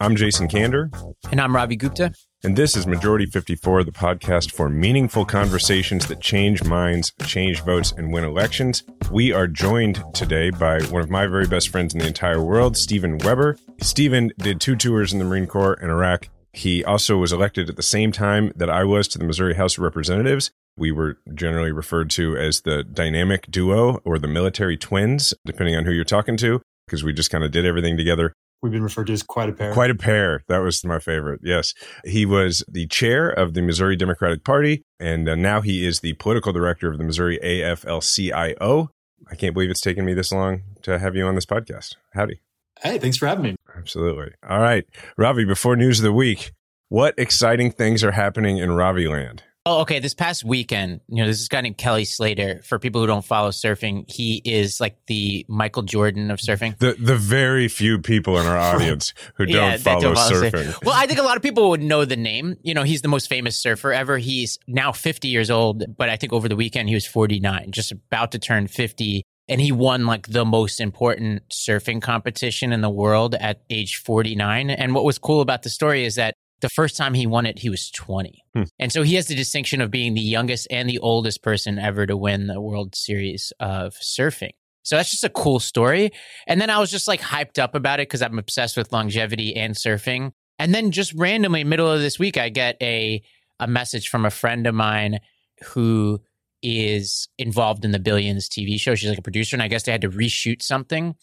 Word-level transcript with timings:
I'm 0.00 0.16
Jason 0.16 0.48
Kander. 0.48 0.90
And 1.30 1.40
I'm 1.40 1.54
Ravi 1.54 1.76
Gupta. 1.76 2.12
And 2.44 2.56
this 2.56 2.76
is 2.76 2.86
Majority 2.86 3.26
54, 3.26 3.84
the 3.84 3.92
podcast 3.92 4.52
for 4.52 4.68
meaningful 4.68 5.24
conversations 5.24 6.06
that 6.06 6.20
change 6.20 6.62
minds, 6.64 7.12
change 7.24 7.62
votes, 7.62 7.92
and 7.92 8.12
win 8.12 8.24
elections. 8.24 8.84
We 9.10 9.32
are 9.32 9.46
joined 9.46 10.04
today 10.14 10.50
by 10.50 10.80
one 10.82 11.02
of 11.02 11.10
my 11.10 11.26
very 11.26 11.46
best 11.46 11.70
friends 11.70 11.94
in 11.94 12.00
the 12.00 12.06
entire 12.06 12.42
world, 12.42 12.76
Stephen 12.76 13.18
Webber. 13.18 13.56
Stephen 13.80 14.30
did 14.38 14.60
two 14.60 14.76
tours 14.76 15.12
in 15.12 15.18
the 15.18 15.24
Marine 15.24 15.46
Corps 15.46 15.74
in 15.74 15.90
Iraq. 15.90 16.28
He 16.52 16.84
also 16.84 17.16
was 17.16 17.32
elected 17.32 17.68
at 17.68 17.76
the 17.76 17.82
same 17.82 18.12
time 18.12 18.52
that 18.56 18.70
I 18.70 18.84
was 18.84 19.08
to 19.08 19.18
the 19.18 19.24
Missouri 19.24 19.54
House 19.54 19.76
of 19.76 19.84
Representatives. 19.84 20.50
We 20.76 20.92
were 20.92 21.18
generally 21.34 21.72
referred 21.72 22.10
to 22.10 22.36
as 22.36 22.60
the 22.60 22.82
dynamic 22.84 23.50
duo 23.50 24.00
or 24.04 24.18
the 24.18 24.28
military 24.28 24.76
twins, 24.76 25.34
depending 25.44 25.74
on 25.74 25.84
who 25.84 25.92
you're 25.92 26.04
talking 26.04 26.36
to, 26.38 26.60
because 26.86 27.04
we 27.04 27.12
just 27.12 27.30
kind 27.30 27.44
of 27.44 27.50
did 27.50 27.66
everything 27.66 27.96
together. 27.96 28.32
We've 28.62 28.72
been 28.72 28.82
referred 28.82 29.08
to 29.08 29.12
as 29.12 29.22
quite 29.22 29.50
a 29.50 29.52
pair. 29.52 29.72
Quite 29.72 29.90
a 29.90 29.94
pair. 29.94 30.42
That 30.48 30.58
was 30.58 30.82
my 30.84 30.98
favorite. 30.98 31.40
Yes. 31.42 31.74
He 32.04 32.24
was 32.24 32.64
the 32.66 32.86
chair 32.86 33.28
of 33.28 33.54
the 33.54 33.62
Missouri 33.62 33.96
Democratic 33.96 34.44
Party, 34.44 34.82
and 34.98 35.28
uh, 35.28 35.34
now 35.34 35.60
he 35.60 35.86
is 35.86 36.00
the 36.00 36.14
political 36.14 36.52
director 36.52 36.90
of 36.90 36.96
the 36.96 37.04
Missouri 37.04 37.38
AFL 37.44 38.02
CIO. 38.02 38.90
I 39.30 39.34
can't 39.34 39.52
believe 39.52 39.70
it's 39.70 39.80
taken 39.80 40.04
me 40.04 40.14
this 40.14 40.32
long 40.32 40.62
to 40.82 40.98
have 40.98 41.14
you 41.16 41.26
on 41.26 41.34
this 41.34 41.46
podcast. 41.46 41.96
Howdy. 42.14 42.40
Hey, 42.80 42.98
thanks 42.98 43.16
for 43.16 43.26
having 43.26 43.44
me. 43.44 43.56
Absolutely. 43.76 44.32
All 44.48 44.60
right. 44.60 44.84
Ravi, 45.16 45.44
before 45.44 45.76
news 45.76 46.00
of 46.00 46.04
the 46.04 46.12
week, 46.12 46.52
what 46.88 47.14
exciting 47.18 47.72
things 47.72 48.04
are 48.04 48.12
happening 48.12 48.58
in 48.58 48.72
Ravi 48.72 49.08
land? 49.08 49.42
Oh, 49.68 49.80
okay. 49.80 49.98
This 49.98 50.14
past 50.14 50.44
weekend, 50.44 51.00
you 51.08 51.16
know, 51.22 51.26
this 51.26 51.48
guy 51.48 51.60
named 51.60 51.76
Kelly 51.76 52.04
Slater. 52.04 52.60
For 52.62 52.78
people 52.78 53.00
who 53.00 53.08
don't 53.08 53.24
follow 53.24 53.50
surfing, 53.50 54.08
he 54.08 54.40
is 54.44 54.80
like 54.80 54.96
the 55.08 55.44
Michael 55.48 55.82
Jordan 55.82 56.30
of 56.30 56.38
surfing. 56.38 56.78
The 56.78 56.92
the 56.92 57.16
very 57.16 57.66
few 57.66 57.98
people 57.98 58.38
in 58.38 58.46
our 58.46 58.56
audience 58.74 59.12
who 59.34 59.44
don't, 59.44 59.56
Yeah, 59.56 59.76
follow, 59.76 60.00
don't 60.00 60.14
follow 60.14 60.30
surfing. 60.30 60.52
surfing. 60.52 60.84
Well, 60.84 60.94
I 60.96 61.08
think 61.08 61.18
a 61.18 61.24
lot 61.24 61.36
of 61.36 61.42
people 61.42 61.70
would 61.70 61.82
know 61.82 62.04
the 62.04 62.16
name. 62.16 62.56
You 62.62 62.74
know, 62.74 62.84
he's 62.84 63.02
the 63.02 63.08
most 63.08 63.28
famous 63.28 63.56
surfer 63.56 63.92
ever. 63.92 64.18
He's 64.18 64.60
now 64.68 64.92
50 64.92 65.26
years 65.26 65.50
old, 65.50 65.96
but 65.96 66.08
I 66.08 66.16
think 66.16 66.32
over 66.32 66.48
the 66.48 66.56
weekend 66.56 66.88
he 66.88 66.94
was 66.94 67.04
49, 67.06 67.72
just 67.72 67.90
about 67.90 68.30
to 68.32 68.38
turn 68.38 68.68
50. 68.68 69.24
And 69.48 69.60
he 69.60 69.72
won 69.72 70.06
like 70.06 70.28
the 70.28 70.44
most 70.44 70.80
important 70.80 71.42
surfing 71.50 72.00
competition 72.00 72.72
in 72.72 72.82
the 72.82 72.90
world 72.90 73.34
at 73.34 73.62
age 73.68 73.96
49. 73.96 74.70
And 74.70 74.94
what 74.94 75.02
was 75.04 75.18
cool 75.18 75.40
about 75.40 75.62
the 75.64 75.70
story 75.70 76.04
is 76.04 76.14
that 76.16 76.34
the 76.60 76.68
first 76.68 76.96
time 76.96 77.14
he 77.14 77.26
won 77.26 77.46
it, 77.46 77.58
he 77.58 77.70
was 77.70 77.90
20. 77.90 78.42
Hmm. 78.54 78.62
And 78.78 78.92
so 78.92 79.02
he 79.02 79.14
has 79.16 79.26
the 79.26 79.34
distinction 79.34 79.80
of 79.80 79.90
being 79.90 80.14
the 80.14 80.20
youngest 80.20 80.66
and 80.70 80.88
the 80.88 80.98
oldest 80.98 81.42
person 81.42 81.78
ever 81.78 82.06
to 82.06 82.16
win 82.16 82.46
the 82.46 82.60
World 82.60 82.94
Series 82.94 83.52
of 83.60 83.94
surfing. 83.94 84.52
So 84.82 84.96
that's 84.96 85.10
just 85.10 85.24
a 85.24 85.28
cool 85.30 85.58
story. 85.58 86.10
And 86.46 86.60
then 86.60 86.70
I 86.70 86.78
was 86.78 86.90
just 86.90 87.08
like 87.08 87.20
hyped 87.20 87.58
up 87.58 87.74
about 87.74 88.00
it 88.00 88.08
because 88.08 88.22
I'm 88.22 88.38
obsessed 88.38 88.76
with 88.76 88.92
longevity 88.92 89.56
and 89.56 89.74
surfing. 89.74 90.30
And 90.58 90.74
then 90.74 90.92
just 90.92 91.12
randomly, 91.14 91.64
middle 91.64 91.90
of 91.90 92.00
this 92.00 92.18
week, 92.18 92.38
I 92.38 92.48
get 92.48 92.76
a 92.80 93.22
a 93.58 93.66
message 93.66 94.08
from 94.08 94.24
a 94.24 94.30
friend 94.30 94.66
of 94.66 94.74
mine 94.74 95.18
who 95.64 96.20
is 96.62 97.28
involved 97.38 97.84
in 97.84 97.90
the 97.90 97.98
Billions 97.98 98.48
TV 98.48 98.78
show. 98.78 98.94
She's 98.94 99.08
like 99.08 99.18
a 99.18 99.22
producer, 99.22 99.56
and 99.56 99.62
I 99.62 99.68
guess 99.68 99.84
they 99.84 99.92
had 99.92 100.02
to 100.02 100.10
reshoot 100.10 100.62
something. 100.62 101.14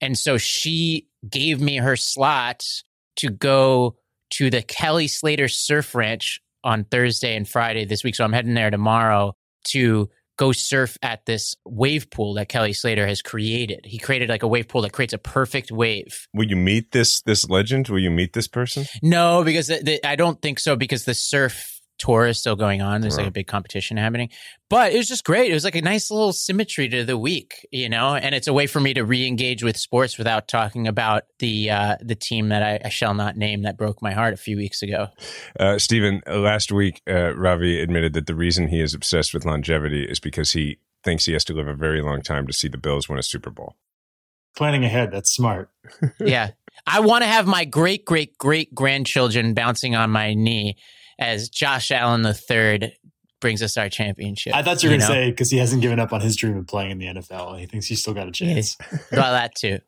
And 0.00 0.16
so 0.18 0.36
she 0.36 1.08
gave 1.28 1.60
me 1.60 1.76
her 1.76 1.96
slot 1.96 2.62
to 3.16 3.30
go 3.30 3.96
to 4.30 4.50
the 4.50 4.62
Kelly 4.62 5.08
Slater 5.08 5.48
Surf 5.48 5.94
Ranch 5.94 6.40
on 6.64 6.84
Thursday 6.84 7.36
and 7.36 7.48
Friday 7.48 7.84
this 7.84 8.02
week. 8.02 8.14
So 8.14 8.24
I'm 8.24 8.32
heading 8.32 8.54
there 8.54 8.70
tomorrow 8.70 9.34
to 9.68 10.10
go 10.36 10.52
surf 10.52 10.98
at 11.02 11.24
this 11.26 11.56
wave 11.64 12.10
pool 12.10 12.34
that 12.34 12.48
Kelly 12.48 12.72
Slater 12.72 13.06
has 13.06 13.22
created. 13.22 13.80
He 13.84 13.98
created 13.98 14.28
like 14.28 14.42
a 14.42 14.48
wave 14.48 14.68
pool 14.68 14.82
that 14.82 14.92
creates 14.92 15.12
a 15.12 15.18
perfect 15.18 15.72
wave. 15.72 16.28
Will 16.34 16.46
you 16.46 16.56
meet 16.56 16.92
this 16.92 17.22
this 17.22 17.48
legend? 17.48 17.88
Will 17.88 17.98
you 17.98 18.10
meet 18.10 18.32
this 18.32 18.48
person? 18.48 18.84
No, 19.02 19.42
because 19.44 19.68
the, 19.68 19.80
the, 19.82 20.06
I 20.06 20.16
don't 20.16 20.40
think 20.42 20.58
so 20.58 20.76
because 20.76 21.04
the 21.04 21.14
surf 21.14 21.75
tour 21.98 22.26
is 22.26 22.38
still 22.38 22.56
going 22.56 22.82
on. 22.82 23.00
There's 23.00 23.16
like 23.16 23.26
a 23.26 23.30
big 23.30 23.46
competition 23.46 23.96
happening. 23.96 24.30
But 24.68 24.92
it 24.92 24.96
was 24.96 25.08
just 25.08 25.24
great. 25.24 25.50
It 25.50 25.54
was 25.54 25.64
like 25.64 25.76
a 25.76 25.82
nice 25.82 26.10
little 26.10 26.32
symmetry 26.32 26.88
to 26.88 27.04
the 27.04 27.16
week, 27.16 27.66
you 27.70 27.88
know, 27.88 28.14
and 28.16 28.34
it's 28.34 28.48
a 28.48 28.52
way 28.52 28.66
for 28.66 28.80
me 28.80 28.94
to 28.94 29.04
re-engage 29.04 29.62
with 29.62 29.76
sports 29.76 30.18
without 30.18 30.48
talking 30.48 30.88
about 30.88 31.24
the 31.38 31.70
uh, 31.70 31.96
the 32.00 32.16
team 32.16 32.48
that 32.48 32.62
I, 32.62 32.80
I 32.86 32.88
shall 32.88 33.14
not 33.14 33.36
name 33.36 33.62
that 33.62 33.76
broke 33.76 34.02
my 34.02 34.12
heart 34.12 34.34
a 34.34 34.36
few 34.36 34.56
weeks 34.56 34.82
ago. 34.82 35.08
Uh, 35.58 35.78
Stephen, 35.78 36.20
uh, 36.26 36.38
last 36.38 36.72
week, 36.72 37.00
uh, 37.08 37.34
Ravi 37.36 37.80
admitted 37.80 38.12
that 38.14 38.26
the 38.26 38.34
reason 38.34 38.68
he 38.68 38.80
is 38.80 38.94
obsessed 38.94 39.32
with 39.32 39.44
longevity 39.44 40.04
is 40.04 40.18
because 40.18 40.52
he 40.52 40.78
thinks 41.04 41.26
he 41.26 41.32
has 41.32 41.44
to 41.44 41.54
live 41.54 41.68
a 41.68 41.74
very 41.74 42.02
long 42.02 42.20
time 42.20 42.46
to 42.46 42.52
see 42.52 42.68
the 42.68 42.78
Bills 42.78 43.08
win 43.08 43.18
a 43.18 43.22
Super 43.22 43.50
Bowl. 43.50 43.76
Planning 44.56 44.84
ahead, 44.84 45.12
that's 45.12 45.30
smart. 45.30 45.70
yeah. 46.18 46.50
I 46.86 47.00
want 47.00 47.22
to 47.22 47.28
have 47.28 47.46
my 47.46 47.64
great 47.64 48.04
great 48.04 48.36
great 48.36 48.74
grandchildren 48.74 49.54
bouncing 49.54 49.94
on 49.94 50.10
my 50.10 50.34
knee 50.34 50.76
as 51.18 51.48
Josh 51.48 51.90
Allen 51.90 52.24
III 52.26 52.96
brings 53.40 53.62
us 53.62 53.76
our 53.76 53.88
championship. 53.88 54.54
I 54.54 54.62
thought 54.62 54.82
you 54.82 54.88
were 54.88 54.96
going 54.96 55.00
to 55.02 55.06
know? 55.06 55.12
say 55.12 55.30
because 55.30 55.50
he 55.50 55.58
hasn't 55.58 55.82
given 55.82 56.00
up 56.00 56.12
on 56.12 56.20
his 56.20 56.36
dream 56.36 56.56
of 56.56 56.66
playing 56.66 56.92
in 56.92 56.98
the 56.98 57.06
NFL. 57.06 57.58
He 57.58 57.66
thinks 57.66 57.86
he's 57.86 58.00
still 58.00 58.14
got 58.14 58.28
a 58.28 58.32
chance. 58.32 58.76
well, 59.12 59.32
that 59.32 59.54
too. 59.54 59.78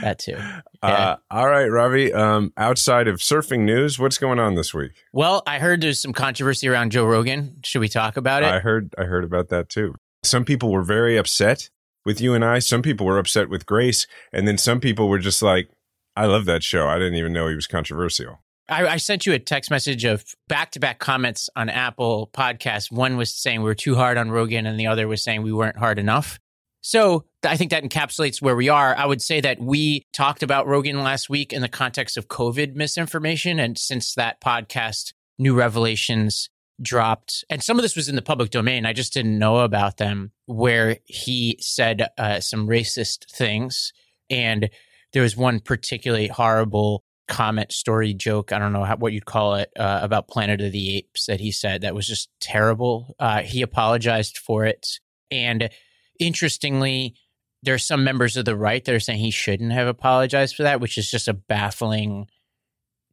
That 0.00 0.18
too. 0.18 0.36
Uh, 0.82 1.16
all 1.30 1.48
right, 1.48 1.66
Ravi. 1.66 2.12
Um, 2.12 2.52
outside 2.56 3.08
of 3.08 3.16
surfing 3.16 3.60
news, 3.60 3.98
what's 3.98 4.18
going 4.18 4.38
on 4.38 4.54
this 4.54 4.72
week? 4.72 4.92
Well, 5.12 5.42
I 5.46 5.58
heard 5.58 5.80
there's 5.80 6.00
some 6.00 6.12
controversy 6.12 6.68
around 6.68 6.92
Joe 6.92 7.04
Rogan. 7.04 7.60
Should 7.64 7.80
we 7.80 7.88
talk 7.88 8.16
about 8.16 8.42
it? 8.42 8.48
I 8.48 8.60
heard 8.60 8.94
I 8.98 9.04
heard 9.04 9.24
about 9.24 9.48
that 9.48 9.68
too. 9.68 9.94
Some 10.22 10.44
people 10.44 10.70
were 10.70 10.82
very 10.82 11.16
upset 11.16 11.70
with 12.04 12.20
you 12.20 12.34
and 12.34 12.44
I. 12.44 12.58
Some 12.60 12.82
people 12.82 13.06
were 13.06 13.18
upset 13.18 13.48
with 13.48 13.66
Grace, 13.66 14.06
and 14.32 14.48
then 14.48 14.58
some 14.58 14.80
people 14.80 15.08
were 15.08 15.18
just 15.18 15.42
like, 15.42 15.68
"I 16.16 16.26
love 16.26 16.44
that 16.46 16.62
show. 16.62 16.88
I 16.88 16.98
didn't 16.98 17.16
even 17.16 17.32
know 17.32 17.48
he 17.48 17.54
was 17.54 17.66
controversial." 17.66 18.40
I, 18.68 18.86
I 18.86 18.96
sent 18.96 19.26
you 19.26 19.32
a 19.32 19.38
text 19.38 19.70
message 19.70 20.04
of 20.04 20.24
back 20.48 20.72
to 20.72 20.80
back 20.80 20.98
comments 20.98 21.48
on 21.54 21.68
Apple 21.68 22.30
Podcasts. 22.32 22.90
One 22.90 23.16
was 23.16 23.32
saying 23.32 23.60
we 23.60 23.66
were 23.66 23.74
too 23.74 23.94
hard 23.94 24.18
on 24.18 24.30
Rogan, 24.30 24.66
and 24.66 24.78
the 24.78 24.88
other 24.88 25.06
was 25.06 25.22
saying 25.22 25.42
we 25.42 25.52
weren't 25.52 25.76
hard 25.76 25.98
enough. 25.98 26.38
So 26.80 27.24
I 27.44 27.56
think 27.56 27.70
that 27.72 27.82
encapsulates 27.82 28.40
where 28.40 28.54
we 28.54 28.68
are. 28.68 28.94
I 28.94 29.06
would 29.06 29.22
say 29.22 29.40
that 29.40 29.60
we 29.60 30.04
talked 30.12 30.42
about 30.42 30.66
Rogan 30.66 31.02
last 31.02 31.28
week 31.28 31.52
in 31.52 31.62
the 31.62 31.68
context 31.68 32.16
of 32.16 32.28
COVID 32.28 32.74
misinformation. 32.74 33.58
And 33.58 33.76
since 33.76 34.14
that 34.14 34.40
podcast, 34.40 35.12
new 35.38 35.54
revelations 35.54 36.48
dropped. 36.80 37.44
And 37.50 37.62
some 37.62 37.78
of 37.78 37.82
this 37.82 37.96
was 37.96 38.08
in 38.08 38.14
the 38.14 38.22
public 38.22 38.50
domain. 38.50 38.86
I 38.86 38.92
just 38.92 39.12
didn't 39.12 39.38
know 39.38 39.58
about 39.58 39.96
them, 39.96 40.32
where 40.46 40.98
he 41.06 41.56
said 41.60 42.06
uh, 42.18 42.40
some 42.40 42.68
racist 42.68 43.30
things. 43.32 43.92
And 44.30 44.70
there 45.12 45.22
was 45.22 45.36
one 45.36 45.60
particularly 45.60 46.28
horrible 46.28 47.02
comment 47.28 47.72
story 47.72 48.14
joke 48.14 48.52
i 48.52 48.58
don't 48.58 48.72
know 48.72 48.84
how, 48.84 48.96
what 48.96 49.12
you'd 49.12 49.24
call 49.24 49.56
it 49.56 49.70
uh, 49.78 50.00
about 50.02 50.28
planet 50.28 50.60
of 50.60 50.72
the 50.72 50.96
apes 50.96 51.26
that 51.26 51.40
he 51.40 51.50
said 51.50 51.80
that 51.80 51.94
was 51.94 52.06
just 52.06 52.28
terrible. 52.40 53.14
Uh, 53.18 53.42
he 53.42 53.62
apologized 53.62 54.38
for 54.38 54.64
it. 54.64 55.00
And 55.30 55.70
interestingly 56.18 57.14
there 57.62 57.74
are 57.74 57.78
some 57.78 58.04
members 58.04 58.36
of 58.36 58.44
the 58.44 58.56
right 58.56 58.84
that 58.84 58.94
are 58.94 59.00
saying 59.00 59.18
he 59.18 59.30
shouldn't 59.30 59.72
have 59.72 59.88
apologized 59.88 60.54
for 60.54 60.62
that 60.62 60.80
which 60.80 60.96
is 60.96 61.10
just 61.10 61.28
a 61.28 61.34
baffling 61.34 62.26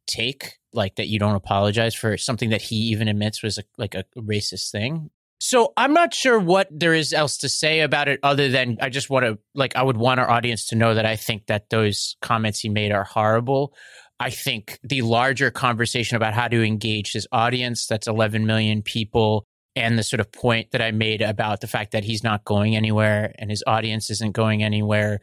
take 0.06 0.58
like 0.72 0.96
that 0.96 1.08
you 1.08 1.18
don't 1.18 1.34
apologize 1.34 1.94
for 1.94 2.16
something 2.16 2.50
that 2.50 2.62
he 2.62 2.76
even 2.76 3.08
admits 3.08 3.42
was 3.42 3.58
a, 3.58 3.64
like 3.78 3.94
a 3.94 4.04
racist 4.16 4.70
thing. 4.70 5.10
So 5.38 5.72
I'm 5.76 5.92
not 5.92 6.14
sure 6.14 6.38
what 6.38 6.68
there 6.70 6.94
is 6.94 7.12
else 7.12 7.38
to 7.38 7.48
say 7.48 7.80
about 7.80 8.08
it 8.08 8.20
other 8.22 8.48
than 8.48 8.78
I 8.80 8.88
just 8.88 9.10
want 9.10 9.26
to 9.26 9.38
like 9.54 9.76
I 9.76 9.82
would 9.82 9.96
want 9.96 10.20
our 10.20 10.30
audience 10.30 10.68
to 10.68 10.76
know 10.76 10.94
that 10.94 11.04
I 11.04 11.16
think 11.16 11.46
that 11.46 11.68
those 11.70 12.16
comments 12.22 12.60
he 12.60 12.68
made 12.68 12.92
are 12.92 13.04
horrible. 13.04 13.74
I 14.24 14.30
think 14.30 14.78
the 14.82 15.02
larger 15.02 15.50
conversation 15.50 16.16
about 16.16 16.32
how 16.32 16.48
to 16.48 16.62
engage 16.62 17.12
his 17.12 17.28
audience, 17.30 17.86
that's 17.86 18.06
11 18.06 18.46
million 18.46 18.80
people, 18.80 19.44
and 19.76 19.98
the 19.98 20.02
sort 20.02 20.20
of 20.20 20.32
point 20.32 20.70
that 20.70 20.80
I 20.80 20.92
made 20.92 21.20
about 21.20 21.60
the 21.60 21.66
fact 21.66 21.92
that 21.92 22.04
he's 22.04 22.24
not 22.24 22.42
going 22.46 22.74
anywhere 22.74 23.34
and 23.38 23.50
his 23.50 23.62
audience 23.66 24.08
isn't 24.10 24.32
going 24.32 24.62
anywhere, 24.62 25.20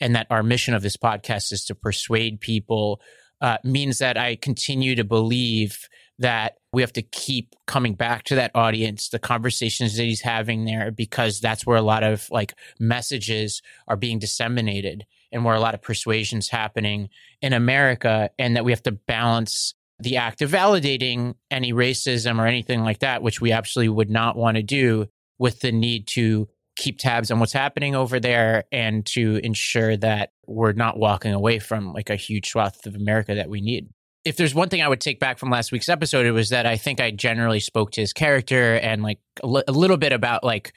and 0.00 0.16
that 0.16 0.28
our 0.30 0.42
mission 0.42 0.72
of 0.72 0.80
this 0.80 0.96
podcast 0.96 1.52
is 1.52 1.66
to 1.66 1.74
persuade 1.74 2.40
people, 2.40 3.02
uh, 3.42 3.58
means 3.64 3.98
that 3.98 4.16
I 4.16 4.36
continue 4.36 4.94
to 4.94 5.04
believe 5.04 5.86
that 6.18 6.54
we 6.72 6.80
have 6.80 6.94
to 6.94 7.02
keep 7.02 7.54
coming 7.66 7.92
back 7.92 8.24
to 8.24 8.36
that 8.36 8.52
audience, 8.54 9.10
the 9.10 9.18
conversations 9.18 9.98
that 9.98 10.04
he's 10.04 10.22
having 10.22 10.64
there, 10.64 10.90
because 10.90 11.38
that's 11.38 11.66
where 11.66 11.76
a 11.76 11.82
lot 11.82 12.02
of 12.02 12.26
like 12.30 12.54
messages 12.80 13.60
are 13.88 13.96
being 13.96 14.18
disseminated 14.18 15.04
and 15.32 15.44
where 15.44 15.54
a 15.54 15.60
lot 15.60 15.74
of 15.74 15.82
persuasion's 15.82 16.48
happening 16.48 17.08
in 17.42 17.52
America, 17.52 18.30
and 18.38 18.56
that 18.56 18.64
we 18.64 18.72
have 18.72 18.82
to 18.84 18.92
balance 18.92 19.74
the 20.00 20.16
act 20.16 20.42
of 20.42 20.50
validating 20.50 21.34
any 21.50 21.72
racism 21.72 22.38
or 22.38 22.46
anything 22.46 22.82
like 22.82 23.00
that, 23.00 23.22
which 23.22 23.40
we 23.40 23.52
absolutely 23.52 23.88
would 23.88 24.10
not 24.10 24.36
want 24.36 24.56
to 24.56 24.62
do, 24.62 25.06
with 25.38 25.60
the 25.60 25.72
need 25.72 26.06
to 26.08 26.48
keep 26.76 26.98
tabs 26.98 27.30
on 27.30 27.40
what's 27.40 27.52
happening 27.52 27.96
over 27.96 28.20
there 28.20 28.64
and 28.70 29.04
to 29.04 29.40
ensure 29.42 29.96
that 29.96 30.30
we're 30.46 30.72
not 30.72 30.96
walking 30.96 31.32
away 31.32 31.58
from 31.58 31.92
like 31.92 32.08
a 32.08 32.14
huge 32.14 32.48
swath 32.48 32.86
of 32.86 32.94
America 32.94 33.34
that 33.34 33.50
we 33.50 33.60
need. 33.60 33.88
If 34.24 34.36
there's 34.36 34.54
one 34.54 34.68
thing 34.68 34.82
I 34.82 34.88
would 34.88 35.00
take 35.00 35.18
back 35.18 35.38
from 35.38 35.50
last 35.50 35.72
week's 35.72 35.88
episode, 35.88 36.26
it 36.26 36.30
was 36.30 36.50
that 36.50 36.66
I 36.66 36.76
think 36.76 37.00
I 37.00 37.10
generally 37.10 37.58
spoke 37.58 37.90
to 37.92 38.00
his 38.00 38.12
character 38.12 38.74
and 38.74 39.02
like 39.02 39.18
a, 39.42 39.46
l- 39.46 39.64
a 39.66 39.72
little 39.72 39.96
bit 39.96 40.12
about 40.12 40.44
like, 40.44 40.72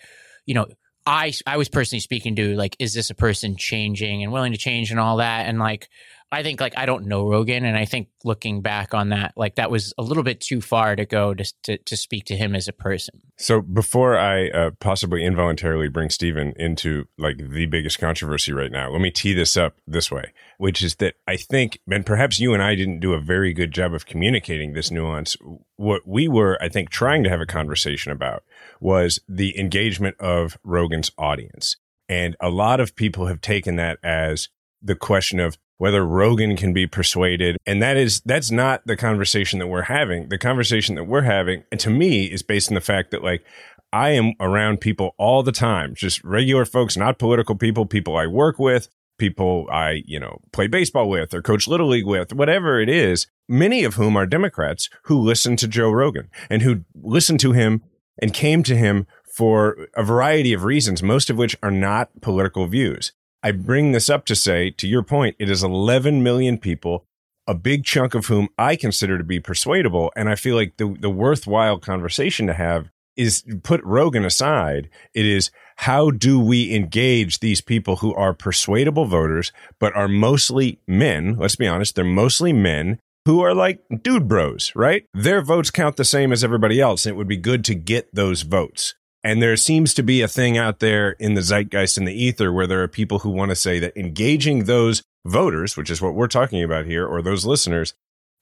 you 0.48 0.56
know, 0.56 0.66
I 1.06 1.34
I 1.48 1.58
was 1.58 1.70
personally 1.70 2.02
speaking 2.02 2.36
to 2.36 2.56
like, 2.56 2.76
is 2.80 2.94
this 2.94 3.10
a 3.10 3.16
person 3.16 3.56
changing 3.58 4.24
and 4.24 4.32
willing 4.32 4.52
to 4.52 4.58
change 4.58 4.92
and 4.92 5.00
all 5.00 5.18
that, 5.18 5.48
and 5.48 5.60
like 5.60 5.90
I 6.34 6.44
think 6.44 6.62
like 6.62 6.78
I 6.78 6.86
don't 6.86 7.08
know 7.08 7.28
Rogan, 7.28 7.66
and 7.66 7.78
I 7.78 7.84
think 7.84 8.08
looking 8.24 8.62
back 8.62 8.94
on 8.94 9.10
that, 9.10 9.34
like 9.36 9.56
that 9.56 9.70
was 9.70 9.94
a 9.98 10.02
little 10.02 10.24
bit 10.24 10.40
too 10.40 10.62
far 10.62 10.96
to 10.96 11.06
go 11.06 11.34
to 11.34 11.54
to, 11.64 11.78
to 11.78 11.98
speak 11.98 12.26
to 12.26 12.38
him 12.38 12.56
as 12.56 12.70
a 12.70 12.74
person. 12.74 13.20
So 13.38 13.62
before 13.62 14.18
I 14.18 14.50
uh, 14.50 14.72
possibly 14.80 15.26
involuntarily 15.26 15.90
bring 15.90 16.10
Stephen 16.10 16.54
into 16.56 17.06
like 17.18 17.38
the 17.38 17.66
biggest 17.66 18.00
controversy 18.00 18.54
right 18.54 18.72
now, 18.72 18.90
let 18.92 19.02
me 19.02 19.12
tee 19.12 19.34
this 19.34 19.58
up 19.58 19.76
this 19.86 20.10
way, 20.10 20.32
which 20.58 20.82
is 20.82 20.96
that 20.96 21.16
I 21.28 21.36
think, 21.36 21.80
and 21.90 22.06
perhaps 22.06 22.40
you 22.40 22.54
and 22.54 22.64
I 22.64 22.76
didn't 22.76 23.02
do 23.02 23.14
a 23.14 23.20
very 23.20 23.54
good 23.54 23.74
job 23.74 23.94
of 23.94 24.06
communicating 24.06 24.72
this 24.72 24.90
nuance. 24.90 25.36
What 25.76 26.08
we 26.08 26.30
were, 26.30 26.58
I 26.62 26.70
think, 26.70 26.92
trying 26.92 27.24
to 27.24 27.30
have 27.30 27.42
a 27.42 27.46
conversation 27.46 28.12
about 28.12 28.44
was 28.82 29.22
the 29.30 29.58
engagement 29.58 30.20
of 30.20 30.58
Rogan's 30.64 31.12
audience. 31.18 31.78
And 32.10 32.36
a 32.42 32.50
lot 32.50 32.82
of 32.82 32.96
people 32.96 33.28
have 33.28 33.40
taken 33.40 33.78
that 33.78 34.00
as 34.04 34.50
the 34.82 34.96
question 34.96 35.40
of 35.40 35.58
whether 35.78 36.06
Rogan 36.06 36.58
can 36.58 36.74
be 36.74 36.86
persuaded. 36.86 37.58
And 37.66 37.82
that 37.82 37.98
is, 37.98 38.22
that's 38.26 38.52
not 38.52 38.86
the 38.86 38.98
conversation 38.98 39.60
that 39.60 39.68
we're 39.68 39.84
having. 39.84 40.30
The 40.30 40.38
conversation 40.38 40.96
that 40.96 41.06
we're 41.06 41.22
having, 41.22 41.64
and 41.72 41.80
to 41.80 41.90
me, 41.90 42.26
is 42.26 42.44
based 42.44 42.70
on 42.70 42.76
the 42.76 42.82
fact 42.82 43.12
that 43.12 43.24
like, 43.24 43.46
I 43.94 44.10
am 44.10 44.34
around 44.40 44.82
people 44.82 45.16
all 45.18 45.44
the 45.44 45.52
time, 45.52 45.96
just 45.96 46.24
regular 46.24 46.66
folks, 46.66 46.98
not 46.98 47.20
political 47.20 47.56
people, 47.56 47.86
people 47.86 48.16
I 48.16 48.28
work 48.28 48.60
with, 48.60 48.90
people 49.18 49.68
I, 49.72 50.04
you 50.06 50.20
know, 50.20 50.40
play 50.52 50.68
baseball 50.68 51.10
with 51.10 51.34
or 51.34 51.42
coach 51.42 51.68
little 51.68 51.88
league 51.88 52.08
with, 52.08 52.34
whatever 52.34 52.80
it 52.80 52.90
is, 52.90 53.28
many 53.48 53.84
of 53.84 53.96
whom 53.96 54.16
are 54.16 54.26
Democrats 54.26 54.90
who 55.04 55.20
listen 55.20 55.56
to 55.58 55.68
Joe 55.68 55.92
Rogan 55.92 56.30
and 56.50 56.62
who 56.62 56.86
listen 56.96 57.38
to 57.40 57.52
him 57.52 57.84
and 58.20 58.34
came 58.34 58.64
to 58.64 58.76
him 58.76 59.08
for 59.34 59.88
a 59.96 60.04
variety 60.04 60.54
of 60.54 60.64
reasons, 60.64 61.02
most 61.02 61.30
of 61.30 61.38
which 61.38 61.56
are 61.64 61.72
not 61.72 62.10
political 62.22 62.68
views. 62.68 63.14
I 63.44 63.52
bring 63.52 63.92
this 63.92 64.10
up 64.10 64.26
to 64.26 64.36
say, 64.36 64.72
to 64.72 64.88
your 64.88 65.04
point, 65.04 65.36
it 65.40 65.50
is 65.50 65.64
11 65.64 66.22
million 66.22 66.58
people, 66.58 67.06
a 67.48 67.56
big 67.56 67.84
chunk 67.84 68.14
of 68.14 68.28
whom 68.28 68.50
I 68.58 68.76
consider 68.76 69.18
to 69.18 69.24
be 69.24 69.40
persuadable. 69.40 70.12
And 70.16 70.30
I 70.30 70.36
feel 70.36 70.56
like 70.56 70.78
the, 70.78 70.96
the 71.00 71.10
worthwhile 71.10 71.80
conversation 71.80 72.46
to 72.48 72.54
have 72.54 72.90
is 73.16 73.44
put 73.64 73.84
Rogan 73.84 74.26
aside. 74.26 74.90
It 75.14 75.26
is 75.26 75.50
how 75.78 76.12
do 76.12 76.40
we 76.40 76.74
engage 76.74 77.40
these 77.40 77.62
people 77.62 77.98
who 77.98 78.14
are 78.14 78.34
persuadable 78.34 79.06
voters, 79.06 79.52
but 79.80 79.96
are 79.96 80.08
mostly 80.08 80.80
men? 80.88 81.36
Let's 81.38 81.56
be 81.56 81.68
honest, 81.68 81.96
they're 81.96 82.06
mostly 82.06 82.54
men 82.54 83.00
who 83.26 83.42
are 83.42 83.54
like 83.54 83.82
dude 84.02 84.28
bros, 84.28 84.72
right? 84.76 85.06
Their 85.14 85.42
votes 85.42 85.72
count 85.72 85.98
the 85.98 86.06
same 86.06 86.32
as 86.32 86.44
everybody 86.44 86.80
else. 86.80 87.06
And 87.06 87.14
it 87.14 87.18
would 87.18 87.28
be 87.28 87.38
good 87.38 87.64
to 87.66 87.76
get 87.76 88.14
those 88.14 88.42
votes. 88.42 88.96
And 89.24 89.42
there 89.42 89.56
seems 89.56 89.94
to 89.94 90.04
be 90.04 90.22
a 90.22 90.28
thing 90.28 90.58
out 90.58 90.80
there 90.80 91.12
in 91.12 91.36
the 91.36 91.42
zeitgeist 91.42 91.98
in 91.98 92.06
the 92.06 92.24
ether 92.24 92.52
where 92.52 92.66
there 92.66 92.82
are 92.82 92.88
people 92.88 93.20
who 93.20 93.30
want 93.30 93.50
to 93.50 93.56
say 93.56 93.78
that 93.80 93.96
engaging 93.96 94.64
those 94.64 95.04
voters, 95.26 95.78
which 95.78 95.92
is 95.92 96.02
what 96.02 96.16
we're 96.16 96.28
talking 96.28 96.64
about 96.64 96.86
here, 96.86 97.06
or 97.06 97.22
those 97.22 97.46
listeners, 97.46 97.94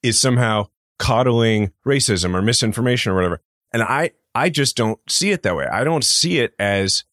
is 0.02 0.18
somehow 0.18 0.68
coddling 0.98 1.74
racism 1.86 2.34
or 2.34 2.42
misinformation 2.42 3.12
or 3.12 3.16
whatever. 3.16 3.42
And 3.74 3.84
I, 3.84 4.12
I 4.34 4.50
just 4.50 4.78
don't 4.78 5.00
see 5.10 5.32
it 5.32 5.44
that 5.44 5.56
way. 5.56 5.66
I 5.66 5.84
don't 5.84 6.04
see 6.04 6.40
it 6.40 6.54
as, 6.58 7.04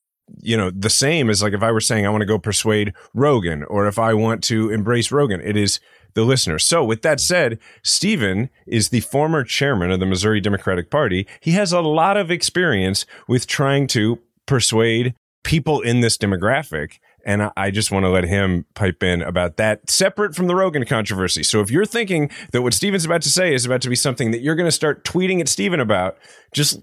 you 0.40 0.56
know, 0.56 0.70
the 0.70 0.90
same 0.90 1.28
as 1.28 1.42
like 1.42 1.52
if 1.52 1.62
I 1.62 1.72
were 1.72 1.80
saying 1.80 2.06
I 2.06 2.10
want 2.10 2.22
to 2.22 2.26
go 2.26 2.38
persuade 2.38 2.94
Rogan 3.14 3.64
or 3.64 3.88
if 3.88 3.98
I 3.98 4.14
want 4.14 4.44
to 4.44 4.70
embrace 4.70 5.10
Rogan. 5.10 5.40
It 5.40 5.56
is 5.56 5.80
the 6.16 6.24
listener. 6.24 6.58
So, 6.58 6.82
with 6.82 7.02
that 7.02 7.20
said, 7.20 7.60
Stephen 7.84 8.50
is 8.66 8.88
the 8.88 9.00
former 9.00 9.44
chairman 9.44 9.92
of 9.92 10.00
the 10.00 10.06
Missouri 10.06 10.40
Democratic 10.40 10.90
Party. 10.90 11.28
He 11.40 11.52
has 11.52 11.72
a 11.72 11.80
lot 11.80 12.16
of 12.16 12.30
experience 12.30 13.06
with 13.28 13.46
trying 13.46 13.86
to 13.88 14.18
persuade 14.46 15.14
people 15.44 15.80
in 15.80 16.00
this 16.00 16.16
demographic. 16.16 16.98
And 17.24 17.50
I 17.56 17.70
just 17.70 17.90
want 17.90 18.04
to 18.04 18.08
let 18.08 18.24
him 18.24 18.64
pipe 18.74 19.02
in 19.02 19.20
about 19.20 19.56
that, 19.58 19.90
separate 19.90 20.34
from 20.34 20.46
the 20.46 20.54
Rogan 20.54 20.86
controversy. 20.86 21.42
So 21.42 21.60
if 21.60 21.70
you're 21.70 21.84
thinking 21.84 22.30
that 22.52 22.62
what 22.62 22.72
Stephen's 22.72 23.04
about 23.04 23.22
to 23.22 23.30
say 23.30 23.52
is 23.52 23.66
about 23.66 23.82
to 23.82 23.88
be 23.88 23.96
something 23.96 24.30
that 24.30 24.40
you're 24.40 24.54
going 24.54 24.68
to 24.68 24.72
start 24.72 25.04
tweeting 25.04 25.40
at 25.40 25.48
Stephen 25.48 25.80
about, 25.80 26.16
just 26.52 26.80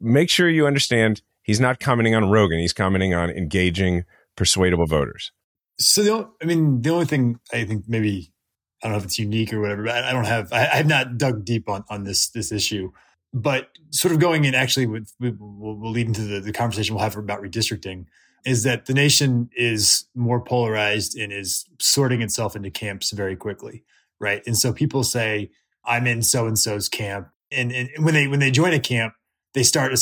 make 0.00 0.30
sure 0.30 0.48
you 0.48 0.66
understand 0.66 1.22
he's 1.42 1.58
not 1.58 1.80
commenting 1.80 2.14
on 2.14 2.30
Rogan. 2.30 2.58
He's 2.58 2.74
commenting 2.74 3.14
on 3.14 3.30
engaging 3.30 4.04
persuadable 4.36 4.86
voters. 4.86 5.32
So 5.78 6.02
the, 6.02 6.30
I 6.42 6.44
mean, 6.44 6.82
the 6.82 6.90
only 6.90 7.06
thing 7.06 7.40
I 7.52 7.64
think 7.64 7.84
maybe 7.88 8.30
I 8.82 8.86
don't 8.86 8.92
know 8.92 8.98
if 8.98 9.04
it's 9.04 9.18
unique 9.18 9.52
or 9.52 9.60
whatever, 9.60 9.84
but 9.84 10.04
I 10.04 10.12
don't 10.12 10.24
have, 10.24 10.52
I, 10.52 10.64
have 10.76 10.86
not 10.86 11.18
dug 11.18 11.44
deep 11.44 11.68
on, 11.68 11.84
on 11.90 12.04
this, 12.04 12.28
this 12.28 12.52
issue, 12.52 12.92
but 13.34 13.70
sort 13.90 14.12
of 14.12 14.20
going 14.20 14.44
in 14.44 14.54
actually 14.54 14.86
with, 14.86 15.12
we'll, 15.18 15.34
we'll 15.38 15.90
lead 15.90 16.06
into 16.06 16.22
the, 16.22 16.40
the 16.40 16.52
conversation 16.52 16.94
we'll 16.94 17.02
have 17.02 17.16
about 17.16 17.42
redistricting 17.42 18.06
is 18.44 18.62
that 18.62 18.86
the 18.86 18.94
nation 18.94 19.50
is 19.56 20.06
more 20.14 20.40
polarized 20.40 21.18
and 21.18 21.32
is 21.32 21.66
sorting 21.80 22.22
itself 22.22 22.54
into 22.54 22.70
camps 22.70 23.10
very 23.10 23.36
quickly. 23.36 23.84
Right. 24.20 24.42
And 24.46 24.56
so 24.56 24.72
people 24.72 25.02
say, 25.04 25.50
I'm 25.84 26.06
in 26.06 26.22
so 26.22 26.46
and 26.46 26.58
so's 26.58 26.88
camp. 26.88 27.28
And, 27.50 27.72
and 27.72 27.88
when 28.04 28.14
they, 28.14 28.28
when 28.28 28.40
they 28.40 28.50
join 28.50 28.72
a 28.72 28.80
camp, 28.80 29.14
they 29.54 29.62
start 29.62 29.92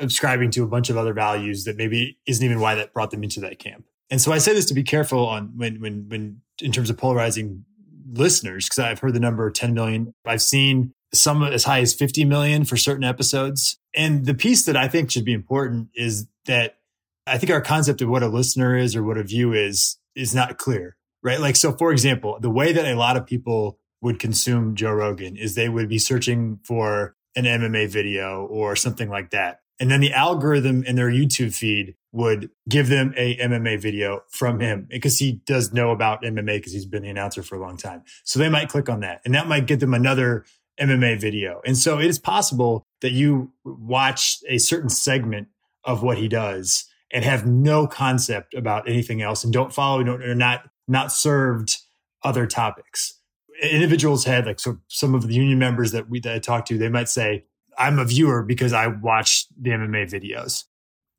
subscribing 0.00 0.50
to 0.52 0.64
a 0.64 0.66
bunch 0.66 0.90
of 0.90 0.96
other 0.96 1.12
values 1.12 1.64
that 1.64 1.76
maybe 1.76 2.18
isn't 2.26 2.44
even 2.44 2.60
why 2.60 2.74
that 2.74 2.92
brought 2.92 3.10
them 3.10 3.22
into 3.22 3.40
that 3.40 3.58
camp. 3.58 3.84
And 4.10 4.20
so 4.20 4.32
I 4.32 4.38
say 4.38 4.54
this 4.54 4.64
to 4.66 4.74
be 4.74 4.82
careful 4.82 5.26
on 5.26 5.52
when, 5.56 5.80
when, 5.80 6.08
when, 6.08 6.40
in 6.60 6.72
terms 6.72 6.90
of 6.90 6.96
polarizing 6.96 7.64
listeners 8.10 8.66
because 8.66 8.78
I've 8.78 9.00
heard 9.00 9.14
the 9.14 9.20
number 9.20 9.50
10 9.50 9.74
million. 9.74 10.14
I've 10.24 10.42
seen 10.42 10.92
some 11.12 11.42
as 11.42 11.64
high 11.64 11.80
as 11.80 11.94
50 11.94 12.24
million 12.24 12.64
for 12.64 12.76
certain 12.76 13.04
episodes. 13.04 13.78
And 13.94 14.26
the 14.26 14.34
piece 14.34 14.64
that 14.66 14.76
I 14.76 14.88
think 14.88 15.10
should 15.10 15.24
be 15.24 15.32
important 15.32 15.88
is 15.94 16.26
that 16.46 16.78
I 17.26 17.38
think 17.38 17.50
our 17.50 17.60
concept 17.60 18.02
of 18.02 18.08
what 18.08 18.22
a 18.22 18.28
listener 18.28 18.76
is 18.76 18.96
or 18.96 19.02
what 19.02 19.18
a 19.18 19.22
view 19.22 19.52
is 19.52 19.98
is 20.14 20.34
not 20.34 20.58
clear, 20.58 20.96
right? 21.22 21.40
Like, 21.40 21.56
so 21.56 21.72
for 21.72 21.92
example, 21.92 22.38
the 22.40 22.50
way 22.50 22.72
that 22.72 22.86
a 22.86 22.94
lot 22.94 23.16
of 23.16 23.26
people 23.26 23.78
would 24.00 24.18
consume 24.18 24.74
Joe 24.74 24.92
Rogan 24.92 25.36
is 25.36 25.54
they 25.54 25.68
would 25.68 25.88
be 25.88 25.98
searching 25.98 26.60
for 26.64 27.16
an 27.36 27.44
MMA 27.44 27.88
video 27.88 28.46
or 28.46 28.76
something 28.76 29.08
like 29.08 29.30
that. 29.30 29.60
And 29.80 29.90
then 29.90 30.00
the 30.00 30.12
algorithm 30.12 30.82
in 30.84 30.96
their 30.96 31.10
YouTube 31.10 31.54
feed 31.54 31.94
would 32.12 32.50
give 32.68 32.88
them 32.88 33.14
a 33.16 33.36
MMA 33.36 33.80
video 33.80 34.22
from 34.28 34.60
him 34.60 34.86
because 34.88 35.18
he 35.18 35.40
does 35.46 35.72
know 35.72 35.90
about 35.90 36.22
MMA 36.22 36.56
because 36.56 36.72
he's 36.72 36.86
been 36.86 37.02
the 37.02 37.10
announcer 37.10 37.42
for 37.42 37.54
a 37.54 37.60
long 37.60 37.76
time. 37.76 38.02
So 38.24 38.38
they 38.38 38.48
might 38.48 38.68
click 38.68 38.88
on 38.88 39.00
that 39.00 39.20
and 39.24 39.34
that 39.34 39.46
might 39.46 39.66
get 39.66 39.80
them 39.80 39.94
another 39.94 40.44
MMA 40.80 41.20
video. 41.20 41.60
And 41.64 41.76
so 41.76 41.98
it 41.98 42.06
is 42.06 42.18
possible 42.18 42.86
that 43.02 43.12
you 43.12 43.52
watch 43.64 44.38
a 44.48 44.58
certain 44.58 44.88
segment 44.88 45.48
of 45.84 46.02
what 46.02 46.18
he 46.18 46.28
does 46.28 46.84
and 47.12 47.24
have 47.24 47.46
no 47.46 47.86
concept 47.86 48.54
about 48.54 48.88
anything 48.88 49.22
else 49.22 49.44
and 49.44 49.52
don't 49.52 49.72
follow 49.72 50.02
don't, 50.02 50.22
or 50.22 50.34
not 50.34 50.68
not 50.86 51.12
served 51.12 51.78
other 52.22 52.46
topics. 52.46 53.20
Individuals 53.62 54.24
had 54.24 54.46
like 54.46 54.60
so 54.60 54.78
some 54.88 55.14
of 55.14 55.26
the 55.26 55.34
union 55.34 55.58
members 55.58 55.92
that 55.92 56.08
we 56.08 56.20
that 56.20 56.34
I 56.34 56.38
talked 56.38 56.68
to, 56.68 56.78
they 56.78 56.88
might 56.88 57.08
say, 57.08 57.44
I'm 57.78 57.98
a 57.98 58.04
viewer 58.04 58.42
because 58.42 58.72
I 58.72 58.88
watch 58.88 59.46
the 59.56 59.70
MMA 59.70 60.10
videos 60.10 60.64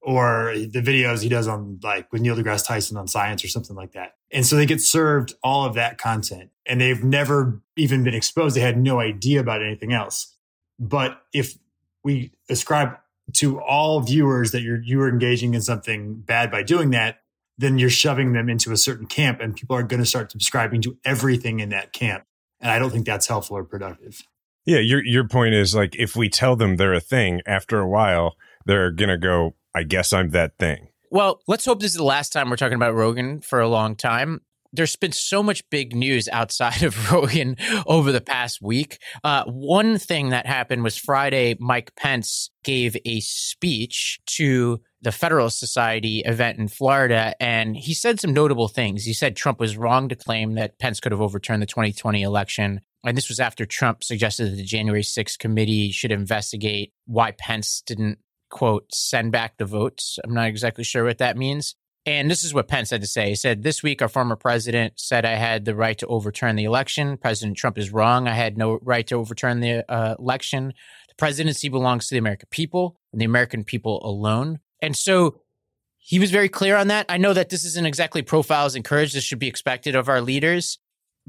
or 0.02 0.54
the 0.56 0.82
videos 0.82 1.24
he 1.24 1.30
does 1.30 1.48
on 1.48 1.80
like 1.82 2.12
with 2.12 2.22
Neil 2.22 2.36
deGrasse 2.36 2.68
Tyson 2.68 2.98
on 2.98 3.08
science 3.08 3.44
or 3.44 3.48
something 3.48 3.76
like 3.76 3.94
that. 3.94 4.16
And 4.32 4.46
so 4.46 4.56
they 4.56 4.66
get 4.66 4.82
served 4.82 5.34
all 5.44 5.66
of 5.66 5.74
that 5.76 5.98
content 5.98 6.52
and 6.66 6.80
they've 6.80 7.04
never 7.04 7.62
even 7.76 8.04
been 8.04 8.14
exposed. 8.14 8.56
They 8.56 8.62
had 8.62 8.78
no 8.78 9.00
idea 9.00 9.40
about 9.40 9.64
anything 9.64 9.94
else. 9.94 10.36
But 10.78 11.22
if 11.34 11.58
we 12.04 12.32
ascribe 12.50 12.98
to 13.34 13.62
all 13.62 14.02
viewers 14.02 14.52
that 14.52 14.62
you're 14.62 14.82
you 14.82 15.02
are 15.02 15.10
engaging 15.10 15.54
in 15.54 15.62
something 15.62 16.16
bad 16.22 16.52
by 16.52 16.64
doing 16.64 16.92
that, 16.92 17.22
then 17.58 17.78
you're 17.78 17.90
shoving 17.90 18.34
them 18.34 18.50
into 18.50 18.72
a 18.72 18.78
certain 18.78 19.06
camp 19.06 19.40
and 19.42 19.56
people 19.56 19.76
are 19.76 19.84
going 19.84 20.00
to 20.00 20.06
start 20.06 20.32
subscribing 20.32 20.82
to 20.82 20.98
everything 21.06 21.60
in 21.60 21.70
that 21.70 21.94
camp. 21.94 22.24
And 22.62 22.72
I 22.72 22.80
don't 22.80 22.90
think 22.90 23.06
that's 23.06 23.28
helpful 23.28 23.58
or 23.58 23.64
productive. 23.64 24.22
Yeah, 24.70 24.78
your 24.78 25.04
your 25.04 25.28
point 25.28 25.56
is 25.56 25.74
like 25.74 25.96
if 25.96 26.16
we 26.16 26.30
tell 26.30 26.56
them 26.56 26.76
they're 26.76 26.94
a 26.94 27.00
thing, 27.00 27.42
after 27.48 27.80
a 27.80 27.90
while, 27.90 28.36
they're 28.68 28.92
gonna 28.92 29.18
go, 29.18 29.56
I 29.74 29.82
guess 29.82 30.14
I'm 30.14 30.30
that 30.30 30.60
thing. 30.60 30.90
Well, 31.10 31.42
let's 31.48 31.66
hope 31.66 31.80
this 31.80 31.90
is 31.90 31.98
the 31.98 32.04
last 32.04 32.32
time 32.32 32.52
we're 32.52 32.56
talking 32.56 32.76
about 32.76 32.94
Rogan 32.94 33.42
for 33.42 33.60
a 33.60 33.68
long 33.68 33.96
time. 33.96 34.42
There's 34.72 34.96
been 34.96 35.12
so 35.12 35.42
much 35.42 35.68
big 35.72 35.96
news 35.96 36.30
outside 36.32 36.84
of 36.84 37.12
Rogan 37.12 37.56
over 37.88 38.12
the 38.12 38.22
past 38.22 38.62
week. 38.62 39.00
Uh, 39.24 39.44
one 39.46 39.98
thing 39.98 40.30
that 40.30 40.46
happened 40.46 40.84
was 40.84 40.96
Friday, 40.96 41.58
Mike 41.60 41.96
Pence 41.96 42.52
gave 42.64 42.96
a 43.06 43.22
speech 43.22 44.20
to 44.28 44.82
the 45.02 45.12
Federalist 45.12 45.58
Society 45.58 46.20
event 46.20 46.60
in 46.60 46.68
Florida, 46.68 47.34
and 47.40 47.76
he 47.76 47.96
said 47.96 48.20
some 48.20 48.34
notable 48.34 48.68
things. 48.68 49.06
He 49.06 49.14
said 49.14 49.36
Trump 49.36 49.60
was 49.60 49.78
wrong 49.78 50.10
to 50.10 50.16
claim 50.16 50.54
that 50.54 50.78
Pence 50.78 51.00
could 51.00 51.12
have 51.12 51.22
overturned 51.22 51.64
the 51.64 51.66
2020 51.66 52.22
election. 52.22 52.82
And 53.06 53.18
this 53.18 53.30
was 53.30 53.40
after 53.40 53.66
Trump 53.66 54.04
suggested 54.04 54.52
that 54.52 54.56
the 54.58 54.64
January 54.64 55.04
6th 55.04 55.40
committee 55.40 55.92
should 55.92 56.12
investigate 56.12 56.94
why 57.06 57.32
Pence 57.32 57.82
didn't, 57.86 58.20
quote, 58.50 58.94
send 58.94 59.32
back 59.32 59.58
the 59.58 59.66
votes. 59.66 60.20
I'm 60.24 60.34
not 60.34 60.48
exactly 60.48 60.84
sure 60.84 61.06
what 61.06 61.20
that 61.20 61.38
means. 61.38 61.76
And 62.06 62.32
this 62.32 62.44
is 62.44 62.54
what 62.54 62.68
Pence 62.68 62.90
had 62.90 63.02
to 63.02 63.08
say. 63.08 63.30
He 63.30 63.36
said, 63.36 63.62
This 63.62 63.84
week, 63.84 64.02
our 64.02 64.08
former 64.08 64.36
president 64.36 64.94
said 64.96 65.26
I 65.26 65.36
had 65.36 65.66
the 65.66 65.76
right 65.76 65.98
to 66.00 66.08
overturn 66.08 66.56
the 66.56 66.64
election. 66.64 67.18
President 67.18 67.58
Trump 67.58 67.78
is 67.78 67.92
wrong. 67.92 68.28
I 68.28 68.34
had 68.34 68.58
no 68.58 68.80
right 68.82 69.06
to 69.08 69.16
overturn 69.16 69.60
the 69.60 69.90
uh, 69.92 70.16
election. 70.18 70.74
The 71.10 71.16
presidency 71.16 71.70
belongs 71.70 72.08
to 72.08 72.16
the 72.16 72.20
American 72.20 72.48
people 72.50 73.00
and 73.12 73.22
the 73.22 73.26
American 73.26 73.64
people 73.64 74.02
alone. 74.04 74.60
And 74.82 74.96
so 74.96 75.42
he 75.98 76.20
was 76.20 76.32
very 76.32 76.50
clear 76.50 76.76
on 76.76 76.88
that. 76.88 77.06
I 77.10 77.18
know 77.18 77.34
that 77.34 77.50
this 77.50 77.66
isn't 77.66 77.86
exactly 77.86 78.22
Profiles 78.22 78.76
in 78.76 78.84
Courage. 78.84 79.14
This 79.14 79.24
should 79.24 79.40
be 79.40 79.48
expected 79.48 79.96
of 79.96 80.10
our 80.10 80.22
leaders. 80.22 80.80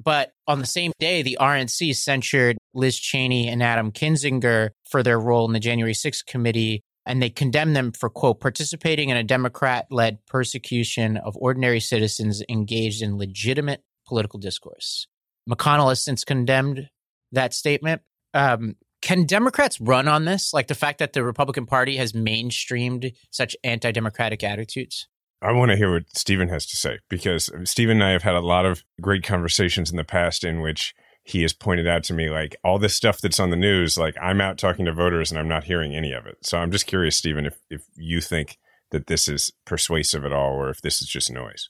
But 0.02 0.32
on 0.46 0.60
the 0.60 0.66
same 0.66 0.92
day, 0.98 1.22
the 1.22 1.38
RNC 1.40 1.94
censured 1.96 2.56
Liz 2.74 2.98
Cheney 2.98 3.48
and 3.48 3.62
Adam 3.62 3.92
Kinzinger 3.92 4.70
for 4.88 5.02
their 5.02 5.18
role 5.18 5.46
in 5.46 5.52
the 5.52 5.60
January 5.60 5.92
6th 5.92 6.24
committee. 6.26 6.82
And 7.06 7.22
they 7.22 7.30
condemned 7.30 7.74
them 7.74 7.92
for, 7.92 8.08
quote, 8.08 8.40
participating 8.40 9.08
in 9.08 9.16
a 9.16 9.24
Democrat 9.24 9.86
led 9.90 10.24
persecution 10.26 11.16
of 11.16 11.36
ordinary 11.36 11.80
citizens 11.80 12.42
engaged 12.48 13.02
in 13.02 13.18
legitimate 13.18 13.82
political 14.06 14.38
discourse. 14.38 15.06
McConnell 15.48 15.88
has 15.88 16.02
since 16.02 16.24
condemned 16.24 16.88
that 17.32 17.52
statement. 17.52 18.02
Um, 18.32 18.76
can 19.02 19.24
Democrats 19.24 19.80
run 19.80 20.08
on 20.08 20.24
this? 20.24 20.52
Like 20.52 20.68
the 20.68 20.74
fact 20.74 20.98
that 20.98 21.14
the 21.14 21.24
Republican 21.24 21.66
Party 21.66 21.96
has 21.96 22.12
mainstreamed 22.12 23.14
such 23.30 23.56
anti 23.64 23.92
democratic 23.92 24.44
attitudes? 24.44 25.08
I 25.42 25.52
want 25.52 25.70
to 25.70 25.76
hear 25.76 25.92
what 25.92 26.04
Stephen 26.14 26.48
has 26.48 26.66
to 26.66 26.76
say 26.76 26.98
because 27.08 27.50
Stephen 27.64 27.98
and 27.98 28.04
I 28.04 28.10
have 28.10 28.22
had 28.22 28.34
a 28.34 28.40
lot 28.40 28.66
of 28.66 28.84
great 29.00 29.22
conversations 29.22 29.90
in 29.90 29.96
the 29.96 30.04
past 30.04 30.44
in 30.44 30.60
which 30.60 30.94
he 31.24 31.42
has 31.42 31.52
pointed 31.52 31.86
out 31.86 32.02
to 32.04 32.14
me 32.14 32.28
like 32.28 32.56
all 32.64 32.78
this 32.78 32.94
stuff 32.94 33.20
that's 33.20 33.40
on 33.40 33.50
the 33.50 33.56
news, 33.56 33.96
like 33.96 34.16
I'm 34.20 34.40
out 34.40 34.58
talking 34.58 34.84
to 34.86 34.92
voters 34.92 35.30
and 35.30 35.38
I'm 35.38 35.48
not 35.48 35.64
hearing 35.64 35.94
any 35.94 36.12
of 36.12 36.26
it. 36.26 36.38
So 36.42 36.58
I'm 36.58 36.70
just 36.70 36.86
curious, 36.86 37.16
Stephen, 37.16 37.46
if, 37.46 37.58
if 37.70 37.82
you 37.96 38.20
think 38.20 38.58
that 38.90 39.06
this 39.06 39.28
is 39.28 39.52
persuasive 39.64 40.24
at 40.24 40.32
all 40.32 40.54
or 40.54 40.70
if 40.70 40.80
this 40.82 41.00
is 41.00 41.08
just 41.08 41.30
noise. 41.30 41.68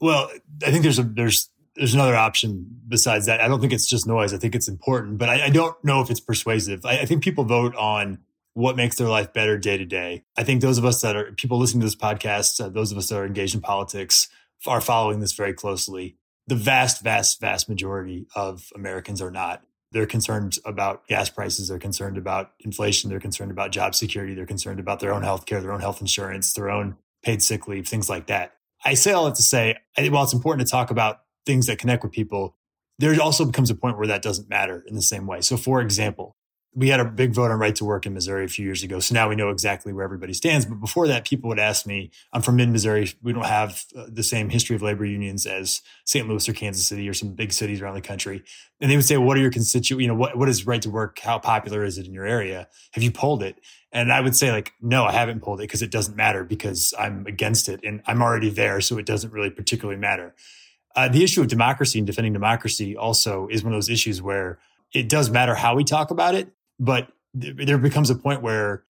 Well, 0.00 0.30
I 0.64 0.70
think 0.70 0.82
there's 0.82 0.98
a 0.98 1.04
there's 1.04 1.48
there's 1.76 1.94
another 1.94 2.16
option 2.16 2.66
besides 2.86 3.26
that. 3.26 3.40
I 3.40 3.48
don't 3.48 3.60
think 3.60 3.72
it's 3.72 3.88
just 3.88 4.06
noise. 4.06 4.34
I 4.34 4.38
think 4.38 4.54
it's 4.54 4.68
important, 4.68 5.18
but 5.18 5.28
I, 5.28 5.46
I 5.46 5.50
don't 5.50 5.76
know 5.84 6.00
if 6.00 6.10
it's 6.10 6.20
persuasive. 6.20 6.84
I, 6.84 7.00
I 7.00 7.04
think 7.04 7.22
people 7.22 7.44
vote 7.44 7.74
on 7.76 8.18
what 8.54 8.76
makes 8.76 8.96
their 8.96 9.08
life 9.08 9.32
better 9.32 9.56
day 9.56 9.76
to 9.78 9.84
day. 9.84 10.24
I 10.36 10.44
think 10.44 10.60
those 10.60 10.78
of 10.78 10.84
us 10.84 11.00
that 11.00 11.16
are 11.16 11.32
people 11.32 11.58
listening 11.58 11.80
to 11.80 11.86
this 11.86 11.96
podcast, 11.96 12.62
uh, 12.62 12.68
those 12.68 12.92
of 12.92 12.98
us 12.98 13.08
that 13.08 13.18
are 13.18 13.26
engaged 13.26 13.54
in 13.54 13.60
politics, 13.60 14.28
are 14.66 14.80
following 14.80 15.20
this 15.20 15.32
very 15.32 15.54
closely. 15.54 16.16
The 16.46 16.54
vast, 16.54 17.02
vast, 17.02 17.40
vast 17.40 17.68
majority 17.68 18.26
of 18.34 18.70
Americans 18.74 19.22
are 19.22 19.30
not. 19.30 19.62
They're 19.92 20.06
concerned 20.06 20.58
about 20.64 21.06
gas 21.06 21.28
prices. 21.28 21.68
They're 21.68 21.78
concerned 21.78 22.16
about 22.16 22.52
inflation. 22.60 23.10
They're 23.10 23.20
concerned 23.20 23.50
about 23.50 23.72
job 23.72 23.94
security. 23.94 24.34
They're 24.34 24.46
concerned 24.46 24.80
about 24.80 25.00
their 25.00 25.12
own 25.12 25.22
health 25.22 25.46
care, 25.46 25.60
their 25.60 25.72
own 25.72 25.80
health 25.80 26.00
insurance, 26.00 26.52
their 26.54 26.70
own 26.70 26.96
paid 27.22 27.42
sick 27.42 27.68
leave, 27.68 27.86
things 27.86 28.08
like 28.08 28.26
that. 28.26 28.54
I 28.84 28.94
say 28.94 29.12
all 29.12 29.26
that 29.26 29.36
to 29.36 29.42
say, 29.42 29.76
while 29.96 30.24
it's 30.24 30.32
important 30.32 30.66
to 30.66 30.70
talk 30.70 30.90
about 30.90 31.20
things 31.46 31.66
that 31.66 31.78
connect 31.78 32.02
with 32.02 32.12
people, 32.12 32.56
there 32.98 33.20
also 33.20 33.44
becomes 33.44 33.70
a 33.70 33.74
point 33.74 33.98
where 33.98 34.06
that 34.08 34.22
doesn't 34.22 34.48
matter 34.48 34.84
in 34.86 34.94
the 34.94 35.02
same 35.02 35.26
way. 35.26 35.40
So, 35.40 35.56
for 35.56 35.80
example, 35.80 36.36
we 36.74 36.88
had 36.88 37.00
a 37.00 37.04
big 37.04 37.34
vote 37.34 37.50
on 37.50 37.58
right 37.58 37.76
to 37.76 37.84
work 37.84 38.06
in 38.06 38.14
Missouri 38.14 38.46
a 38.46 38.48
few 38.48 38.64
years 38.64 38.82
ago. 38.82 38.98
So 38.98 39.14
now 39.14 39.28
we 39.28 39.36
know 39.36 39.50
exactly 39.50 39.92
where 39.92 40.04
everybody 40.04 40.32
stands. 40.32 40.64
But 40.64 40.80
before 40.80 41.06
that, 41.08 41.26
people 41.26 41.48
would 41.48 41.58
ask 41.58 41.86
me, 41.86 42.10
I'm 42.32 42.40
from 42.40 42.56
mid 42.56 42.70
Missouri. 42.70 43.12
We 43.22 43.34
don't 43.34 43.44
have 43.44 43.84
uh, 43.94 44.06
the 44.08 44.22
same 44.22 44.48
history 44.48 44.74
of 44.74 44.80
labor 44.80 45.04
unions 45.04 45.44
as 45.44 45.82
St. 46.06 46.26
Louis 46.26 46.48
or 46.48 46.54
Kansas 46.54 46.86
City 46.86 47.06
or 47.08 47.12
some 47.12 47.34
big 47.34 47.52
cities 47.52 47.82
around 47.82 47.94
the 47.94 48.00
country. 48.00 48.42
And 48.80 48.90
they 48.90 48.96
would 48.96 49.04
say, 49.04 49.18
well, 49.18 49.26
what 49.26 49.36
are 49.36 49.40
your 49.40 49.50
constituents? 49.50 50.00
You 50.00 50.08
know, 50.08 50.14
what, 50.14 50.36
what 50.38 50.48
is 50.48 50.66
right 50.66 50.80
to 50.80 50.88
work? 50.88 51.18
How 51.18 51.38
popular 51.38 51.84
is 51.84 51.98
it 51.98 52.06
in 52.06 52.14
your 52.14 52.26
area? 52.26 52.68
Have 52.92 53.02
you 53.02 53.12
polled 53.12 53.42
it? 53.42 53.60
And 53.92 54.10
I 54.10 54.22
would 54.22 54.34
say 54.34 54.50
like, 54.50 54.72
no, 54.80 55.04
I 55.04 55.12
haven't 55.12 55.42
pulled 55.42 55.60
it 55.60 55.64
because 55.64 55.82
it 55.82 55.90
doesn't 55.90 56.16
matter 56.16 56.42
because 56.42 56.94
I'm 56.98 57.26
against 57.26 57.68
it 57.68 57.80
and 57.84 58.00
I'm 58.06 58.22
already 58.22 58.48
there. 58.48 58.80
So 58.80 58.96
it 58.96 59.04
doesn't 59.04 59.30
really 59.30 59.50
particularly 59.50 60.00
matter. 60.00 60.34
Uh, 60.96 61.08
the 61.08 61.22
issue 61.22 61.42
of 61.42 61.48
democracy 61.48 61.98
and 61.98 62.06
defending 62.06 62.32
democracy 62.32 62.96
also 62.96 63.46
is 63.48 63.62
one 63.62 63.74
of 63.74 63.76
those 63.76 63.90
issues 63.90 64.22
where 64.22 64.58
it 64.94 65.10
does 65.10 65.28
matter 65.28 65.54
how 65.54 65.74
we 65.74 65.84
talk 65.84 66.10
about 66.10 66.34
it 66.34 66.48
but 66.82 67.08
th- 67.40 67.54
there 67.56 67.78
becomes 67.78 68.10
a 68.10 68.14
point 68.14 68.42
where 68.42 68.84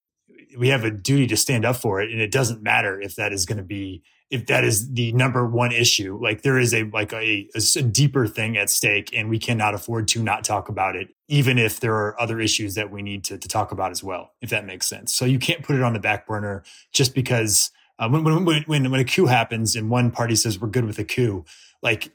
we 0.59 0.69
have 0.69 0.85
a 0.85 0.91
duty 0.91 1.27
to 1.27 1.37
stand 1.37 1.65
up 1.65 1.77
for 1.77 2.01
it 2.01 2.11
and 2.11 2.21
it 2.21 2.31
doesn't 2.31 2.63
matter 2.63 3.01
if 3.01 3.17
that 3.17 3.33
is 3.33 3.47
going 3.47 3.59
to 3.59 3.65
be 3.65 4.03
if 4.31 4.47
that 4.47 4.65
is 4.65 4.91
the 4.95 5.13
number 5.13 5.47
one 5.47 5.73
issue. 5.73 6.19
Like 6.21 6.41
there 6.41 6.59
is 6.59 6.73
a 6.73 6.85
like 6.85 7.13
a, 7.13 7.47
a, 7.55 7.83
deeper 7.83 8.27
thing 8.27 8.57
at 8.57 8.71
stake 8.71 9.11
and 9.15 9.29
we 9.29 9.39
cannot 9.39 9.75
afford 9.75 10.09
to 10.09 10.23
not 10.23 10.43
talk 10.43 10.71
about 10.71 10.97
it 10.97 11.15
even 11.29 11.59
if 11.59 11.81
there 11.81 11.95
are 11.95 12.21
other 12.21 12.41
issues 12.41 12.75
that 12.75 12.91
we 12.91 13.03
need 13.03 13.25
to, 13.25 13.37
to 13.37 13.49
talk 13.49 13.73
about 13.73 13.91
as 13.91 14.03
well 14.03 14.33
if 14.41 14.51
that 14.51 14.65
makes 14.65 14.87
sense. 14.87 15.15
So 15.15 15.25
you 15.25 15.39
can't 15.39 15.63
put 15.63 15.77
it 15.77 15.83
on 15.83 15.93
the 15.93 16.01
back 16.01 16.27
burner 16.27 16.65
just 16.93 17.15
because 17.15 17.71
uh, 17.99 18.09
when, 18.09 18.25
when, 18.25 18.65
when, 18.65 18.91
when 18.91 19.01
a 19.01 19.05
coup 19.05 19.27
happens 19.27 19.77
and 19.77 19.91
one 19.91 20.11
party 20.11 20.35
says 20.35 20.59
we're 20.59 20.69
good 20.69 20.87
with 20.87 20.99
a 20.99 21.05
coup 21.05 21.45
like 21.83 22.11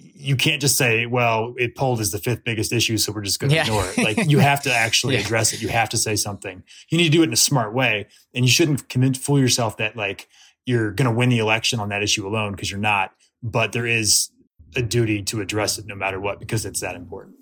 you 0.00 0.36
can't 0.36 0.60
just 0.60 0.76
say, 0.76 1.06
well, 1.06 1.54
it 1.58 1.76
polled 1.76 2.00
as 2.00 2.10
the 2.10 2.18
fifth 2.18 2.44
biggest 2.44 2.72
issue, 2.72 2.98
so 2.98 3.12
we're 3.12 3.22
just 3.22 3.38
going 3.38 3.50
to 3.50 3.56
yeah. 3.56 3.62
ignore 3.62 3.84
it. 3.86 3.98
Like 3.98 4.28
you 4.28 4.38
have 4.38 4.62
to 4.62 4.72
actually 4.72 5.14
yeah. 5.16 5.20
address 5.20 5.52
it. 5.52 5.62
You 5.62 5.68
have 5.68 5.88
to 5.90 5.96
say 5.96 6.16
something. 6.16 6.62
You 6.88 6.98
need 6.98 7.04
to 7.04 7.10
do 7.10 7.22
it 7.22 7.26
in 7.26 7.32
a 7.32 7.36
smart 7.36 7.72
way, 7.74 8.06
and 8.34 8.44
you 8.44 8.50
shouldn't 8.50 8.88
commit, 8.88 9.16
fool 9.16 9.38
yourself 9.38 9.76
that 9.78 9.96
like 9.96 10.28
you're 10.66 10.90
going 10.90 11.08
to 11.08 11.16
win 11.16 11.28
the 11.28 11.38
election 11.38 11.80
on 11.80 11.88
that 11.90 12.02
issue 12.02 12.26
alone 12.26 12.52
because 12.52 12.70
you're 12.70 12.80
not. 12.80 13.12
But 13.42 13.72
there 13.72 13.86
is 13.86 14.30
a 14.76 14.82
duty 14.82 15.22
to 15.22 15.40
address 15.40 15.78
it 15.78 15.86
no 15.86 15.94
matter 15.94 16.20
what 16.20 16.40
because 16.40 16.66
it's 16.66 16.80
that 16.80 16.94
important 16.94 17.36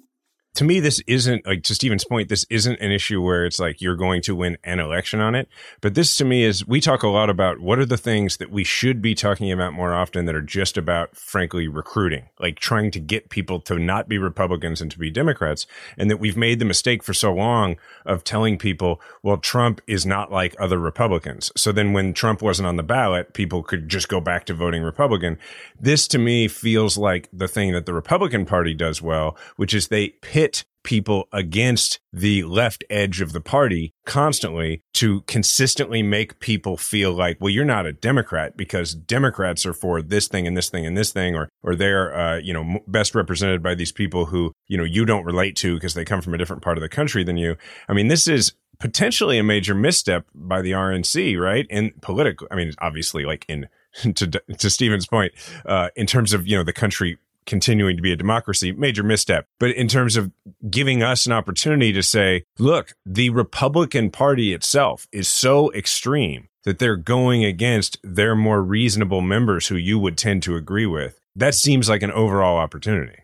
to 0.57 0.65
me, 0.65 0.81
this 0.81 1.03
isn't 1.07 1.47
like 1.47 1.63
to 1.65 1.75
Stephen's 1.75 2.05
point. 2.05 2.31
This 2.31 2.47
isn't 2.49 2.81
an 2.81 2.91
issue 2.91 3.21
where 3.21 3.45
it's 3.45 3.59
like 3.59 3.83
you're 3.83 3.95
going 3.95 4.23
to 4.23 4.35
win 4.35 4.57
an 4.65 4.81
election 4.81 5.21
on 5.21 5.35
it. 5.35 5.49
But 5.83 5.95
this 5.95 6.17
to 6.17 6.25
me 6.25 6.45
is 6.45 6.67
we 6.67 6.81
talk 6.81 7.03
a 7.03 7.09
lot 7.09 7.29
about 7.29 7.61
what 7.61 7.79
are 7.79 7.85
the 7.85 7.99
things 7.99 8.39
that 8.39 8.51
we 8.51 8.65
should 8.65 9.03
be 9.03 9.15
talking 9.15 9.53
about 9.53 9.75
more 9.75 9.93
often 9.93 10.25
that 10.25 10.35
are 10.35 10.41
just 10.41 10.79
about, 10.79 11.15
frankly, 11.15 11.69
recruiting, 11.69 12.31
like 12.41 12.59
trying 12.59 12.91
to 12.93 13.01
get 13.01 13.29
people 13.29 13.61
to 13.61 13.79
not 13.79 14.09
be 14.09 14.17
Republicans 14.17 14.81
and 14.81 14.91
to 14.91 14.99
be 14.99 15.11
Democrats. 15.11 15.67
And 15.99 16.11
that 16.11 16.21
we've 16.21 16.39
made 16.39 16.59
the 16.59 16.65
mistake 16.65 17.03
for 17.03 17.13
so 17.13 17.35
long 17.35 17.77
of 18.07 18.25
telling 18.25 18.57
people, 18.57 19.01
well, 19.23 19.37
Trump 19.37 19.83
is 19.87 20.07
not 20.07 20.33
like 20.33 20.57
other 20.59 20.79
Republicans. 20.79 21.53
So 21.55 21.71
then 21.71 21.93
when 21.93 22.15
Trump 22.15 22.41
wasn't 22.41 22.69
on 22.69 22.77
the 22.77 22.83
ballot, 22.83 23.35
people 23.35 23.63
could 23.63 23.91
just 23.91 24.09
go 24.09 24.23
back 24.23 24.47
to 24.47 24.55
voting 24.55 24.83
Republican. 24.83 25.39
This 25.79 26.09
to 26.09 26.19
me 26.19 26.49
feels 26.49 26.97
like 26.97 27.29
the 27.31 27.49
thing 27.49 27.73
that 27.73 27.85
the 27.85 27.93
Republican 27.93 28.47
Party 28.47 28.73
does 28.73 29.03
well, 29.03 29.37
which 29.57 29.75
is 29.75 29.89
they 29.89 30.09
pit 30.09 30.46
pit 30.47 30.65
people 30.85 31.27
against 31.33 31.99
the 32.13 32.45
left 32.45 32.85
edge 32.89 33.21
of 33.21 33.33
the 33.33 33.41
party 33.41 33.93
constantly 34.05 34.83
to 34.95 35.23
consistently 35.23 36.01
make 36.01 36.39
people 36.39 36.77
feel 36.77 37.13
like, 37.13 37.37
well, 37.41 37.51
you're 37.51 37.65
not 37.65 37.87
a 37.87 37.93
Democrat 37.93 38.57
because 38.57 38.95
Democrats 38.95 39.67
are 39.67 39.73
for 39.73 40.01
this 40.01 40.29
thing 40.29 40.47
and 40.47 40.57
this 40.57 40.71
thing 40.71 40.87
and 40.87 40.97
this 40.97 41.13
thing, 41.13 41.35
or 41.35 41.49
or 41.63 41.75
they're 41.75 42.17
uh, 42.17 42.37
you 42.39 42.53
know 42.53 42.79
best 42.87 43.15
represented 43.15 43.63
by 43.63 43.75
these 43.75 43.91
people 43.91 44.27
who 44.27 44.53
you 44.69 44.79
know 44.79 44.85
you 44.85 45.05
don't 45.05 45.25
relate 45.25 45.57
to 45.57 45.75
because 45.75 45.95
they 45.95 46.05
come 46.05 46.23
from 46.23 46.35
a 46.35 46.39
different 46.39 46.63
part 46.63 46.79
of 46.79 46.83
the 46.83 46.89
country 46.89 47.25
than 47.25 47.37
you. 47.37 47.57
I 47.89 47.93
mean, 47.93 48.07
this 48.07 48.29
is 48.29 48.53
potentially 48.79 49.39
a 49.39 49.43
major 49.43 49.75
misstep 49.75 50.27
by 50.35 50.63
the 50.63 50.71
RNC, 50.71 51.41
right? 51.41 51.67
In 51.69 51.93
political, 52.01 52.47
I 52.51 52.55
mean, 52.55 52.73
obviously, 52.79 53.25
like 53.25 53.45
in 53.49 53.69
to 54.15 54.29
to 54.59 54.71
Stephen's 54.71 55.07
point, 55.07 55.33
uh, 55.65 55.89
in 55.97 56.07
terms 56.07 56.33
of 56.33 56.47
you 56.47 56.57
know 56.57 56.63
the 56.63 56.73
country 56.73 57.19
continuing 57.47 57.97
to 57.97 58.03
be 58.03 58.13
a 58.13 58.17
democracy, 58.17 58.73
major 58.73 59.03
misstep. 59.03 59.47
But 59.59 59.71
in 59.71 59.89
terms 59.89 60.17
of 60.17 60.31
giving 60.69 61.03
us 61.03 61.27
an 61.27 61.33
opportunity 61.33 61.93
to 61.93 62.03
say, 62.03 62.45
look, 62.59 62.95
the 63.05 63.31
Republican 63.31 64.11
Party 64.11 64.53
itself 64.53 65.07
is 65.13 65.29
so 65.29 65.73
extreme 65.73 66.49
that 66.65 66.79
they're 66.79 66.97
going 66.97 67.45
against 67.45 67.99
their 68.03 68.35
more 68.35 68.63
reasonable 68.63 69.21
members 69.21 69.69
who 69.69 69.77
you 69.77 69.99
would 69.99 70.19
tend 70.19 70.43
to 70.43 70.57
agree 70.57 70.87
with. 70.87 71.21
That 71.37 71.55
seems 71.55 71.89
like 71.89 72.03
an 72.03 72.11
overall 72.11 72.59
opportunity. 72.59 73.21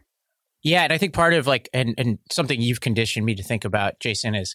Yeah, 0.63 0.85
and 0.85 0.93
I 0.93 0.99
think 0.99 1.13
part 1.13 1.35
of 1.35 1.47
like 1.47 1.69
and 1.75 1.95
and 1.99 2.19
something 2.31 2.61
you've 2.61 2.81
conditioned 2.81 3.27
me 3.27 3.35
to 3.35 3.43
think 3.43 3.65
about, 3.65 3.99
Jason, 3.99 4.37
is 4.37 4.55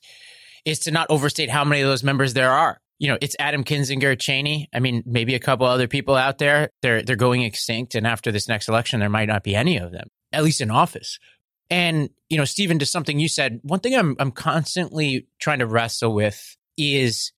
is 0.66 0.80
to 0.80 0.92
not 0.92 1.08
overstate 1.10 1.50
how 1.50 1.66
many 1.66 1.82
of 1.82 1.90
those 1.90 2.04
members 2.04 2.34
there 2.34 2.52
are. 2.52 2.80
You 3.00 3.10
know, 3.10 3.18
it's 3.22 3.36
Adam 3.40 3.64
Kinzinger, 3.64 4.18
Cheney. 4.20 4.70
I 4.74 4.80
mean, 4.80 5.04
maybe 5.06 5.36
a 5.36 5.40
couple 5.40 5.66
other 5.68 5.88
people 5.88 6.16
out 6.16 6.38
there. 6.40 6.70
They're 6.82 7.04
they're 7.04 7.16
going 7.16 7.44
extinct, 7.44 7.96
and 7.96 8.08
after 8.08 8.32
this 8.32 8.48
next 8.48 8.68
election, 8.68 9.00
there 9.00 9.10
might 9.10 9.28
not 9.28 9.44
be 9.44 9.56
any 9.56 9.78
of 9.78 9.92
them, 9.92 10.08
at 10.32 10.44
least 10.44 10.62
in 10.62 10.72
office. 10.72 11.20
And 11.70 12.10
you 12.30 12.38
know, 12.38 12.46
Stephen, 12.46 12.80
to 12.80 12.86
something 12.86 13.20
you 13.20 13.30
said, 13.30 13.60
one 13.64 13.80
thing 13.80 13.96
I'm 13.96 14.16
I'm 14.20 14.32
constantly 14.32 15.28
trying 15.40 15.60
to 15.60 15.68
wrestle 15.68 16.14
with 16.14 16.56
is 16.78 17.32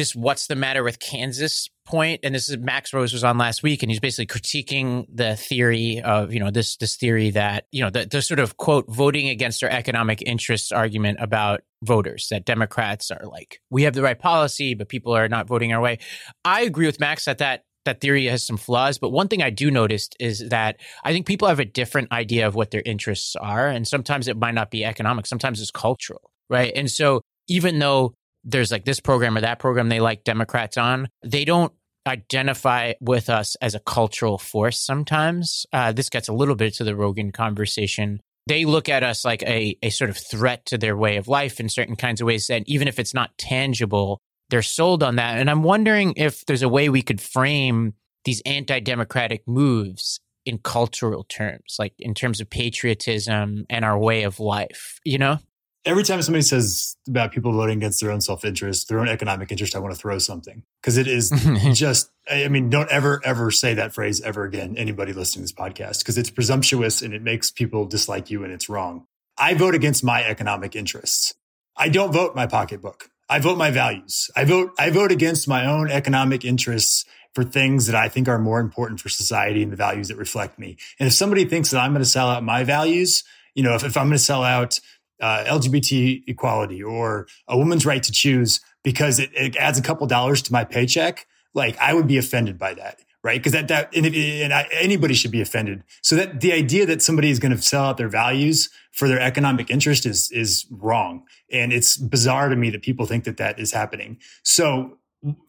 this 0.00 0.16
what's 0.16 0.46
the 0.46 0.56
matter 0.56 0.82
with 0.82 0.98
Kansas 0.98 1.68
point, 1.84 2.20
and 2.22 2.34
this 2.34 2.48
is 2.48 2.56
Max 2.56 2.94
Rose 2.94 3.12
was 3.12 3.22
on 3.22 3.36
last 3.36 3.62
week, 3.62 3.82
and 3.82 3.90
he's 3.90 4.00
basically 4.00 4.26
critiquing 4.26 5.04
the 5.12 5.36
theory 5.36 6.00
of 6.00 6.32
you 6.32 6.40
know 6.40 6.50
this 6.50 6.76
this 6.78 6.96
theory 6.96 7.30
that 7.30 7.66
you 7.70 7.82
know 7.82 7.90
the, 7.90 8.06
the 8.06 8.22
sort 8.22 8.40
of 8.40 8.56
quote 8.56 8.86
voting 8.88 9.28
against 9.28 9.62
our 9.62 9.68
economic 9.68 10.22
interests 10.22 10.72
argument 10.72 11.18
about 11.20 11.60
voters 11.82 12.28
that 12.30 12.46
Democrats 12.46 13.10
are 13.10 13.26
like 13.26 13.60
we 13.68 13.82
have 13.82 13.92
the 13.92 14.00
right 14.00 14.18
policy, 14.18 14.72
but 14.72 14.88
people 14.88 15.14
are 15.14 15.28
not 15.28 15.46
voting 15.46 15.74
our 15.74 15.82
way. 15.82 15.98
I 16.46 16.62
agree 16.62 16.86
with 16.86 16.98
Max 16.98 17.26
that 17.26 17.38
that 17.38 17.64
that 17.84 18.00
theory 18.00 18.24
has 18.26 18.42
some 18.42 18.56
flaws, 18.56 18.98
but 18.98 19.10
one 19.10 19.28
thing 19.28 19.42
I 19.42 19.50
do 19.50 19.70
notice 19.70 20.08
is 20.18 20.48
that 20.48 20.80
I 21.04 21.12
think 21.12 21.26
people 21.26 21.48
have 21.48 21.60
a 21.60 21.64
different 21.66 22.10
idea 22.10 22.46
of 22.46 22.54
what 22.54 22.70
their 22.70 22.82
interests 22.86 23.36
are, 23.36 23.68
and 23.68 23.86
sometimes 23.86 24.28
it 24.28 24.38
might 24.38 24.54
not 24.54 24.70
be 24.70 24.82
economic, 24.82 25.26
sometimes 25.26 25.60
it's 25.60 25.70
cultural, 25.70 26.30
right? 26.48 26.72
And 26.74 26.90
so 26.90 27.20
even 27.48 27.80
though 27.80 28.14
there's 28.44 28.70
like 28.70 28.84
this 28.84 29.00
program 29.00 29.36
or 29.36 29.40
that 29.40 29.58
program 29.58 29.88
they 29.88 30.00
like 30.00 30.24
Democrats 30.24 30.76
on, 30.76 31.08
they 31.24 31.44
don't 31.44 31.72
identify 32.06 32.94
with 33.00 33.28
us 33.28 33.56
as 33.56 33.74
a 33.74 33.80
cultural 33.80 34.38
force 34.38 34.78
sometimes. 34.78 35.66
Uh, 35.72 35.92
this 35.92 36.08
gets 36.08 36.28
a 36.28 36.32
little 36.32 36.54
bit 36.54 36.74
to 36.74 36.84
the 36.84 36.96
Rogan 36.96 37.30
conversation. 37.32 38.20
They 38.46 38.64
look 38.64 38.88
at 38.88 39.02
us 39.02 39.24
like 39.24 39.42
a, 39.42 39.76
a 39.82 39.90
sort 39.90 40.10
of 40.10 40.16
threat 40.16 40.66
to 40.66 40.78
their 40.78 40.96
way 40.96 41.16
of 41.16 41.28
life 41.28 41.60
in 41.60 41.68
certain 41.68 41.96
kinds 41.96 42.20
of 42.20 42.26
ways. 42.26 42.48
And 42.50 42.68
even 42.68 42.88
if 42.88 42.98
it's 42.98 43.14
not 43.14 43.36
tangible, 43.36 44.20
they're 44.48 44.62
sold 44.62 45.02
on 45.02 45.16
that. 45.16 45.38
And 45.38 45.50
I'm 45.50 45.62
wondering 45.62 46.14
if 46.16 46.44
there's 46.46 46.62
a 46.62 46.68
way 46.68 46.88
we 46.88 47.02
could 47.02 47.20
frame 47.20 47.94
these 48.24 48.42
anti 48.44 48.80
democratic 48.80 49.46
moves 49.46 50.20
in 50.46 50.58
cultural 50.58 51.24
terms, 51.24 51.76
like 51.78 51.92
in 51.98 52.14
terms 52.14 52.40
of 52.40 52.48
patriotism 52.48 53.66
and 53.68 53.84
our 53.84 53.98
way 53.98 54.22
of 54.22 54.40
life, 54.40 54.98
you 55.04 55.18
know? 55.18 55.38
Every 55.84 56.02
time 56.02 56.20
somebody 56.22 56.42
says 56.42 56.96
about 57.08 57.32
people 57.32 57.52
voting 57.52 57.78
against 57.78 58.00
their 58.00 58.10
own 58.10 58.20
self-interest, 58.20 58.88
their 58.88 59.00
own 59.00 59.08
economic 59.08 59.50
interest, 59.50 59.74
I 59.74 59.78
want 59.78 59.94
to 59.94 60.00
throw 60.00 60.18
something 60.18 60.62
because 60.80 60.96
it 60.96 61.06
is 61.06 61.30
just, 61.72 62.10
I 62.30 62.48
mean, 62.48 62.70
don't 62.70 62.90
ever, 62.90 63.20
ever 63.24 63.50
say 63.50 63.74
that 63.74 63.94
phrase 63.94 64.20
ever 64.20 64.44
again. 64.44 64.76
Anybody 64.76 65.12
listening 65.12 65.46
to 65.46 65.52
this 65.52 65.58
podcast, 65.58 66.00
because 66.00 66.18
it's 66.18 66.30
presumptuous 66.30 67.02
and 67.02 67.14
it 67.14 67.22
makes 67.22 67.50
people 67.50 67.86
dislike 67.86 68.30
you 68.30 68.44
and 68.44 68.52
it's 68.52 68.68
wrong. 68.68 69.06
I 69.38 69.54
vote 69.54 69.74
against 69.74 70.04
my 70.04 70.22
economic 70.24 70.76
interests. 70.76 71.34
I 71.76 71.88
don't 71.88 72.12
vote 72.12 72.34
my 72.34 72.46
pocketbook. 72.46 73.08
I 73.28 73.38
vote 73.38 73.56
my 73.56 73.70
values. 73.70 74.28
I 74.36 74.44
vote, 74.44 74.72
I 74.78 74.90
vote 74.90 75.12
against 75.12 75.48
my 75.48 75.64
own 75.64 75.90
economic 75.90 76.44
interests 76.44 77.04
for 77.32 77.44
things 77.44 77.86
that 77.86 77.94
I 77.94 78.08
think 78.08 78.28
are 78.28 78.38
more 78.38 78.58
important 78.58 79.00
for 79.00 79.08
society 79.08 79.62
and 79.62 79.70
the 79.70 79.76
values 79.76 80.08
that 80.08 80.16
reflect 80.16 80.58
me. 80.58 80.76
And 80.98 81.06
if 81.06 81.12
somebody 81.12 81.44
thinks 81.44 81.70
that 81.70 81.78
I'm 81.78 81.92
going 81.92 82.02
to 82.02 82.08
sell 82.08 82.28
out 82.28 82.42
my 82.42 82.64
values, 82.64 83.22
you 83.54 83.62
know, 83.62 83.74
if, 83.74 83.84
if 83.84 83.96
I'm 83.96 84.06
going 84.06 84.12
to 84.12 84.18
sell 84.18 84.42
out 84.42 84.80
uh, 85.20 85.44
LGBT 85.44 86.24
equality 86.26 86.82
or 86.82 87.26
a 87.48 87.56
woman's 87.56 87.84
right 87.84 88.02
to 88.02 88.12
choose 88.12 88.60
because 88.82 89.18
it, 89.18 89.30
it, 89.34 89.56
adds 89.56 89.78
a 89.78 89.82
couple 89.82 90.06
dollars 90.06 90.42
to 90.42 90.52
my 90.52 90.64
paycheck, 90.64 91.26
like 91.54 91.76
I 91.78 91.94
would 91.94 92.06
be 92.06 92.18
offended 92.18 92.58
by 92.58 92.74
that, 92.74 93.00
right? 93.22 93.38
Because 93.38 93.52
that 93.52 93.68
that 93.68 93.94
and, 93.94 94.06
and 94.06 94.52
I, 94.52 94.66
anybody 94.72 95.14
should 95.14 95.30
be 95.30 95.40
offended. 95.40 95.84
So 96.02 96.16
that 96.16 96.40
the 96.40 96.52
idea 96.52 96.86
that 96.86 97.02
somebody 97.02 97.30
is 97.30 97.38
going 97.38 97.54
to 97.54 97.60
sell 97.60 97.84
out 97.84 97.96
their 97.98 98.08
values 98.08 98.70
for 98.92 99.08
their 99.08 99.20
economic 99.20 99.70
interest 99.70 100.06
is 100.06 100.30
is 100.30 100.66
wrong, 100.70 101.24
and 101.52 101.72
it's 101.72 101.96
bizarre 101.96 102.48
to 102.48 102.56
me 102.56 102.70
that 102.70 102.82
people 102.82 103.06
think 103.06 103.24
that 103.24 103.36
that 103.36 103.58
is 103.58 103.72
happening. 103.72 104.18
So 104.42 104.98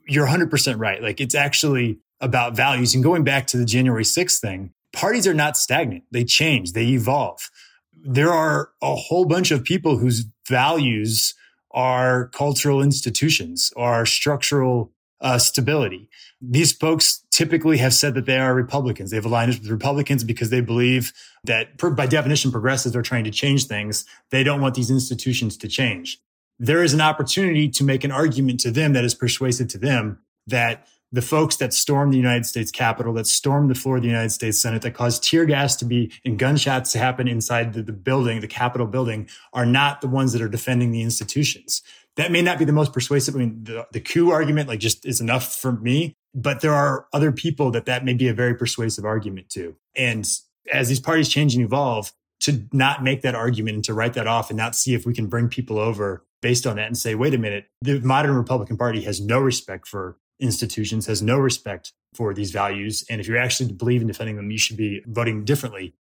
you're 0.06 0.28
100% 0.28 0.80
right. 0.80 1.02
Like 1.02 1.22
it's 1.22 1.36
actually 1.36 2.00
about 2.20 2.58
values. 2.58 2.94
And 2.94 3.02
going 3.02 3.24
back 3.24 3.48
to 3.48 3.58
the 3.58 3.64
January 3.64 4.04
6th 4.04 4.40
thing, 4.40 4.74
parties 4.92 5.26
are 5.26 5.34
not 5.34 5.56
stagnant. 5.56 6.04
They 6.12 6.26
change, 6.26 6.74
they 6.74 6.88
evolve 6.88 7.50
there 8.04 8.32
are 8.32 8.70
a 8.82 8.96
whole 8.96 9.26
bunch 9.26 9.52
of 9.52 9.64
people 9.64 9.98
whose 9.98 10.26
values 10.48 11.34
are 11.72 12.28
cultural 12.30 12.82
institutions, 12.82 13.72
are 13.78 14.06
structural 14.06 14.92
uh, 15.22 15.38
stability. 15.38 16.10
These 16.42 16.74
folks 16.74 17.24
typically 17.32 17.78
have 17.78 17.94
said 17.94 18.16
that 18.16 18.26
they 18.26 18.40
are 18.40 18.56
Republicans. 18.56 19.12
They've 19.12 19.24
aligned 19.24 19.60
with 19.60 19.70
Republicans 19.70 20.24
because 20.24 20.50
they 20.50 20.62
believe 20.62 21.14
that, 21.44 21.78
by 21.96 22.08
definition, 22.08 22.52
progressives 22.52 22.96
are 22.96 23.04
trying 23.04 23.24
to 23.26 23.32
change 23.32 23.68
things. 23.68 24.06
They 24.32 24.44
don't 24.44 24.62
want 24.62 24.76
these 24.76 24.90
institutions 24.90 25.58
to 25.58 25.68
change. 25.68 26.20
There 26.58 26.84
is 26.84 26.94
an 26.94 27.02
opportunity 27.02 27.70
to 27.70 27.84
make 27.84 28.04
an 28.04 28.12
argument 28.12 28.60
to 28.62 28.72
them 28.72 28.94
that 28.94 29.04
is 29.04 29.14
persuasive 29.14 29.68
to 29.70 29.78
them 29.78 30.20
that 30.48 30.88
the 31.12 31.22
folks 31.22 31.58
that 31.58 31.74
stormed 31.74 32.14
the 32.14 32.18
United 32.18 32.46
States 32.46 32.72
Capitol, 32.72 33.14
that 33.14 33.28
stormed 33.28 33.70
the 33.70 33.76
floor 33.76 33.98
of 33.98 34.02
the 34.02 34.08
United 34.08 34.30
States 34.30 34.62
Senate, 34.62 34.82
that 34.82 34.94
caused 34.94 35.24
tear 35.24 35.46
gas 35.46 35.76
to 35.78 35.86
be 35.86 36.12
and 36.24 36.40
gunshots 36.40 36.92
to 36.94 37.00
happen 37.00 37.28
inside 37.28 37.74
the, 37.74 37.84
the, 37.84 37.92
building, 37.92 38.40
the 38.40 38.48
Capitol 38.48 38.88
building, 38.88 39.28
are 39.54 39.66
not 39.66 40.02
the 40.02 40.08
ones 40.08 40.34
that 40.34 40.42
are 40.42 40.50
defending 40.50 40.92
the 40.92 41.02
institutions. 41.02 41.82
That 42.16 42.32
may 42.32 42.42
not 42.42 42.60
be 42.60 42.66
the 42.66 42.74
most 42.74 42.94
persuasive. 42.94 43.36
I 43.36 43.40
mean, 43.40 43.64
the, 43.64 43.88
the 43.92 44.00
coup 44.00 44.32
argument, 44.32 44.68
like, 44.68 44.80
just 44.80 45.06
is 45.06 45.22
enough 45.22 45.54
for 45.56 45.74
me. 45.74 46.14
But 46.34 46.62
there 46.62 46.74
are 46.74 47.08
other 47.12 47.32
people 47.34 47.72
that 47.72 47.86
that 47.86 48.06
may 48.06 48.14
be 48.14 48.30
a 48.30 48.34
very 48.34 48.56
persuasive 48.56 49.04
argument 49.04 49.50
to. 49.50 49.76
And 49.96 50.26
as 50.72 50.88
these 50.88 51.00
parties 51.00 51.28
change 51.28 51.56
and 51.56 51.64
evolve, 51.64 52.14
to 52.42 52.68
not 52.74 53.04
make 53.04 53.22
that 53.22 53.36
argument 53.36 53.76
and 53.76 53.84
to 53.86 53.94
write 53.94 54.14
that 54.14 54.28
off 54.28 54.50
and 54.50 54.58
not 54.58 54.76
see 54.76 54.94
if 54.94 55.06
we 55.06 55.14
can 55.14 55.28
bring 55.28 55.48
people 55.48 55.78
over 55.78 56.26
based 56.42 56.66
on 56.66 56.76
that 56.76 56.88
and 56.88 56.98
say, 56.98 57.16
wait 57.16 57.34
a 57.34 57.38
minute, 57.38 57.68
the 57.82 58.00
modern 58.00 58.36
Republican 58.36 58.78
Party 58.78 59.02
has 59.02 59.22
no 59.22 59.40
respect 59.40 59.88
for 59.88 60.18
institutions, 60.42 61.06
has 61.06 61.22
no 61.22 61.38
respect 61.38 61.94
for 62.14 62.34
these 62.34 62.52
values. 62.52 63.06
And 63.10 63.22
if 63.22 63.28
you 63.28 63.38
actually 63.38 63.72
believe 63.72 64.02
in 64.02 64.08
defending 64.08 64.36
them, 64.36 64.52
you 64.52 64.58
should 64.58 64.78
be 64.78 65.02
voting 65.08 65.46
differently. 65.46 65.94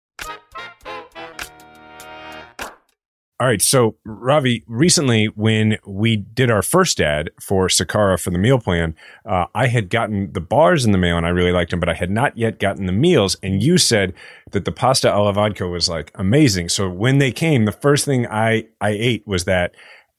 All 3.42 3.48
right. 3.48 3.60
So, 3.60 3.96
Ravi, 4.06 4.64
recently 4.68 5.26
when 5.26 5.80
we 5.84 6.16
did 6.16 6.52
our 6.52 6.62
first 6.62 7.02
ad 7.02 7.32
for 7.42 7.70
Sakara 7.70 8.22
for 8.22 8.30
the 8.30 8.38
meal 8.38 8.60
plan, 8.60 8.94
uh, 9.26 9.46
I 9.56 9.66
had 9.66 9.90
gotten 9.90 10.32
the 10.34 10.40
bars 10.40 10.86
in 10.86 10.92
the 10.92 11.00
mail 11.00 11.18
and 11.18 11.26
I 11.26 11.30
really 11.30 11.52
liked 11.52 11.72
them, 11.72 11.80
but 11.80 11.90
I 11.90 11.96
had 11.96 12.12
not 12.12 12.38
yet 12.38 12.60
gotten 12.60 12.86
the 12.86 12.92
meals. 12.92 13.36
And 13.42 13.64
you 13.64 13.80
said 13.80 14.14
that 14.52 14.66
the 14.66 14.72
pasta 14.72 15.12
alla 15.12 15.34
vodka 15.34 15.68
was 15.68 15.90
like 15.90 16.12
amazing. 16.14 16.70
So 16.70 16.88
when 16.88 17.18
they 17.18 17.32
came, 17.32 17.66
the 17.66 17.72
first 17.72 18.06
thing 18.06 18.28
I, 18.28 18.68
I 18.80 18.90
ate 18.90 19.26
was 19.26 19.46
that 19.46 19.74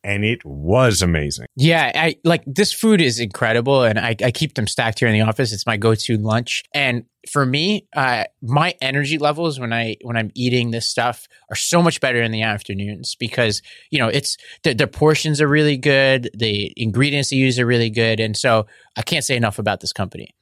and 0.04 0.24
it 0.24 0.44
was 0.44 1.02
amazing. 1.02 1.46
Yeah, 1.56 1.92
I 1.94 2.16
like 2.24 2.42
this 2.46 2.72
food 2.72 3.00
is 3.00 3.20
incredible, 3.20 3.82
and 3.84 3.98
I, 3.98 4.16
I 4.22 4.30
keep 4.30 4.54
them 4.54 4.66
stacked 4.66 4.98
here 4.98 5.08
in 5.08 5.14
the 5.14 5.20
office. 5.20 5.52
It's 5.52 5.66
my 5.66 5.76
go-to 5.76 6.16
lunch, 6.16 6.62
and 6.74 7.04
for 7.30 7.46
me, 7.46 7.86
uh, 7.94 8.24
my 8.42 8.74
energy 8.80 9.18
levels 9.18 9.60
when 9.60 9.72
I 9.72 9.96
when 10.02 10.16
I'm 10.16 10.30
eating 10.34 10.70
this 10.70 10.88
stuff 10.88 11.26
are 11.50 11.56
so 11.56 11.82
much 11.82 12.00
better 12.00 12.20
in 12.20 12.32
the 12.32 12.42
afternoons 12.42 13.14
because 13.14 13.62
you 13.90 13.98
know 13.98 14.08
it's 14.08 14.36
the, 14.64 14.74
the 14.74 14.86
portions 14.86 15.40
are 15.40 15.48
really 15.48 15.76
good, 15.76 16.30
the 16.34 16.72
ingredients 16.76 17.30
they 17.30 17.36
use 17.36 17.58
are 17.58 17.66
really 17.66 17.90
good, 17.90 18.20
and 18.20 18.36
so 18.36 18.66
I 18.96 19.02
can't 19.02 19.24
say 19.24 19.36
enough 19.36 19.58
about 19.58 19.80
this 19.80 19.92
company. 19.92 20.34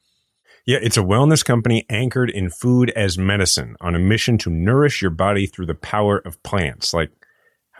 Yeah, 0.66 0.78
it's 0.82 0.96
a 0.96 1.02
wellness 1.02 1.44
company 1.44 1.86
anchored 1.88 2.30
in 2.30 2.50
food 2.50 2.90
as 2.90 3.18
medicine 3.18 3.76
on 3.80 3.94
a 3.94 3.98
mission 3.98 4.38
to 4.38 4.50
nourish 4.50 5.00
your 5.00 5.10
body 5.10 5.46
through 5.46 5.66
the 5.66 5.74
power 5.74 6.18
of 6.18 6.42
plants. 6.42 6.92
Like 6.92 7.10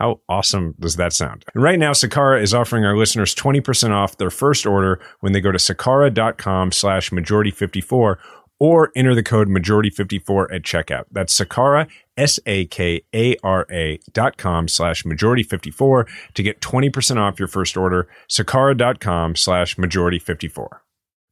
how 0.01 0.19
awesome 0.27 0.73
does 0.79 0.95
that 0.95 1.13
sound? 1.13 1.45
And 1.53 1.63
right 1.63 1.77
now, 1.77 1.91
Sakara 1.91 2.41
is 2.41 2.55
offering 2.55 2.83
our 2.85 2.97
listeners 2.97 3.35
20% 3.35 3.91
off 3.91 4.17
their 4.17 4.31
first 4.31 4.65
order 4.65 4.99
when 5.19 5.31
they 5.31 5.41
go 5.41 5.51
to 5.51 5.59
sakara.com 5.59 6.71
slash 6.71 7.11
majority54 7.11 8.15
or 8.59 8.91
enter 8.95 9.13
the 9.13 9.21
code 9.23 9.47
majority54 9.47 10.55
at 10.55 10.63
checkout. 10.63 11.05
That's 11.11 11.39
Sakara, 11.39 11.87
S-A-K-A-R-A 12.17 13.99
dot 14.11 14.37
com 14.37 14.67
slash 14.67 15.03
majority54 15.03 16.07
to 16.33 16.43
get 16.43 16.61
20% 16.61 17.17
off 17.17 17.37
your 17.39 17.47
first 17.47 17.77
order. 17.77 18.07
Sakara.com 18.27 19.35
slash 19.35 19.75
majority54. 19.75 20.67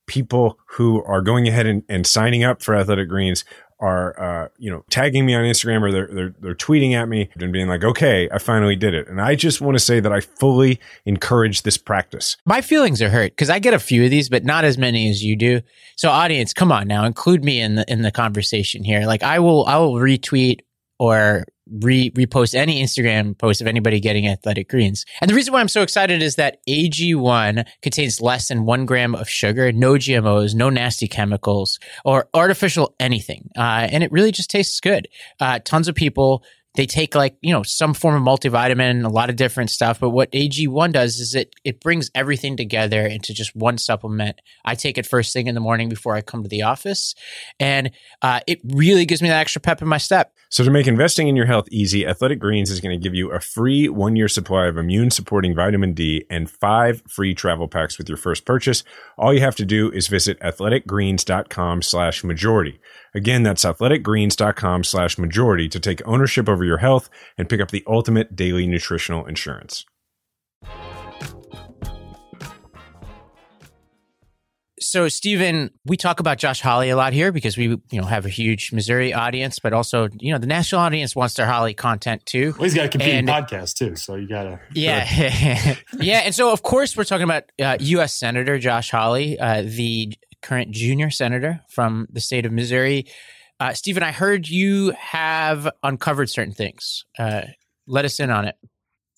People 0.07 0.59
who 0.71 1.03
are 1.03 1.21
going 1.21 1.47
ahead 1.47 1.65
and, 1.67 1.83
and 1.89 2.05
signing 2.05 2.43
up 2.43 2.61
for 2.63 2.75
Athletic 2.75 3.09
Greens 3.09 3.45
are 3.79 4.19
uh, 4.19 4.49
you 4.57 4.69
know 4.69 4.83
tagging 4.89 5.25
me 5.25 5.33
on 5.33 5.43
Instagram 5.43 5.81
or 5.81 5.91
they're, 5.91 6.07
they're 6.07 6.33
they're 6.39 6.55
tweeting 6.55 6.93
at 6.93 7.07
me 7.07 7.29
and 7.39 7.53
being 7.53 7.67
like, 7.67 7.83
"Okay, 7.83 8.29
I 8.31 8.37
finally 8.37 8.75
did 8.75 8.93
it." 8.93 9.07
And 9.07 9.21
I 9.21 9.35
just 9.35 9.61
want 9.61 9.75
to 9.75 9.83
say 9.83 9.99
that 9.99 10.11
I 10.11 10.21
fully 10.21 10.79
encourage 11.05 11.63
this 11.63 11.77
practice. 11.77 12.37
My 12.45 12.61
feelings 12.61 13.01
are 13.01 13.09
hurt 13.09 13.31
because 13.31 13.49
I 13.49 13.59
get 13.59 13.73
a 13.73 13.79
few 13.79 14.03
of 14.03 14.11
these, 14.11 14.29
but 14.29 14.43
not 14.43 14.65
as 14.65 14.77
many 14.77 15.09
as 15.09 15.23
you 15.23 15.35
do. 15.35 15.61
So, 15.95 16.09
audience, 16.09 16.53
come 16.53 16.71
on 16.71 16.87
now, 16.87 17.05
include 17.05 17.43
me 17.43 17.61
in 17.61 17.75
the 17.75 17.85
in 17.91 18.01
the 18.01 18.11
conversation 18.11 18.83
here. 18.83 19.05
Like, 19.05 19.23
I 19.23 19.39
will 19.39 19.65
I 19.65 19.77
will 19.77 19.93
retweet 19.93 20.59
or 20.99 21.45
re- 21.71 22.11
repost 22.11 22.55
any 22.55 22.83
Instagram 22.83 23.37
post 23.37 23.61
of 23.61 23.67
anybody 23.67 23.99
getting 23.99 24.27
athletic 24.27 24.69
greens. 24.69 25.05
And 25.21 25.29
the 25.29 25.35
reason 25.35 25.53
why 25.53 25.59
I'm 25.59 25.67
so 25.67 25.81
excited 25.81 26.21
is 26.21 26.35
that 26.35 26.57
AG1 26.67 27.67
contains 27.81 28.21
less 28.21 28.47
than 28.47 28.65
one 28.65 28.85
gram 28.85 29.15
of 29.15 29.29
sugar, 29.29 29.71
no 29.71 29.93
GMOs, 29.93 30.55
no 30.55 30.69
nasty 30.69 31.07
chemicals, 31.07 31.79
or 32.03 32.29
artificial 32.33 32.95
anything. 32.99 33.49
Uh, 33.57 33.87
and 33.91 34.03
it 34.03 34.11
really 34.11 34.31
just 34.31 34.49
tastes 34.49 34.79
good. 34.79 35.07
Uh, 35.39 35.59
tons 35.63 35.87
of 35.87 35.95
people 35.95 36.43
they 36.75 36.85
take 36.85 37.15
like 37.15 37.35
you 37.41 37.53
know 37.53 37.63
some 37.63 37.93
form 37.93 38.15
of 38.15 38.21
multivitamin, 38.21 39.03
a 39.03 39.09
lot 39.09 39.29
of 39.29 39.35
different 39.35 39.69
stuff. 39.69 39.99
But 39.99 40.11
what 40.11 40.31
AG1 40.31 40.93
does 40.93 41.19
is 41.19 41.35
it 41.35 41.55
it 41.63 41.81
brings 41.81 42.09
everything 42.13 42.57
together 42.57 43.05
into 43.05 43.33
just 43.33 43.55
one 43.55 43.77
supplement. 43.77 44.39
I 44.65 44.75
take 44.75 44.97
it 44.97 45.05
first 45.05 45.33
thing 45.33 45.47
in 45.47 45.55
the 45.55 45.61
morning 45.61 45.89
before 45.89 46.15
I 46.15 46.21
come 46.21 46.43
to 46.43 46.49
the 46.49 46.63
office, 46.63 47.15
and 47.59 47.91
uh, 48.21 48.41
it 48.47 48.59
really 48.63 49.05
gives 49.05 49.21
me 49.21 49.29
that 49.29 49.39
extra 49.39 49.61
pep 49.61 49.81
in 49.81 49.87
my 49.87 49.97
step. 49.97 50.33
So 50.51 50.63
to 50.63 50.71
make 50.71 50.87
investing 50.87 51.27
in 51.27 51.35
your 51.35 51.45
health 51.45 51.67
easy, 51.69 52.07
Athletic 52.07 52.39
Greens 52.39 52.71
is 52.71 52.81
going 52.81 52.99
to 52.99 53.03
give 53.03 53.13
you 53.13 53.31
a 53.31 53.39
free 53.39 53.87
one 53.87 54.15
year 54.15 54.27
supply 54.27 54.65
of 54.65 54.77
immune 54.77 55.11
supporting 55.11 55.55
vitamin 55.55 55.93
D 55.93 56.25
and 56.27 56.49
five 56.49 57.03
free 57.07 57.35
travel 57.35 57.67
packs 57.67 57.99
with 57.99 58.09
your 58.09 58.17
first 58.17 58.45
purchase. 58.45 58.83
All 59.15 59.31
you 59.31 59.41
have 59.41 59.55
to 59.57 59.65
do 59.65 59.91
is 59.91 60.07
visit 60.07 60.39
athleticgreens.com 60.39 61.83
slash 61.83 62.23
majority. 62.23 62.79
Again, 63.13 63.43
that's 63.43 63.65
athleticgreens.com 63.65 64.83
slash 64.83 65.17
majority 65.17 65.67
to 65.69 65.79
take 65.79 66.07
ownership 66.07 66.47
over 66.47 66.63
your 66.63 66.77
health 66.77 67.09
and 67.37 67.49
pick 67.49 67.61
up 67.61 67.71
the 67.71 67.83
ultimate 67.87 68.35
daily 68.35 68.67
nutritional 68.67 69.25
insurance. 69.25 69.85
So, 74.81 75.07
Stephen, 75.09 75.71
we 75.85 75.97
talk 75.97 76.19
about 76.19 76.37
Josh 76.37 76.61
Hawley 76.61 76.89
a 76.89 76.95
lot 76.95 77.13
here 77.13 77.31
because 77.31 77.57
we, 77.57 77.67
you 77.67 78.01
know, 78.01 78.05
have 78.05 78.25
a 78.25 78.29
huge 78.29 78.71
Missouri 78.71 79.13
audience, 79.13 79.59
but 79.59 79.73
also, 79.73 80.09
you 80.19 80.31
know, 80.31 80.39
the 80.39 80.47
national 80.47 80.81
audience 80.81 81.15
wants 81.15 81.35
their 81.35 81.45
Hawley 81.45 81.73
content 81.73 82.25
too. 82.25 82.53
Well, 82.57 82.63
he's 82.63 82.73
got 82.73 82.85
a 82.85 82.89
competing 82.89 83.19
and, 83.19 83.27
podcast 83.27 83.73
too, 83.75 83.95
so 83.95 84.15
you 84.15 84.27
gotta. 84.27 84.59
Yeah, 84.73 85.75
yeah, 85.99 86.19
and 86.19 86.33
so 86.33 86.53
of 86.53 86.61
course 86.61 86.95
we're 86.95 87.03
talking 87.03 87.23
about 87.23 87.43
uh, 87.61 87.77
U.S. 87.79 88.13
Senator 88.13 88.57
Josh 88.59 88.91
Hawley, 88.91 89.37
uh, 89.39 89.63
the 89.63 90.13
current 90.41 90.71
junior 90.71 91.09
senator 91.09 91.61
from 91.69 92.07
the 92.11 92.21
state 92.21 92.45
of 92.45 92.51
Missouri. 92.51 93.05
Uh, 93.59 93.73
Stephen, 93.73 94.03
I 94.03 94.11
heard 94.11 94.47
you 94.47 94.91
have 94.91 95.69
uncovered 95.83 96.29
certain 96.29 96.53
things. 96.53 97.03
Uh, 97.17 97.41
let 97.87 98.05
us 98.05 98.19
in 98.19 98.29
on 98.29 98.45
it. 98.45 98.55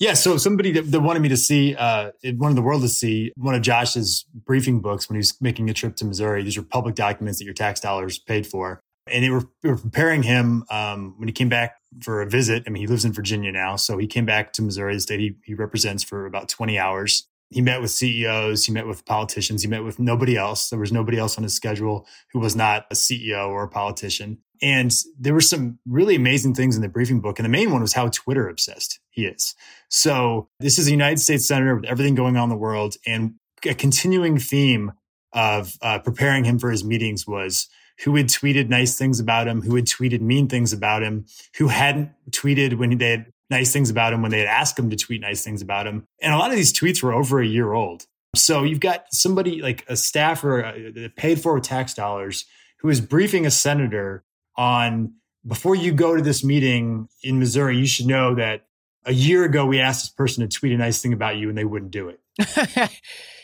Yeah, 0.01 0.13
so 0.13 0.35
somebody 0.37 0.71
that, 0.71 0.91
that 0.91 1.01
wanted 1.01 1.21
me 1.21 1.29
to 1.29 1.37
see, 1.37 1.75
uh, 1.75 2.09
wanted 2.23 2.55
the 2.55 2.63
world 2.63 2.81
to 2.81 2.89
see 2.89 3.31
one 3.37 3.53
of 3.53 3.61
Josh's 3.61 4.25
briefing 4.33 4.81
books 4.81 5.07
when 5.07 5.13
he 5.13 5.19
was 5.19 5.39
making 5.39 5.69
a 5.69 5.75
trip 5.75 5.95
to 5.97 6.05
Missouri. 6.05 6.41
These 6.41 6.57
are 6.57 6.63
public 6.63 6.95
documents 6.95 7.37
that 7.37 7.45
your 7.45 7.53
tax 7.53 7.79
dollars 7.79 8.17
paid 8.17 8.47
for. 8.47 8.81
And 9.05 9.23
they 9.23 9.29
were, 9.29 9.43
they 9.61 9.69
were 9.69 9.77
preparing 9.77 10.23
him 10.23 10.63
um, 10.71 11.13
when 11.17 11.27
he 11.27 11.31
came 11.31 11.49
back 11.49 11.75
for 12.01 12.19
a 12.19 12.25
visit. 12.25 12.63
I 12.65 12.71
mean, 12.71 12.81
he 12.81 12.87
lives 12.87 13.05
in 13.05 13.13
Virginia 13.13 13.51
now. 13.51 13.75
So 13.75 13.99
he 13.99 14.07
came 14.07 14.25
back 14.25 14.53
to 14.53 14.63
Missouri, 14.63 14.95
the 14.95 15.01
state 15.01 15.19
he, 15.19 15.35
he 15.45 15.53
represents, 15.53 16.03
for 16.03 16.25
about 16.25 16.49
20 16.49 16.79
hours 16.79 17.27
he 17.51 17.61
met 17.61 17.81
with 17.81 17.91
CEOs, 17.91 18.65
he 18.65 18.71
met 18.71 18.87
with 18.87 19.05
politicians, 19.05 19.61
he 19.61 19.67
met 19.67 19.83
with 19.83 19.99
nobody 19.99 20.37
else. 20.37 20.69
There 20.69 20.79
was 20.79 20.91
nobody 20.91 21.19
else 21.19 21.37
on 21.37 21.43
his 21.43 21.53
schedule 21.53 22.07
who 22.31 22.39
was 22.39 22.55
not 22.55 22.85
a 22.89 22.95
CEO 22.95 23.49
or 23.49 23.63
a 23.63 23.67
politician. 23.67 24.39
And 24.61 24.93
there 25.19 25.33
were 25.33 25.41
some 25.41 25.79
really 25.87 26.15
amazing 26.15 26.53
things 26.53 26.75
in 26.75 26.81
the 26.81 26.89
briefing 26.89 27.19
book. 27.19 27.39
And 27.39 27.45
the 27.45 27.49
main 27.49 27.71
one 27.71 27.81
was 27.81 27.93
how 27.93 28.09
Twitter 28.09 28.47
obsessed 28.47 28.99
he 29.09 29.25
is. 29.25 29.55
So 29.89 30.49
this 30.59 30.77
is 30.77 30.87
a 30.87 30.91
United 30.91 31.19
States 31.19 31.47
senator 31.47 31.75
with 31.75 31.85
everything 31.85 32.15
going 32.15 32.37
on 32.37 32.43
in 32.43 32.49
the 32.49 32.55
world. 32.55 32.95
And 33.05 33.35
a 33.65 33.73
continuing 33.73 34.37
theme 34.37 34.91
of 35.33 35.77
uh, 35.81 35.99
preparing 35.99 36.43
him 36.43 36.59
for 36.59 36.69
his 36.69 36.83
meetings 36.83 37.25
was 37.25 37.67
who 38.03 38.15
had 38.15 38.27
tweeted 38.27 38.69
nice 38.69 38.97
things 38.97 39.19
about 39.19 39.47
him, 39.47 39.61
who 39.61 39.75
had 39.75 39.85
tweeted 39.85 40.21
mean 40.21 40.47
things 40.47 40.73
about 40.73 41.03
him, 41.03 41.25
who 41.57 41.67
hadn't 41.67 42.11
tweeted 42.31 42.77
when 42.77 42.97
they 42.97 43.11
had 43.11 43.27
nice 43.49 43.71
things 43.73 43.89
about 43.89 44.13
him 44.13 44.21
when 44.21 44.31
they 44.31 44.39
had 44.39 44.47
asked 44.47 44.79
him 44.79 44.89
to 44.89 44.95
tweet 44.95 45.21
nice 45.21 45.43
things 45.43 45.61
about 45.61 45.85
him. 45.85 46.05
And 46.21 46.33
a 46.33 46.37
lot 46.37 46.51
of 46.51 46.55
these 46.55 46.73
tweets 46.73 47.03
were 47.03 47.13
over 47.13 47.41
a 47.41 47.45
year 47.45 47.73
old. 47.73 48.05
So 48.35 48.63
you've 48.63 48.79
got 48.79 49.05
somebody 49.11 49.61
like 49.61 49.85
a 49.89 49.97
staffer 49.97 50.63
uh, 50.63 51.09
paid 51.17 51.41
for 51.41 51.55
with 51.55 51.63
tax 51.63 51.93
dollars 51.93 52.45
who 52.79 52.89
is 52.89 53.01
briefing 53.01 53.45
a 53.45 53.51
senator 53.51 54.23
on 54.55 55.13
before 55.45 55.75
you 55.75 55.91
go 55.91 56.15
to 56.15 56.21
this 56.21 56.43
meeting 56.43 57.07
in 57.23 57.39
Missouri, 57.39 57.77
you 57.77 57.87
should 57.87 58.05
know 58.05 58.35
that 58.35 58.67
a 59.05 59.13
year 59.13 59.43
ago 59.43 59.65
we 59.65 59.79
asked 59.79 60.03
this 60.03 60.09
person 60.09 60.47
to 60.47 60.57
tweet 60.57 60.71
a 60.73 60.77
nice 60.77 61.01
thing 61.01 61.13
about 61.13 61.37
you 61.37 61.49
and 61.49 61.57
they 61.57 61.65
wouldn't 61.65 61.91
do 61.91 62.09
it. 62.09 62.19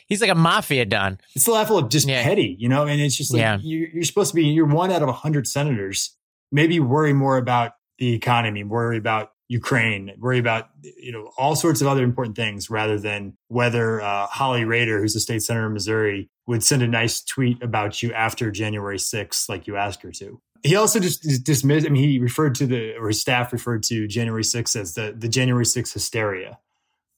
He's 0.08 0.22
like 0.22 0.30
a 0.30 0.36
mafia 0.36 0.86
don. 0.86 1.20
It's 1.36 1.46
the 1.46 1.52
level 1.52 1.78
of 1.78 1.90
just 1.90 2.08
yeah. 2.08 2.24
petty, 2.24 2.56
you 2.60 2.70
know, 2.70 2.86
and 2.86 3.02
it's 3.02 3.16
just 3.16 3.34
like 3.34 3.42
yeah. 3.42 3.58
you're, 3.62 3.90
you're 3.90 4.04
supposed 4.04 4.30
to 4.32 4.36
be, 4.36 4.46
you're 4.46 4.66
one 4.66 4.92
out 4.92 5.02
of 5.02 5.10
a 5.10 5.14
hundred 5.14 5.48
senators. 5.48 6.16
Maybe 6.52 6.80
worry 6.80 7.12
more 7.12 7.38
about 7.38 7.74
the 7.98 8.14
economy, 8.14 8.64
worry 8.64 8.98
about 8.98 9.32
Ukraine, 9.50 10.14
worry 10.20 10.40
about 10.40 10.70
you 10.82 11.12
know 11.12 11.32
all 11.38 11.56
sorts 11.56 11.82
of 11.82 11.88
other 11.88 12.04
important 12.04 12.36
things 12.36 12.70
rather 12.70 13.00
than 13.00 13.38
whether 13.48 14.02
uh, 14.02 14.28
Holly 14.28 14.62
Rehder, 14.62 15.00
who's 15.00 15.16
a 15.16 15.20
state 15.20 15.42
senator 15.42 15.68
in 15.68 15.74
Missouri, 15.74 16.30
would 16.48 16.64
send 16.64 16.82
a 16.82 16.88
nice 16.88 17.22
tweet 17.22 17.62
about 17.64 18.04
you 18.04 18.14
after 18.14 18.52
January 18.52 18.98
6th, 18.98 19.48
like 19.48 19.68
you 19.68 19.78
asked 19.78 20.02
her 20.04 20.12
to. 20.12 20.42
He 20.64 20.76
also 20.76 21.00
just 21.00 21.44
dismissed. 21.44 21.86
I 21.86 21.90
mean, 21.90 22.04
he 22.04 22.20
referred 22.20 22.56
to 22.56 22.68
the 22.68 22.96
or 22.96 23.08
his 23.08 23.22
staff 23.22 23.54
referred 23.54 23.84
to 23.84 24.08
January 24.08 24.44
6th 24.44 24.76
as 24.76 24.94
the 24.96 25.14
the 25.18 25.28
January 25.28 25.66
6th 25.66 25.94
hysteria, 25.94 26.60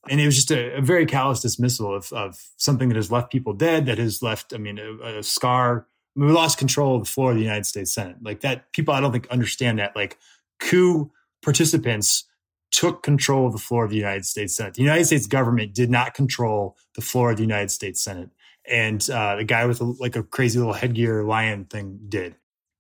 and 0.09 0.19
it 0.19 0.25
was 0.25 0.35
just 0.35 0.51
a, 0.51 0.77
a 0.77 0.81
very 0.81 1.05
callous 1.05 1.41
dismissal 1.41 1.93
of 1.93 2.11
of 2.13 2.41
something 2.57 2.89
that 2.89 2.95
has 2.95 3.11
left 3.11 3.31
people 3.31 3.53
dead, 3.53 3.85
that 3.85 3.97
has 3.97 4.21
left, 4.21 4.53
I 4.53 4.57
mean, 4.57 4.79
a, 4.79 5.19
a 5.19 5.23
scar. 5.23 5.87
I 6.15 6.19
mean, 6.19 6.29
we 6.29 6.33
lost 6.33 6.57
control 6.57 6.95
of 6.95 7.03
the 7.03 7.09
floor 7.09 7.31
of 7.31 7.37
the 7.37 7.43
United 7.43 7.65
States 7.65 7.93
Senate. 7.93 8.17
Like 8.21 8.41
that, 8.41 8.71
people 8.73 8.93
I 8.93 8.99
don't 8.99 9.11
think 9.11 9.27
understand 9.29 9.79
that. 9.79 9.95
Like 9.95 10.17
coup 10.59 11.11
participants 11.41 12.25
took 12.71 13.03
control 13.03 13.47
of 13.47 13.53
the 13.53 13.59
floor 13.59 13.85
of 13.85 13.89
the 13.89 13.97
United 13.97 14.25
States 14.25 14.55
Senate. 14.55 14.75
The 14.75 14.83
United 14.83 15.05
States 15.05 15.27
government 15.27 15.73
did 15.73 15.89
not 15.89 16.13
control 16.13 16.77
the 16.95 17.01
floor 17.01 17.31
of 17.31 17.37
the 17.37 17.43
United 17.43 17.71
States 17.71 18.03
Senate. 18.03 18.29
And 18.69 19.07
uh, 19.09 19.37
the 19.37 19.43
guy 19.43 19.65
with 19.65 19.81
a, 19.81 19.85
like 19.85 20.15
a 20.15 20.23
crazy 20.23 20.59
little 20.59 20.73
headgear 20.73 21.23
lion 21.23 21.65
thing 21.65 21.99
did. 22.07 22.35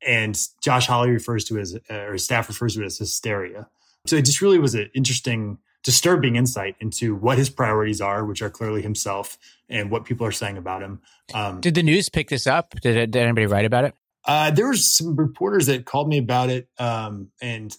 And 0.05 0.37
Josh 0.61 0.87
Hawley 0.87 1.11
refers 1.11 1.45
to 1.45 1.57
it 1.57 1.61
as, 1.61 1.75
uh, 1.89 1.93
or 1.93 2.13
his 2.13 2.23
staff 2.23 2.47
refers 2.47 2.75
to 2.75 2.83
it 2.83 2.85
as 2.85 2.97
hysteria. 2.97 3.67
So 4.05 4.15
it 4.15 4.25
just 4.25 4.41
really 4.41 4.59
was 4.59 4.75
an 4.75 4.89
interesting, 4.95 5.57
disturbing 5.83 6.35
insight 6.35 6.75
into 6.79 7.15
what 7.15 7.37
his 7.37 7.49
priorities 7.49 7.99
are, 7.99 8.25
which 8.25 8.41
are 8.41 8.49
clearly 8.49 8.81
himself, 8.81 9.37
and 9.67 9.91
what 9.91 10.05
people 10.05 10.25
are 10.25 10.31
saying 10.31 10.57
about 10.57 10.81
him. 10.81 11.01
Um, 11.33 11.59
did 11.59 11.75
the 11.75 11.83
news 11.83 12.09
pick 12.09 12.29
this 12.29 12.47
up? 12.47 12.71
Did, 12.81 12.95
it, 12.95 13.11
did 13.11 13.21
anybody 13.21 13.45
write 13.45 13.65
about 13.65 13.83
it? 13.83 13.93
Uh, 14.25 14.51
there 14.51 14.67
was 14.67 14.95
some 14.95 15.15
reporters 15.15 15.65
that 15.67 15.85
called 15.85 16.07
me 16.07 16.17
about 16.17 16.49
it, 16.49 16.69
um, 16.77 17.29
and 17.41 17.75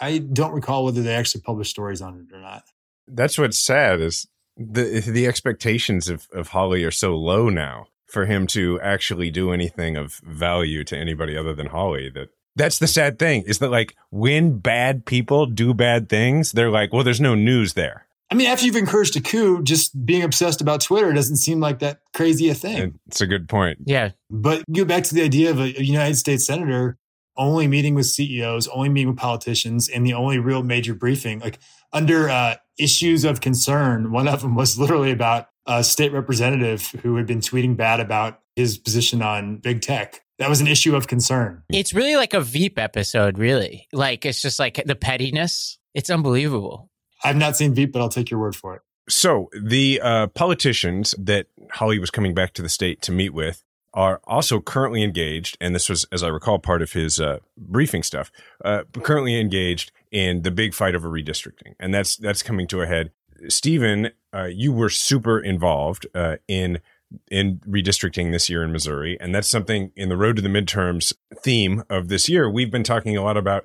I 0.00 0.18
don't 0.18 0.52
recall 0.52 0.84
whether 0.84 1.02
they 1.02 1.14
actually 1.14 1.42
published 1.42 1.70
stories 1.70 2.00
on 2.00 2.26
it 2.28 2.34
or 2.34 2.40
not. 2.40 2.64
That's 3.06 3.38
what's 3.38 3.58
sad 3.58 4.00
is 4.00 4.26
the 4.56 5.00
the 5.00 5.26
expectations 5.26 6.08
of, 6.08 6.28
of 6.32 6.48
Hawley 6.48 6.84
are 6.84 6.90
so 6.90 7.16
low 7.16 7.48
now 7.48 7.86
for 8.14 8.24
him 8.24 8.46
to 8.46 8.80
actually 8.80 9.30
do 9.30 9.52
anything 9.52 9.96
of 9.96 10.14
value 10.24 10.84
to 10.84 10.96
anybody 10.96 11.36
other 11.36 11.54
than 11.54 11.66
Hawley. 11.66 12.08
that 12.10 12.30
that's 12.56 12.78
the 12.78 12.86
sad 12.86 13.18
thing 13.18 13.42
is 13.46 13.58
that 13.58 13.70
like 13.70 13.94
when 14.10 14.58
bad 14.58 15.04
people 15.04 15.46
do 15.46 15.74
bad 15.74 16.08
things, 16.08 16.52
they're 16.52 16.70
like, 16.70 16.92
well, 16.92 17.04
there's 17.04 17.20
no 17.20 17.34
news 17.34 17.74
there. 17.74 18.06
I 18.30 18.36
mean, 18.36 18.46
after 18.46 18.64
you've 18.64 18.76
encouraged 18.76 19.16
a 19.16 19.20
coup, 19.20 19.62
just 19.62 20.06
being 20.06 20.22
obsessed 20.22 20.60
about 20.60 20.80
Twitter 20.80 21.12
doesn't 21.12 21.36
seem 21.36 21.60
like 21.60 21.80
that 21.80 22.00
crazy 22.14 22.48
a 22.48 22.54
thing. 22.54 22.98
It's 23.06 23.20
a 23.20 23.26
good 23.26 23.48
point. 23.48 23.78
Yeah. 23.84 24.10
But 24.30 24.64
go 24.72 24.84
back 24.84 25.04
to 25.04 25.14
the 25.14 25.22
idea 25.22 25.50
of 25.50 25.60
a 25.60 25.84
United 25.84 26.16
States 26.16 26.46
senator 26.46 26.96
only 27.36 27.66
meeting 27.66 27.94
with 27.94 28.06
CEOs, 28.06 28.68
only 28.68 28.88
meeting 28.88 29.08
with 29.08 29.18
politicians, 29.18 29.88
and 29.88 30.06
the 30.06 30.14
only 30.14 30.38
real 30.38 30.62
major 30.62 30.94
briefing, 30.94 31.40
like 31.40 31.58
under 31.94 32.28
uh, 32.28 32.56
issues 32.78 33.24
of 33.24 33.40
concern, 33.40 34.10
one 34.10 34.28
of 34.28 34.42
them 34.42 34.54
was 34.54 34.78
literally 34.78 35.12
about 35.12 35.48
a 35.66 35.82
state 35.82 36.12
representative 36.12 36.88
who 37.02 37.16
had 37.16 37.26
been 37.26 37.40
tweeting 37.40 37.76
bad 37.76 38.00
about 38.00 38.40
his 38.56 38.76
position 38.76 39.22
on 39.22 39.56
big 39.56 39.80
tech. 39.80 40.22
That 40.38 40.50
was 40.50 40.60
an 40.60 40.66
issue 40.66 40.96
of 40.96 41.06
concern. 41.06 41.62
It's 41.70 41.94
really 41.94 42.16
like 42.16 42.34
a 42.34 42.40
Veep 42.40 42.78
episode, 42.78 43.38
really. 43.38 43.86
Like 43.92 44.26
it's 44.26 44.42
just 44.42 44.58
like 44.58 44.82
the 44.84 44.96
pettiness. 44.96 45.78
It's 45.94 46.10
unbelievable. 46.10 46.90
I've 47.22 47.36
not 47.36 47.56
seen 47.56 47.72
Veep, 47.72 47.92
but 47.92 48.02
I'll 48.02 48.08
take 48.08 48.30
your 48.30 48.40
word 48.40 48.56
for 48.56 48.74
it. 48.74 48.82
So 49.08 49.48
the 49.58 50.00
uh, 50.02 50.26
politicians 50.28 51.14
that 51.18 51.46
Hawley 51.72 51.98
was 51.98 52.10
coming 52.10 52.34
back 52.34 52.52
to 52.54 52.62
the 52.62 52.68
state 52.68 53.00
to 53.02 53.12
meet 53.12 53.32
with 53.32 53.62
are 53.92 54.20
also 54.24 54.60
currently 54.60 55.04
engaged, 55.04 55.56
and 55.60 55.74
this 55.74 55.88
was, 55.88 56.04
as 56.10 56.22
I 56.22 56.28
recall, 56.28 56.58
part 56.58 56.82
of 56.82 56.92
his 56.92 57.20
uh, 57.20 57.38
briefing 57.56 58.02
stuff. 58.02 58.32
Uh, 58.64 58.82
currently 59.02 59.40
engaged 59.40 59.92
in 60.14 60.42
the 60.42 60.50
big 60.52 60.72
fight 60.72 60.94
over 60.94 61.10
redistricting, 61.10 61.74
and 61.80 61.92
that's 61.92 62.16
that's 62.16 62.42
coming 62.42 62.68
to 62.68 62.80
a 62.80 62.86
head. 62.86 63.10
Stephen, 63.48 64.10
uh, 64.32 64.44
you 64.44 64.72
were 64.72 64.88
super 64.88 65.40
involved 65.40 66.06
uh, 66.14 66.36
in 66.46 66.80
in 67.30 67.60
redistricting 67.68 68.32
this 68.32 68.48
year 68.48 68.62
in 68.62 68.72
Missouri. 68.72 69.16
And 69.20 69.34
that's 69.34 69.48
something 69.48 69.92
in 69.96 70.08
the 70.08 70.16
road 70.16 70.36
to 70.36 70.42
the 70.42 70.48
midterms 70.48 71.12
theme 71.36 71.84
of 71.88 72.08
this 72.08 72.28
year. 72.28 72.50
We've 72.50 72.70
been 72.70 72.82
talking 72.82 73.16
a 73.16 73.22
lot 73.22 73.36
about 73.36 73.64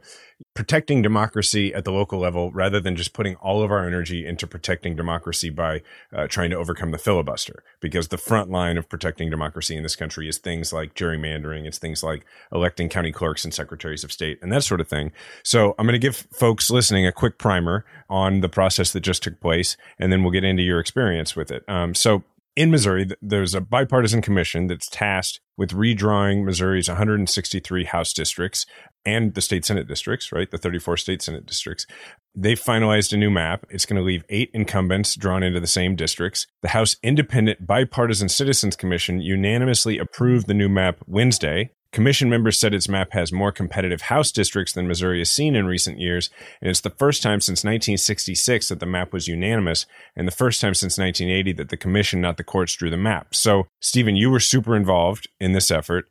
protecting 0.53 1.01
democracy 1.01 1.73
at 1.73 1.83
the 1.83 1.91
local 1.91 2.19
level 2.19 2.51
rather 2.51 2.79
than 2.79 2.95
just 2.95 3.11
putting 3.13 3.35
all 3.35 3.61
of 3.61 3.71
our 3.71 3.85
energy 3.85 4.25
into 4.25 4.47
protecting 4.47 4.95
democracy 4.95 5.49
by 5.49 5.81
uh, 6.13 6.27
trying 6.27 6.49
to 6.49 6.55
overcome 6.55 6.91
the 6.91 6.97
filibuster. 6.97 7.63
Because 7.79 8.07
the 8.07 8.17
front 8.17 8.49
line 8.49 8.77
of 8.77 8.87
protecting 8.87 9.29
democracy 9.29 9.75
in 9.75 9.83
this 9.83 9.95
country 9.95 10.29
is 10.29 10.37
things 10.37 10.71
like 10.71 10.95
gerrymandering, 10.95 11.65
it's 11.65 11.77
things 11.77 12.03
like 12.03 12.25
electing 12.51 12.87
county 12.87 13.11
clerks 13.11 13.43
and 13.43 13.53
secretaries 13.53 14.03
of 14.03 14.11
state 14.11 14.39
and 14.41 14.51
that 14.51 14.63
sort 14.63 14.81
of 14.81 14.87
thing. 14.87 15.11
So 15.43 15.75
I'm 15.77 15.85
going 15.85 15.93
to 15.93 15.99
give 15.99 16.27
folks 16.31 16.71
listening 16.71 17.05
a 17.05 17.11
quick 17.11 17.37
primer 17.37 17.85
on 18.09 18.41
the 18.41 18.49
process 18.49 18.93
that 18.93 19.01
just 19.01 19.23
took 19.23 19.39
place, 19.39 19.75
and 19.97 20.11
then 20.11 20.23
we'll 20.23 20.31
get 20.31 20.43
into 20.43 20.63
your 20.63 20.79
experience 20.79 21.35
with 21.35 21.51
it. 21.51 21.63
Um, 21.67 21.93
so 21.93 22.23
in 22.59 22.71
Missouri, 22.71 23.07
there's 23.21 23.55
a 23.55 23.61
bipartisan 23.61 24.21
commission 24.21 24.67
that's 24.67 24.89
tasked 24.89 25.39
with 25.55 25.71
redrawing 25.71 26.43
Missouri's 26.43 26.89
163 26.89 27.85
House 27.85 28.11
districts 28.11 28.65
and 29.05 29.33
the 29.33 29.39
state 29.39 29.63
Senate 29.63 29.87
districts, 29.87 30.33
right? 30.33 30.51
The 30.51 30.57
34 30.57 30.97
state 30.97 31.21
Senate 31.21 31.45
districts. 31.45 31.87
They've 32.35 32.61
finalized 32.61 33.13
a 33.13 33.17
new 33.17 33.29
map. 33.31 33.65
It's 33.69 33.85
going 33.85 33.95
to 33.95 34.05
leave 34.05 34.25
eight 34.27 34.51
incumbents 34.53 35.15
drawn 35.15 35.41
into 35.41 35.61
the 35.61 35.67
same 35.67 35.95
districts. 35.95 36.47
The 36.61 36.67
House 36.67 36.97
Independent 37.01 37.65
Bipartisan 37.65 38.27
Citizens 38.27 38.75
Commission 38.75 39.21
unanimously 39.21 39.97
approved 39.97 40.47
the 40.47 40.53
new 40.53 40.67
map 40.67 40.97
Wednesday. 41.07 41.71
Commission 41.91 42.29
members 42.29 42.59
said 42.59 42.73
its 42.73 42.87
map 42.87 43.13
has 43.13 43.31
more 43.31 43.51
competitive 43.51 44.01
House 44.01 44.31
districts 44.31 44.73
than 44.73 44.87
Missouri 44.87 45.19
has 45.19 45.31
seen 45.31 45.55
in 45.55 45.65
recent 45.65 45.99
years, 45.99 46.29
and 46.61 46.69
it's 46.69 46.81
the 46.81 46.91
first 46.91 47.23
time 47.23 47.41
since 47.41 47.63
1966 47.63 48.69
that 48.69 48.79
the 48.79 48.85
map 48.85 49.11
was 49.11 49.27
unanimous, 49.27 49.87
and 50.15 50.27
the 50.27 50.31
first 50.31 50.61
time 50.61 50.75
since 50.75 50.99
1980 50.99 51.53
that 51.53 51.69
the 51.69 51.77
Commission, 51.77 52.21
not 52.21 52.37
the 52.37 52.43
courts, 52.43 52.75
drew 52.75 52.91
the 52.91 52.97
map. 52.97 53.33
So, 53.33 53.67
Stephen, 53.81 54.15
you 54.15 54.29
were 54.29 54.39
super 54.39 54.75
involved 54.75 55.27
in 55.39 55.53
this 55.53 55.71
effort. 55.71 56.05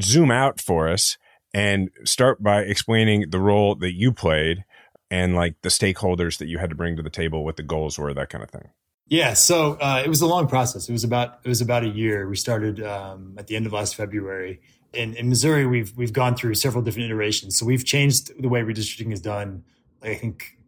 Zoom 0.00 0.30
out 0.30 0.60
for 0.60 0.88
us 0.88 1.16
and 1.54 1.90
start 2.04 2.42
by 2.42 2.60
explaining 2.60 3.30
the 3.30 3.40
role 3.40 3.74
that 3.76 3.92
you 3.92 4.12
played 4.12 4.64
and 5.10 5.34
like 5.34 5.54
the 5.62 5.68
stakeholders 5.68 6.38
that 6.38 6.48
you 6.48 6.58
had 6.58 6.70
to 6.70 6.76
bring 6.76 6.96
to 6.96 7.02
the 7.02 7.10
table, 7.10 7.44
what 7.44 7.56
the 7.56 7.62
goals 7.62 7.98
were, 7.98 8.14
that 8.14 8.30
kind 8.30 8.44
of 8.44 8.50
thing. 8.50 8.70
Yeah, 9.08 9.34
so 9.34 9.74
uh, 9.74 10.02
it 10.04 10.08
was 10.08 10.22
a 10.22 10.26
long 10.26 10.46
process. 10.46 10.88
It 10.88 10.92
was 10.92 11.04
about 11.04 11.40
it 11.44 11.48
was 11.48 11.60
about 11.60 11.84
a 11.84 11.88
year. 11.88 12.28
We 12.28 12.36
started 12.36 12.82
um, 12.82 13.34
at 13.36 13.46
the 13.46 13.56
end 13.56 13.66
of 13.66 13.72
last 13.72 13.94
February. 13.94 14.60
In, 14.92 15.14
in 15.14 15.28
Missouri, 15.28 15.66
we've 15.66 15.96
we've 15.96 16.12
gone 16.12 16.34
through 16.34 16.54
several 16.54 16.82
different 16.82 17.06
iterations. 17.06 17.56
So 17.56 17.66
we've 17.66 17.84
changed 17.84 18.30
the 18.40 18.48
way 18.48 18.60
redistricting 18.62 19.12
is 19.12 19.20
done. 19.20 19.64
I 20.02 20.14
think 20.14 20.58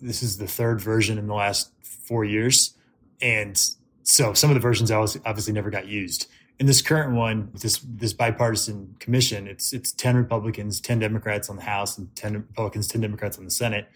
this 0.00 0.22
is 0.22 0.38
the 0.38 0.46
third 0.46 0.80
version 0.80 1.18
in 1.18 1.26
the 1.26 1.34
last 1.34 1.72
four 1.82 2.24
years, 2.24 2.74
and 3.20 3.60
so 4.02 4.34
some 4.34 4.50
of 4.50 4.54
the 4.54 4.60
versions 4.60 4.90
obviously 4.90 5.52
never 5.52 5.70
got 5.70 5.86
used 5.86 6.28
in 6.62 6.66
this 6.66 6.80
current 6.80 7.14
one, 7.14 7.50
this 7.54 7.84
this 7.84 8.12
bipartisan 8.12 8.94
commission, 9.00 9.48
it's 9.48 9.72
it's 9.72 9.90
ten 9.90 10.16
Republicans, 10.16 10.80
ten 10.80 11.00
Democrats 11.00 11.50
on 11.50 11.56
the 11.56 11.62
House, 11.62 11.98
and 11.98 12.14
ten 12.14 12.34
Republicans, 12.34 12.86
ten 12.86 13.00
Democrats 13.00 13.36
on 13.36 13.44
the 13.44 13.50
Senate. 13.50 13.88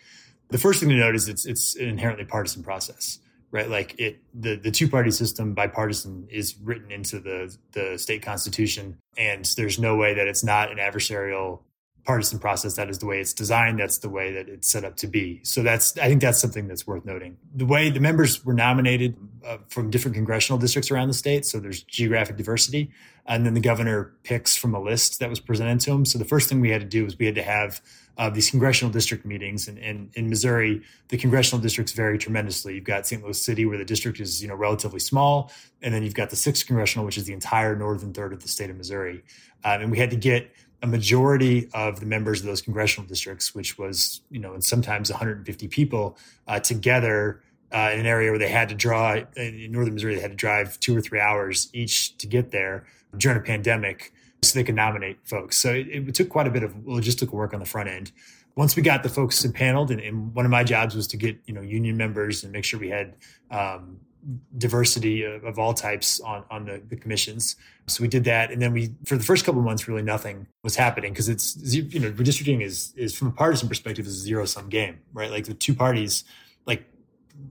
The 0.48 0.58
first 0.58 0.80
thing 0.80 0.88
to 0.88 0.96
note 0.96 1.14
is 1.14 1.28
it's 1.28 1.46
it's 1.46 1.76
an 1.76 1.88
inherently 1.88 2.24
partisan 2.24 2.64
process, 2.64 3.20
right? 3.50 3.68
Like 3.68 3.98
it 3.98 4.18
the 4.34 4.56
the 4.56 4.70
two 4.70 4.88
party 4.88 5.10
system, 5.10 5.54
bipartisan, 5.54 6.28
is 6.30 6.56
written 6.62 6.90
into 6.90 7.20
the 7.20 7.56
the 7.72 7.98
state 7.98 8.22
constitution, 8.22 8.98
and 9.16 9.44
there's 9.56 9.78
no 9.78 9.96
way 9.96 10.14
that 10.14 10.26
it's 10.26 10.44
not 10.44 10.70
an 10.70 10.78
adversarial 10.78 11.60
partisan 12.06 12.38
process. 12.38 12.74
That 12.76 12.88
is 12.88 13.00
the 13.00 13.06
way 13.06 13.20
it's 13.20 13.32
designed. 13.32 13.80
That's 13.80 13.98
the 13.98 14.08
way 14.08 14.32
that 14.32 14.48
it's 14.48 14.68
set 14.68 14.84
up 14.84 14.96
to 14.96 15.06
be. 15.06 15.40
So 15.42 15.62
that's 15.62 15.98
I 15.98 16.08
think 16.08 16.22
that's 16.22 16.38
something 16.38 16.68
that's 16.68 16.86
worth 16.86 17.04
noting. 17.04 17.36
The 17.54 17.66
way 17.66 17.90
the 17.90 18.00
members 18.00 18.44
were 18.44 18.54
nominated 18.54 19.16
uh, 19.44 19.58
from 19.68 19.90
different 19.90 20.14
congressional 20.14 20.58
districts 20.58 20.90
around 20.90 21.08
the 21.08 21.14
state, 21.14 21.44
so 21.44 21.58
there's 21.58 21.82
geographic 21.82 22.36
diversity, 22.36 22.90
and 23.26 23.44
then 23.44 23.54
the 23.54 23.60
governor 23.60 24.12
picks 24.22 24.56
from 24.56 24.74
a 24.74 24.80
list 24.80 25.18
that 25.20 25.28
was 25.28 25.40
presented 25.40 25.80
to 25.80 25.90
him. 25.90 26.04
So 26.04 26.18
the 26.18 26.24
first 26.24 26.48
thing 26.48 26.60
we 26.60 26.70
had 26.70 26.80
to 26.80 26.86
do 26.86 27.04
was 27.04 27.18
we 27.18 27.26
had 27.26 27.34
to 27.34 27.42
have 27.42 27.80
uh, 28.18 28.30
these 28.30 28.50
congressional 28.50 28.90
district 28.90 29.26
meetings. 29.26 29.68
And, 29.68 29.78
and, 29.78 30.10
in 30.14 30.30
Missouri, 30.30 30.82
the 31.08 31.18
congressional 31.18 31.60
districts 31.60 31.92
vary 31.92 32.16
tremendously. 32.16 32.74
You've 32.74 32.84
got 32.84 33.06
St. 33.06 33.22
Louis 33.22 33.42
City, 33.42 33.66
where 33.66 33.76
the 33.76 33.84
district 33.84 34.20
is 34.20 34.40
you 34.40 34.48
know 34.48 34.54
relatively 34.54 35.00
small, 35.00 35.50
and 35.82 35.92
then 35.92 36.02
you've 36.02 36.14
got 36.14 36.30
the 36.30 36.36
sixth 36.36 36.66
congressional, 36.66 37.04
which 37.04 37.18
is 37.18 37.24
the 37.24 37.32
entire 37.32 37.76
northern 37.76 38.14
third 38.14 38.32
of 38.32 38.42
the 38.42 38.48
state 38.48 38.70
of 38.70 38.76
Missouri. 38.76 39.22
Um, 39.64 39.82
and 39.82 39.90
we 39.90 39.98
had 39.98 40.10
to 40.10 40.16
get 40.16 40.50
a 40.86 40.88
majority 40.88 41.68
of 41.74 41.98
the 41.98 42.06
members 42.06 42.40
of 42.40 42.46
those 42.46 42.62
congressional 42.62 43.08
districts, 43.08 43.54
which 43.54 43.76
was, 43.76 44.20
you 44.30 44.38
know, 44.38 44.54
and 44.54 44.62
sometimes 44.62 45.10
150 45.10 45.66
people 45.68 46.16
uh, 46.46 46.60
together 46.60 47.42
uh, 47.72 47.90
in 47.92 48.00
an 48.00 48.06
area 48.06 48.30
where 48.30 48.38
they 48.38 48.48
had 48.48 48.68
to 48.68 48.74
draw 48.74 49.16
in 49.36 49.72
northern 49.72 49.94
Missouri, 49.94 50.14
they 50.14 50.20
had 50.20 50.30
to 50.30 50.36
drive 50.36 50.78
two 50.78 50.96
or 50.96 51.00
three 51.00 51.18
hours 51.18 51.68
each 51.72 52.16
to 52.18 52.28
get 52.28 52.52
there 52.52 52.86
during 53.16 53.36
a 53.36 53.42
pandemic 53.42 54.12
so 54.42 54.56
they 54.56 54.62
could 54.62 54.76
nominate 54.76 55.18
folks. 55.24 55.56
So 55.56 55.72
it, 55.72 55.88
it 55.88 56.14
took 56.14 56.28
quite 56.28 56.46
a 56.46 56.50
bit 56.50 56.62
of 56.62 56.72
logistical 56.84 57.32
work 57.32 57.52
on 57.52 57.58
the 57.58 57.66
front 57.66 57.88
end. 57.88 58.12
Once 58.54 58.76
we 58.76 58.82
got 58.82 59.02
the 59.02 59.08
folks 59.08 59.44
impaneled, 59.44 59.90
and, 59.90 60.00
and, 60.00 60.32
one 60.34 60.46
of 60.46 60.50
my 60.50 60.64
jobs 60.64 60.94
was 60.94 61.06
to 61.08 61.16
get 61.16 61.36
you 61.46 61.52
know 61.52 61.60
union 61.60 61.96
members 61.96 62.42
and 62.44 62.52
make 62.52 62.64
sure 62.64 62.80
we 62.80 62.88
had 62.88 63.14
um, 63.50 63.98
diversity 64.58 65.22
of, 65.22 65.44
of, 65.44 65.58
all 65.58 65.72
types 65.72 66.20
on 66.20 66.44
on 66.50 66.64
the, 66.64 66.82
the, 66.88 66.96
commissions. 66.96 67.56
So 67.86 68.02
we 68.02 68.08
did 68.08 68.24
that, 68.24 68.50
and 68.50 68.60
then 68.60 68.72
we 68.72 68.94
for 69.04 69.16
the 69.16 69.22
first 69.22 69.44
couple 69.44 69.60
months 69.62 69.86
really 69.86 70.02
nothing 70.02 70.48
was 70.62 70.74
happening 70.74 71.12
because 71.12 71.28
it's 71.28 71.56
you 71.74 72.00
know 72.00 72.10
redistricting 72.12 72.62
is 72.62 72.92
is 72.96 73.16
from 73.16 73.28
a 73.28 73.32
partisan 73.32 73.68
perspective 73.68 74.06
is 74.06 74.16
a 74.16 74.20
zero 74.20 74.44
sum 74.44 74.68
game, 74.68 74.98
right? 75.12 75.30
Like 75.30 75.44
the 75.44 75.54
two 75.54 75.74
parties, 75.74 76.24
like 76.66 76.84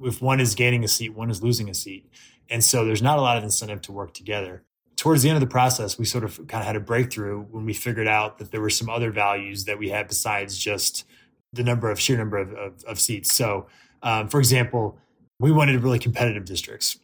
if 0.01 0.21
one 0.21 0.39
is 0.39 0.55
gaining 0.55 0.83
a 0.83 0.87
seat, 0.87 1.09
one 1.09 1.29
is 1.29 1.41
losing 1.41 1.69
a 1.69 1.73
seat, 1.73 2.09
and 2.49 2.63
so 2.63 2.83
there's 2.83 3.01
not 3.01 3.17
a 3.17 3.21
lot 3.21 3.37
of 3.37 3.43
incentive 3.43 3.81
to 3.83 3.91
work 3.91 4.13
together. 4.13 4.63
Towards 4.97 5.23
the 5.23 5.29
end 5.29 5.35
of 5.35 5.41
the 5.41 5.47
process, 5.47 5.97
we 5.97 6.05
sort 6.05 6.23
of 6.23 6.37
kind 6.47 6.61
of 6.61 6.67
had 6.67 6.75
a 6.75 6.79
breakthrough 6.79 7.41
when 7.41 7.65
we 7.65 7.73
figured 7.73 8.07
out 8.07 8.37
that 8.39 8.51
there 8.51 8.61
were 8.61 8.69
some 8.69 8.89
other 8.89 9.11
values 9.11 9.65
that 9.65 9.77
we 9.77 9.89
had 9.89 10.07
besides 10.07 10.57
just 10.57 11.05
the 11.53 11.63
number 11.63 11.89
of 11.89 11.99
sheer 11.99 12.17
number 12.17 12.37
of, 12.37 12.53
of, 12.53 12.83
of 12.85 12.99
seats. 12.99 13.33
So, 13.33 13.67
um, 14.03 14.27
for 14.29 14.39
example 14.39 14.97
we 15.39 15.51
wanted 15.51 15.81
really 15.81 15.99
competitive 15.99 16.45
districts. 16.45 16.99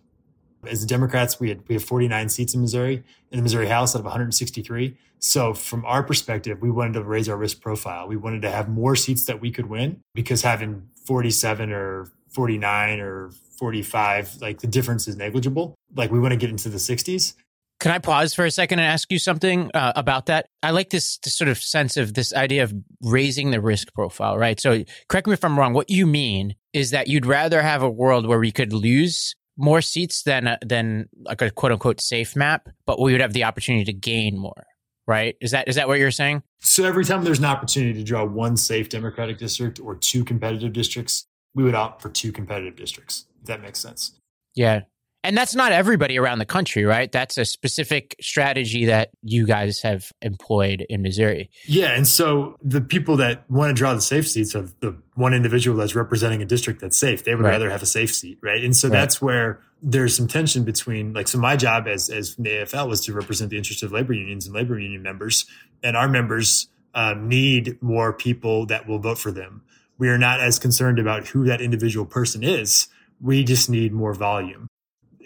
As 0.65 0.81
the 0.81 0.87
Democrats, 0.87 1.39
we 1.39 1.49
had 1.49 1.67
we 1.67 1.75
have 1.75 1.83
49 1.83 2.29
seats 2.29 2.53
in 2.53 2.61
Missouri 2.61 3.03
in 3.31 3.37
the 3.37 3.43
Missouri 3.43 3.67
House 3.67 3.95
out 3.95 3.99
of 3.99 4.05
163. 4.05 4.95
So 5.19 5.53
from 5.53 5.85
our 5.85 6.03
perspective, 6.03 6.61
we 6.61 6.69
wanted 6.69 6.93
to 6.93 7.03
raise 7.03 7.27
our 7.29 7.37
risk 7.37 7.61
profile. 7.61 8.07
We 8.07 8.17
wanted 8.17 8.41
to 8.43 8.51
have 8.51 8.69
more 8.69 8.95
seats 8.95 9.25
that 9.25 9.41
we 9.41 9.51
could 9.51 9.67
win 9.67 10.01
because 10.13 10.43
having 10.43 10.89
47 11.05 11.71
or 11.71 12.11
49 12.29 12.99
or 12.99 13.31
45, 13.57 14.37
like 14.41 14.59
the 14.59 14.67
difference 14.67 15.07
is 15.07 15.15
negligible. 15.15 15.75
Like 15.95 16.11
we 16.11 16.19
want 16.19 16.31
to 16.31 16.37
get 16.37 16.49
into 16.49 16.69
the 16.69 16.77
60s. 16.77 17.33
Can 17.81 17.91
I 17.91 17.97
pause 17.97 18.35
for 18.35 18.45
a 18.45 18.51
second 18.51 18.77
and 18.77 18.87
ask 18.87 19.11
you 19.11 19.17
something 19.17 19.71
uh, 19.73 19.93
about 19.95 20.27
that? 20.27 20.45
I 20.61 20.69
like 20.69 20.91
this, 20.91 21.17
this, 21.17 21.35
sort 21.35 21.47
of 21.47 21.57
sense 21.57 21.97
of 21.97 22.13
this 22.13 22.31
idea 22.31 22.63
of 22.63 22.71
raising 23.01 23.49
the 23.49 23.59
risk 23.59 23.91
profile, 23.95 24.37
right? 24.37 24.59
So, 24.59 24.83
correct 25.09 25.25
me 25.25 25.33
if 25.33 25.43
I'm 25.43 25.57
wrong. 25.57 25.73
What 25.73 25.89
you 25.89 26.05
mean 26.05 26.53
is 26.73 26.91
that 26.91 27.07
you'd 27.07 27.25
rather 27.25 27.63
have 27.63 27.81
a 27.81 27.89
world 27.89 28.27
where 28.27 28.37
we 28.37 28.51
could 28.51 28.71
lose 28.71 29.35
more 29.57 29.81
seats 29.81 30.21
than 30.21 30.45
a, 30.45 30.59
than 30.63 31.09
like 31.23 31.41
a 31.41 31.49
quote 31.49 31.71
unquote 31.71 31.99
safe 32.01 32.35
map, 32.35 32.69
but 32.85 33.01
we 33.01 33.13
would 33.13 33.21
have 33.21 33.33
the 33.33 33.45
opportunity 33.45 33.83
to 33.85 33.93
gain 33.93 34.37
more, 34.37 34.67
right? 35.07 35.35
Is 35.41 35.49
that 35.49 35.67
is 35.67 35.75
that 35.75 35.87
what 35.87 35.97
you're 35.97 36.11
saying? 36.11 36.43
So 36.59 36.85
every 36.85 37.03
time 37.03 37.23
there's 37.23 37.39
an 37.39 37.45
opportunity 37.45 37.93
to 37.93 38.03
draw 38.03 38.23
one 38.23 38.57
safe 38.57 38.89
Democratic 38.89 39.39
district 39.39 39.79
or 39.79 39.95
two 39.95 40.23
competitive 40.23 40.71
districts, 40.71 41.25
we 41.55 41.63
would 41.63 41.73
opt 41.73 42.03
for 42.03 42.09
two 42.09 42.31
competitive 42.31 42.75
districts. 42.75 43.25
If 43.41 43.47
that 43.47 43.59
makes 43.59 43.79
sense. 43.79 44.19
Yeah, 44.53 44.81
and 45.23 45.37
that's 45.37 45.53
not 45.53 45.71
everybody 45.71 46.17
around 46.17 46.39
the 46.39 46.45
country, 46.45 46.83
right? 46.83 47.11
That's 47.11 47.37
a 47.37 47.45
specific 47.45 48.15
strategy 48.21 48.85
that 48.85 49.11
you 49.21 49.45
guys 49.45 49.81
have 49.81 50.11
employed 50.21 50.85
in 50.89 51.03
Missouri. 51.03 51.49
Yeah. 51.65 51.95
And 51.95 52.07
so 52.07 52.57
the 52.63 52.81
people 52.81 53.17
that 53.17 53.49
want 53.49 53.69
to 53.69 53.73
draw 53.73 53.93
the 53.93 54.01
safe 54.01 54.27
seats 54.27 54.55
are 54.55 54.67
the 54.79 54.97
one 55.13 55.33
individual 55.33 55.77
that's 55.77 55.95
representing 55.95 56.41
a 56.41 56.45
district 56.45 56.81
that's 56.81 56.97
safe. 56.97 57.23
They 57.23 57.35
would 57.35 57.45
right. 57.45 57.51
rather 57.51 57.69
have 57.69 57.83
a 57.83 57.87
safe 57.87 58.13
seat, 58.13 58.39
right? 58.41 58.63
And 58.63 58.75
so 58.75 58.87
right. 58.87 58.97
that's 58.97 59.21
where 59.21 59.61
there's 59.83 60.15
some 60.15 60.27
tension 60.27 60.63
between 60.63 61.13
like 61.13 61.27
so 61.27 61.37
my 61.37 61.55
job 61.55 61.87
as 61.87 62.09
as 62.09 62.35
the 62.35 62.49
AFL 62.49 62.87
was 62.87 63.01
to 63.01 63.13
represent 63.13 63.49
the 63.51 63.57
interests 63.57 63.83
of 63.83 63.91
labor 63.91 64.13
unions 64.13 64.47
and 64.47 64.55
labor 64.55 64.79
union 64.79 65.03
members. 65.03 65.45
And 65.83 65.95
our 65.95 66.07
members 66.07 66.67
um, 66.95 67.27
need 67.27 67.81
more 67.81 68.11
people 68.11 68.65
that 68.67 68.87
will 68.87 68.99
vote 68.99 69.19
for 69.19 69.31
them. 69.31 69.61
We 69.99 70.09
are 70.09 70.17
not 70.17 70.39
as 70.39 70.57
concerned 70.57 70.97
about 70.97 71.27
who 71.27 71.45
that 71.45 71.61
individual 71.61 72.07
person 72.07 72.43
is. 72.43 72.87
We 73.19 73.43
just 73.43 73.69
need 73.69 73.93
more 73.93 74.15
volume 74.15 74.70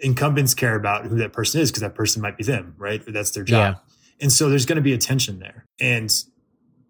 incumbents 0.02 0.54
care 0.54 0.76
about 0.76 1.06
who 1.06 1.18
that 1.18 1.34
person 1.34 1.62
is 1.62 1.72
because 1.72 1.82
that 1.82 1.96
person 1.96 2.22
might 2.22 2.38
be 2.38 2.44
them, 2.44 2.76
right? 2.78 3.02
That's 3.08 3.32
their 3.32 3.44
job. 3.44 3.76
Yeah. 3.76 3.96
And 4.22 4.32
so 4.32 4.50
there's 4.50 4.66
going 4.66 4.78
to 4.78 4.82
be 4.82 4.94
a 4.94 4.98
tension 4.98 5.40
there. 5.40 5.66
And, 5.80 6.12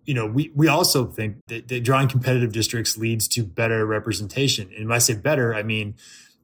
you 0.05 0.13
know, 0.13 0.27
we, 0.27 0.51
we 0.55 0.67
also 0.67 1.05
think 1.05 1.37
that, 1.47 1.67
that, 1.67 1.83
drawing 1.83 2.07
competitive 2.07 2.51
districts 2.51 2.97
leads 2.97 3.27
to 3.29 3.43
better 3.43 3.85
representation. 3.85 4.71
And 4.77 4.87
when 4.87 4.95
I 4.95 4.99
say 4.99 5.15
better, 5.15 5.55
I 5.55 5.63
mean, 5.63 5.95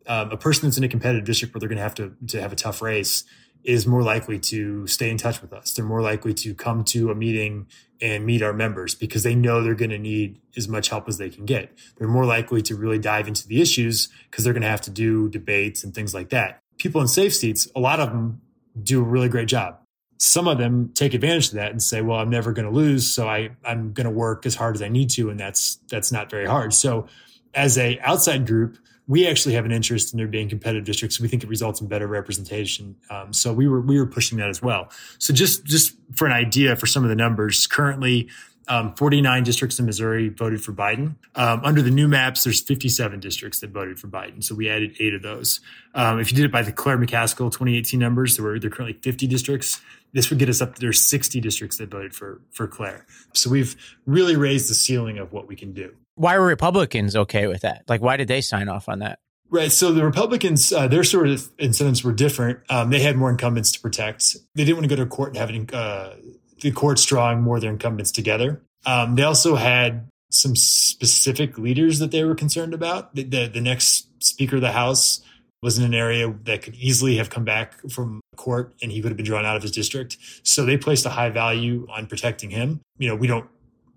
um, 0.07 0.31
a 0.31 0.37
person 0.37 0.67
that's 0.67 0.77
in 0.77 0.83
a 0.83 0.87
competitive 0.87 1.25
district 1.25 1.53
where 1.53 1.59
they're 1.59 1.69
going 1.69 1.77
to 1.77 1.83
have 1.83 1.95
to, 1.95 2.13
to 2.27 2.41
have 2.41 2.51
a 2.51 2.55
tough 2.55 2.81
race 2.81 3.23
is 3.63 3.85
more 3.85 4.01
likely 4.01 4.39
to 4.39 4.87
stay 4.87 5.09
in 5.09 5.17
touch 5.17 5.41
with 5.41 5.53
us. 5.53 5.73
They're 5.73 5.85
more 5.85 6.01
likely 6.01 6.33
to 6.35 6.53
come 6.55 6.83
to 6.85 7.11
a 7.11 7.15
meeting 7.15 7.67
and 8.01 8.25
meet 8.25 8.41
our 8.41 8.53
members 8.53 8.95
because 8.95 9.23
they 9.23 9.35
know 9.35 9.61
they're 9.61 9.75
going 9.75 9.91
to 9.91 9.99
need 9.99 10.39
as 10.57 10.67
much 10.67 10.89
help 10.89 11.07
as 11.07 11.17
they 11.17 11.29
can 11.29 11.45
get. 11.45 11.71
They're 11.97 12.07
more 12.07 12.25
likely 12.25 12.61
to 12.63 12.75
really 12.75 12.97
dive 12.97 13.27
into 13.27 13.47
the 13.47 13.61
issues 13.61 14.09
because 14.29 14.43
they're 14.43 14.53
going 14.53 14.63
to 14.63 14.69
have 14.69 14.81
to 14.81 14.91
do 14.91 15.29
debates 15.29 15.83
and 15.83 15.93
things 15.93 16.13
like 16.13 16.29
that. 16.29 16.59
People 16.77 17.01
in 17.01 17.07
safe 17.07 17.35
seats, 17.35 17.67
a 17.75 17.79
lot 17.79 17.99
of 17.99 18.09
them 18.09 18.41
do 18.81 19.01
a 19.01 19.03
really 19.03 19.29
great 19.29 19.47
job. 19.47 19.77
Some 20.17 20.47
of 20.47 20.57
them 20.57 20.91
take 20.93 21.13
advantage 21.13 21.49
of 21.49 21.55
that 21.55 21.71
and 21.71 21.81
say, 21.81 22.01
well, 22.01 22.19
I'm 22.19 22.29
never 22.29 22.53
going 22.53 22.67
to 22.67 22.75
lose. 22.75 23.07
So 23.07 23.27
I, 23.27 23.51
I'm 23.63 23.93
going 23.93 24.05
to 24.05 24.11
work 24.11 24.45
as 24.45 24.55
hard 24.55 24.75
as 24.75 24.81
I 24.81 24.87
need 24.87 25.09
to. 25.11 25.29
And 25.29 25.39
that's, 25.39 25.79
that's 25.89 26.11
not 26.11 26.29
very 26.29 26.45
hard. 26.47 26.73
So 26.73 27.07
as 27.53 27.77
a 27.77 27.99
outside 27.99 28.47
group, 28.47 28.77
we 29.07 29.27
actually 29.27 29.55
have 29.55 29.65
an 29.65 29.71
interest 29.71 30.13
in 30.13 30.17
there 30.17 30.27
being 30.27 30.47
competitive 30.47 30.85
districts. 30.85 31.19
We 31.19 31.27
think 31.27 31.43
it 31.43 31.49
results 31.49 31.81
in 31.81 31.87
better 31.87 32.07
representation. 32.07 32.95
Um, 33.09 33.33
so 33.33 33.51
we 33.51 33.67
were 33.67 33.81
we 33.81 33.99
were 33.99 34.05
pushing 34.05 34.37
that 34.37 34.49
as 34.49 34.61
well. 34.61 34.89
So 35.17 35.33
just 35.33 35.65
just 35.65 35.95
for 36.15 36.25
an 36.25 36.33
idea 36.33 36.75
for 36.75 36.85
some 36.85 37.03
of 37.03 37.09
the 37.09 37.15
numbers, 37.15 37.67
currently 37.67 38.29
Um, 38.67 38.93
49 38.95 39.43
districts 39.43 39.79
in 39.79 39.85
Missouri 39.85 40.29
voted 40.29 40.63
for 40.63 40.71
Biden. 40.71 41.15
Um, 41.35 41.61
under 41.65 41.81
the 41.81 41.89
new 41.89 42.07
maps, 42.07 42.43
there's 42.43 42.61
57 42.61 43.19
districts 43.19 43.59
that 43.59 43.71
voted 43.71 43.99
for 43.99 44.07
Biden. 44.07 44.41
So 44.43 44.55
we 44.55 44.69
added 44.69 44.95
eight 44.99 45.13
of 45.15 45.23
those. 45.23 45.59
Um, 45.95 46.19
if 46.19 46.31
you 46.31 46.37
did 46.37 46.45
it 46.45 46.51
by 46.51 46.61
the 46.61 46.71
Claire 46.71 46.97
McCaskill 46.97 47.51
2018 47.51 47.99
numbers, 47.99 48.37
there 48.37 48.45
were 48.45 48.59
there 48.59 48.69
are 48.69 48.73
currently 48.73 48.97
50 49.01 49.27
districts. 49.27 49.81
This 50.13 50.29
would 50.29 50.39
get 50.39 50.47
us 50.47 50.61
up. 50.61 50.77
There's 50.77 51.03
60 51.03 51.41
districts 51.41 51.77
that 51.77 51.89
voted 51.89 52.13
for 52.13 52.39
for 52.51 52.67
Claire. 52.67 53.05
So 53.33 53.49
we've 53.49 53.75
really 54.05 54.35
raised 54.37 54.69
the 54.69 54.75
ceiling 54.75 55.17
of 55.17 55.33
what 55.33 55.47
we 55.47 55.55
can 55.55 55.73
do. 55.73 55.95
Why 56.21 56.37
were 56.37 56.45
Republicans 56.45 57.15
okay 57.15 57.47
with 57.47 57.61
that? 57.61 57.81
Like, 57.87 57.99
why 57.99 58.15
did 58.15 58.27
they 58.27 58.41
sign 58.41 58.69
off 58.69 58.87
on 58.87 58.99
that? 58.99 59.17
Right. 59.49 59.71
So 59.71 59.91
the 59.91 60.05
Republicans, 60.05 60.71
uh, 60.71 60.87
their 60.87 61.03
sort 61.03 61.27
of 61.27 61.49
incentives 61.57 62.03
were 62.03 62.13
different. 62.13 62.59
Um, 62.69 62.91
they 62.91 62.99
had 62.99 63.17
more 63.17 63.31
incumbents 63.31 63.71
to 63.71 63.79
protect. 63.79 64.35
They 64.53 64.63
didn't 64.63 64.77
want 64.77 64.87
to 64.87 64.95
go 64.95 65.03
to 65.03 65.09
court 65.09 65.29
and 65.29 65.37
having 65.37 65.73
uh, 65.73 66.13
the 66.61 66.69
courts 66.69 67.03
drawing 67.05 67.41
more 67.41 67.55
of 67.55 67.63
their 67.63 67.71
incumbents 67.71 68.11
together. 68.11 68.61
Um, 68.85 69.15
they 69.15 69.23
also 69.23 69.55
had 69.55 70.09
some 70.29 70.55
specific 70.55 71.57
leaders 71.57 71.97
that 71.97 72.11
they 72.11 72.23
were 72.23 72.35
concerned 72.35 72.75
about. 72.75 73.15
The, 73.15 73.23
the, 73.23 73.47
the 73.47 73.61
next 73.61 74.07
Speaker 74.23 74.57
of 74.57 74.61
the 74.61 74.73
House 74.73 75.21
was 75.63 75.79
in 75.79 75.83
an 75.83 75.95
area 75.95 76.31
that 76.43 76.61
could 76.61 76.75
easily 76.75 77.17
have 77.17 77.31
come 77.31 77.45
back 77.45 77.81
from 77.89 78.21
court 78.35 78.75
and 78.83 78.91
he 78.91 79.01
would 79.01 79.09
have 79.09 79.17
been 79.17 79.25
drawn 79.25 79.43
out 79.43 79.55
of 79.55 79.63
his 79.63 79.71
district. 79.71 80.17
So 80.43 80.65
they 80.65 80.77
placed 80.77 81.03
a 81.07 81.09
high 81.09 81.29
value 81.31 81.87
on 81.89 82.05
protecting 82.05 82.51
him. 82.51 82.81
You 82.99 83.07
know, 83.07 83.15
we 83.15 83.25
don't 83.25 83.49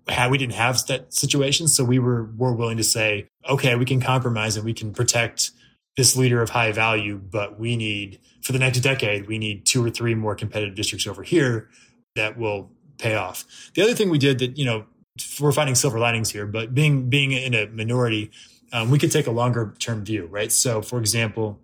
have, 0.07 0.31
we 0.31 0.37
didn't 0.37 0.53
have 0.53 0.85
that 0.87 1.13
situation. 1.13 1.67
So 1.67 1.83
we 1.83 1.99
were, 1.99 2.29
were 2.37 2.53
willing 2.53 2.77
to 2.77 2.83
say, 2.83 3.27
okay, 3.49 3.75
we 3.75 3.85
can 3.85 4.01
compromise 4.01 4.55
and 4.55 4.65
we 4.65 4.73
can 4.73 4.93
protect 4.93 5.51
this 5.97 6.15
leader 6.15 6.41
of 6.41 6.49
high 6.49 6.71
value, 6.71 7.17
but 7.17 7.59
we 7.59 7.77
need 7.77 8.19
for 8.41 8.51
the 8.51 8.59
next 8.59 8.79
decade, 8.81 9.27
we 9.27 9.37
need 9.37 9.65
two 9.65 9.83
or 9.83 9.89
three 9.89 10.13
more 10.13 10.35
competitive 10.35 10.75
districts 10.75 11.07
over 11.07 11.23
here 11.23 11.69
that 12.15 12.37
will 12.37 12.69
pay 12.97 13.15
off. 13.15 13.71
The 13.73 13.81
other 13.81 13.93
thing 13.93 14.09
we 14.09 14.19
did 14.19 14.39
that, 14.39 14.57
you 14.57 14.65
know, 14.65 14.85
we're 15.39 15.51
finding 15.51 15.75
silver 15.75 15.97
linings 15.97 16.29
here, 16.29 16.45
but 16.45 16.75
being, 16.75 17.09
being 17.09 17.31
in 17.31 17.53
a 17.53 17.67
minority, 17.67 18.31
um, 18.73 18.91
we 18.91 18.99
could 18.99 19.11
take 19.11 19.27
a 19.27 19.31
longer 19.31 19.73
term 19.79 20.03
view, 20.03 20.25
right? 20.27 20.51
So, 20.51 20.81
for 20.81 20.99
example, 20.99 21.59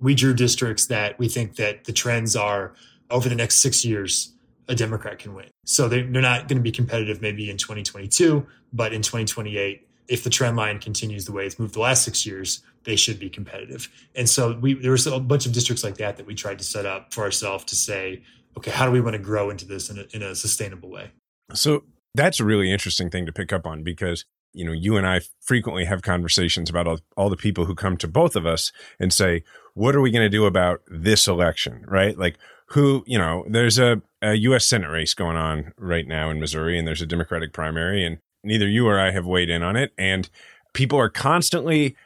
we 0.00 0.14
drew 0.14 0.34
districts 0.34 0.86
that 0.86 1.18
we 1.18 1.28
think 1.28 1.56
that 1.56 1.84
the 1.84 1.92
trends 1.92 2.34
are 2.34 2.74
over 3.10 3.28
the 3.28 3.36
next 3.36 3.56
six 3.56 3.84
years, 3.84 4.32
a 4.68 4.74
Democrat 4.74 5.18
can 5.18 5.34
win. 5.34 5.51
So 5.64 5.88
they, 5.88 6.02
they're 6.02 6.22
not 6.22 6.48
going 6.48 6.58
to 6.58 6.62
be 6.62 6.72
competitive 6.72 7.22
maybe 7.22 7.50
in 7.50 7.56
2022, 7.56 8.46
but 8.72 8.92
in 8.92 9.02
2028, 9.02 9.86
if 10.08 10.24
the 10.24 10.30
trend 10.30 10.56
line 10.56 10.78
continues 10.80 11.24
the 11.24 11.32
way 11.32 11.46
it's 11.46 11.58
moved 11.58 11.74
the 11.74 11.80
last 11.80 12.04
six 12.04 12.26
years, 12.26 12.62
they 12.84 12.96
should 12.96 13.18
be 13.18 13.30
competitive. 13.30 13.88
And 14.14 14.28
so 14.28 14.58
we 14.60 14.74
there 14.74 14.90
was 14.90 15.06
a 15.06 15.20
bunch 15.20 15.46
of 15.46 15.52
districts 15.52 15.84
like 15.84 15.96
that 15.98 16.16
that 16.16 16.26
we 16.26 16.34
tried 16.34 16.58
to 16.58 16.64
set 16.64 16.84
up 16.84 17.14
for 17.14 17.22
ourselves 17.22 17.64
to 17.64 17.76
say, 17.76 18.22
okay, 18.56 18.70
how 18.70 18.84
do 18.84 18.92
we 18.92 19.00
want 19.00 19.14
to 19.14 19.22
grow 19.22 19.50
into 19.50 19.64
this 19.64 19.88
in 19.88 19.98
a, 19.98 20.04
in 20.12 20.22
a 20.22 20.34
sustainable 20.34 20.90
way? 20.90 21.12
So 21.54 21.84
that's 22.14 22.40
a 22.40 22.44
really 22.44 22.70
interesting 22.70 23.08
thing 23.08 23.26
to 23.26 23.32
pick 23.32 23.52
up 23.52 23.66
on 23.66 23.84
because 23.84 24.24
you 24.54 24.64
know, 24.64 24.72
you 24.72 24.96
and 24.96 25.06
I 25.06 25.20
frequently 25.40 25.84
have 25.86 26.02
conversations 26.02 26.68
about 26.68 26.86
all, 26.86 26.98
all 27.16 27.30
the 27.30 27.36
people 27.36 27.64
who 27.64 27.74
come 27.74 27.96
to 27.98 28.08
both 28.08 28.36
of 28.36 28.46
us 28.46 28.70
and 29.00 29.12
say, 29.12 29.44
what 29.74 29.96
are 29.96 30.00
we 30.00 30.10
going 30.10 30.24
to 30.24 30.28
do 30.28 30.44
about 30.44 30.82
this 30.86 31.26
election? 31.26 31.84
Right. 31.88 32.18
Like 32.18 32.38
who, 32.72 33.04
you 33.06 33.18
know, 33.18 33.44
there's 33.48 33.78
a, 33.78 34.00
a 34.22 34.34
U.S. 34.34 34.64
Senate 34.64 34.88
race 34.88 35.12
going 35.12 35.36
on 35.36 35.72
right 35.76 36.06
now 36.06 36.30
in 36.30 36.40
Missouri 36.40 36.78
and 36.78 36.88
there's 36.88 37.02
a 37.02 37.06
Democratic 37.06 37.52
primary 37.52 38.04
and 38.04 38.18
neither 38.42 38.68
you 38.68 38.86
or 38.86 38.98
I 38.98 39.10
have 39.10 39.26
weighed 39.26 39.50
in 39.50 39.62
on 39.62 39.76
it. 39.76 39.92
And 39.98 40.28
people 40.72 40.98
are 40.98 41.10
constantly, 41.10 41.96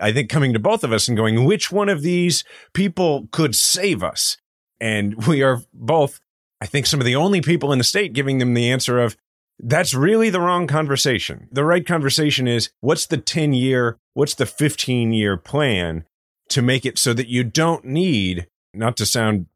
I 0.00 0.12
think, 0.12 0.30
coming 0.30 0.54
to 0.54 0.58
both 0.58 0.82
of 0.82 0.92
us 0.92 1.08
and 1.08 1.16
going, 1.16 1.44
which 1.44 1.70
one 1.70 1.90
of 1.90 2.02
these 2.02 2.42
people 2.72 3.28
could 3.32 3.54
save 3.54 4.02
us? 4.02 4.38
And 4.80 5.26
we 5.26 5.42
are 5.42 5.62
both, 5.74 6.20
I 6.60 6.66
think, 6.66 6.86
some 6.86 7.00
of 7.00 7.06
the 7.06 7.16
only 7.16 7.42
people 7.42 7.70
in 7.70 7.78
the 7.78 7.84
state 7.84 8.14
giving 8.14 8.38
them 8.38 8.54
the 8.54 8.70
answer 8.70 8.98
of, 8.98 9.16
that's 9.60 9.94
really 9.94 10.30
the 10.30 10.40
wrong 10.40 10.66
conversation. 10.66 11.48
The 11.52 11.64
right 11.64 11.86
conversation 11.86 12.48
is 12.48 12.70
what's 12.80 13.06
the 13.06 13.18
10 13.18 13.52
year, 13.52 13.98
what's 14.14 14.34
the 14.34 14.46
15 14.46 15.12
year 15.12 15.36
plan 15.36 16.06
to 16.48 16.62
make 16.62 16.84
it 16.84 16.98
so 16.98 17.12
that 17.12 17.28
you 17.28 17.44
don't 17.44 17.84
need, 17.84 18.48
not 18.72 18.96
to 18.96 19.06
sound 19.06 19.46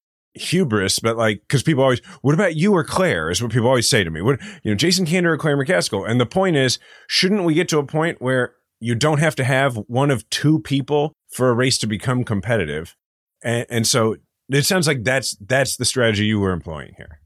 hubris, 0.40 0.98
but 0.98 1.16
like, 1.16 1.42
cause 1.48 1.62
people 1.62 1.82
always, 1.82 2.00
what 2.22 2.34
about 2.34 2.56
you 2.56 2.72
or 2.72 2.84
Claire 2.84 3.30
is 3.30 3.42
what 3.42 3.52
people 3.52 3.68
always 3.68 3.88
say 3.88 4.04
to 4.04 4.10
me. 4.10 4.22
What, 4.22 4.40
you 4.62 4.70
know, 4.70 4.74
Jason 4.74 5.06
Kander 5.06 5.32
or 5.32 5.38
Claire 5.38 5.56
McCaskill. 5.56 6.08
And 6.08 6.20
the 6.20 6.26
point 6.26 6.56
is, 6.56 6.78
shouldn't 7.06 7.44
we 7.44 7.54
get 7.54 7.68
to 7.70 7.78
a 7.78 7.86
point 7.86 8.20
where 8.20 8.54
you 8.80 8.94
don't 8.94 9.18
have 9.18 9.34
to 9.36 9.44
have 9.44 9.76
one 9.86 10.10
of 10.10 10.28
two 10.30 10.60
people 10.60 11.12
for 11.30 11.50
a 11.50 11.54
race 11.54 11.78
to 11.78 11.86
become 11.86 12.24
competitive? 12.24 12.96
And, 13.42 13.66
and 13.68 13.86
so 13.86 14.16
it 14.48 14.64
sounds 14.64 14.86
like 14.86 15.04
that's, 15.04 15.36
that's 15.36 15.76
the 15.76 15.84
strategy 15.84 16.26
you 16.26 16.40
were 16.40 16.52
employing 16.52 16.94
here. 16.96 17.20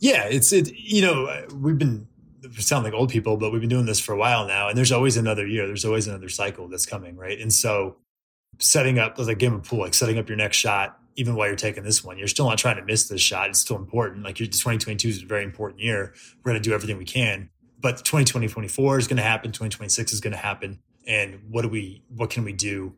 Yeah, 0.00 0.24
it's 0.24 0.52
it. 0.52 0.72
You 0.74 1.02
know, 1.02 1.46
we've 1.54 1.76
been 1.78 2.08
sound 2.58 2.84
like 2.84 2.94
old 2.94 3.10
people, 3.10 3.36
but 3.36 3.52
we've 3.52 3.60
been 3.60 3.70
doing 3.70 3.86
this 3.86 4.00
for 4.00 4.14
a 4.14 4.18
while 4.18 4.46
now, 4.46 4.68
and 4.68 4.76
there's 4.76 4.92
always 4.92 5.16
another 5.16 5.46
year. 5.46 5.66
There's 5.66 5.84
always 5.84 6.08
another 6.08 6.30
cycle 6.30 6.68
that's 6.68 6.86
coming, 6.86 7.16
right? 7.16 7.38
And 7.38 7.52
so, 7.52 7.96
setting 8.58 8.98
up 8.98 9.18
like 9.18 9.38
game 9.38 9.54
of 9.54 9.64
pool, 9.64 9.80
like 9.80 9.94
setting 9.94 10.18
up 10.18 10.28
your 10.28 10.38
next 10.38 10.56
shot, 10.56 10.98
even 11.16 11.34
while 11.34 11.46
you're 11.46 11.56
taking 11.56 11.82
this 11.82 12.04
one, 12.04 12.18
you're 12.18 12.28
still 12.28 12.48
not 12.48 12.58
trying 12.58 12.76
to 12.76 12.84
miss 12.84 13.08
this 13.08 13.20
shot. 13.20 13.48
It's 13.48 13.60
still 13.60 13.76
important. 13.76 14.24
Like 14.24 14.38
your 14.38 14.46
2022 14.46 15.08
is 15.08 15.22
a 15.22 15.26
very 15.26 15.44
important 15.44 15.80
year. 15.80 16.14
We're 16.38 16.52
going 16.52 16.62
to 16.62 16.68
do 16.68 16.74
everything 16.74 16.98
we 16.98 17.04
can, 17.04 17.50
but 17.80 17.98
2020, 17.98 18.48
24 18.48 18.98
is 18.98 19.08
going 19.08 19.16
to 19.16 19.22
happen. 19.22 19.50
2026 19.50 20.12
is 20.12 20.20
going 20.20 20.32
to 20.32 20.38
happen. 20.38 20.80
And 21.06 21.40
what 21.50 21.62
do 21.62 21.68
we? 21.68 22.02
What 22.14 22.30
can 22.30 22.44
we 22.44 22.52
do 22.52 22.94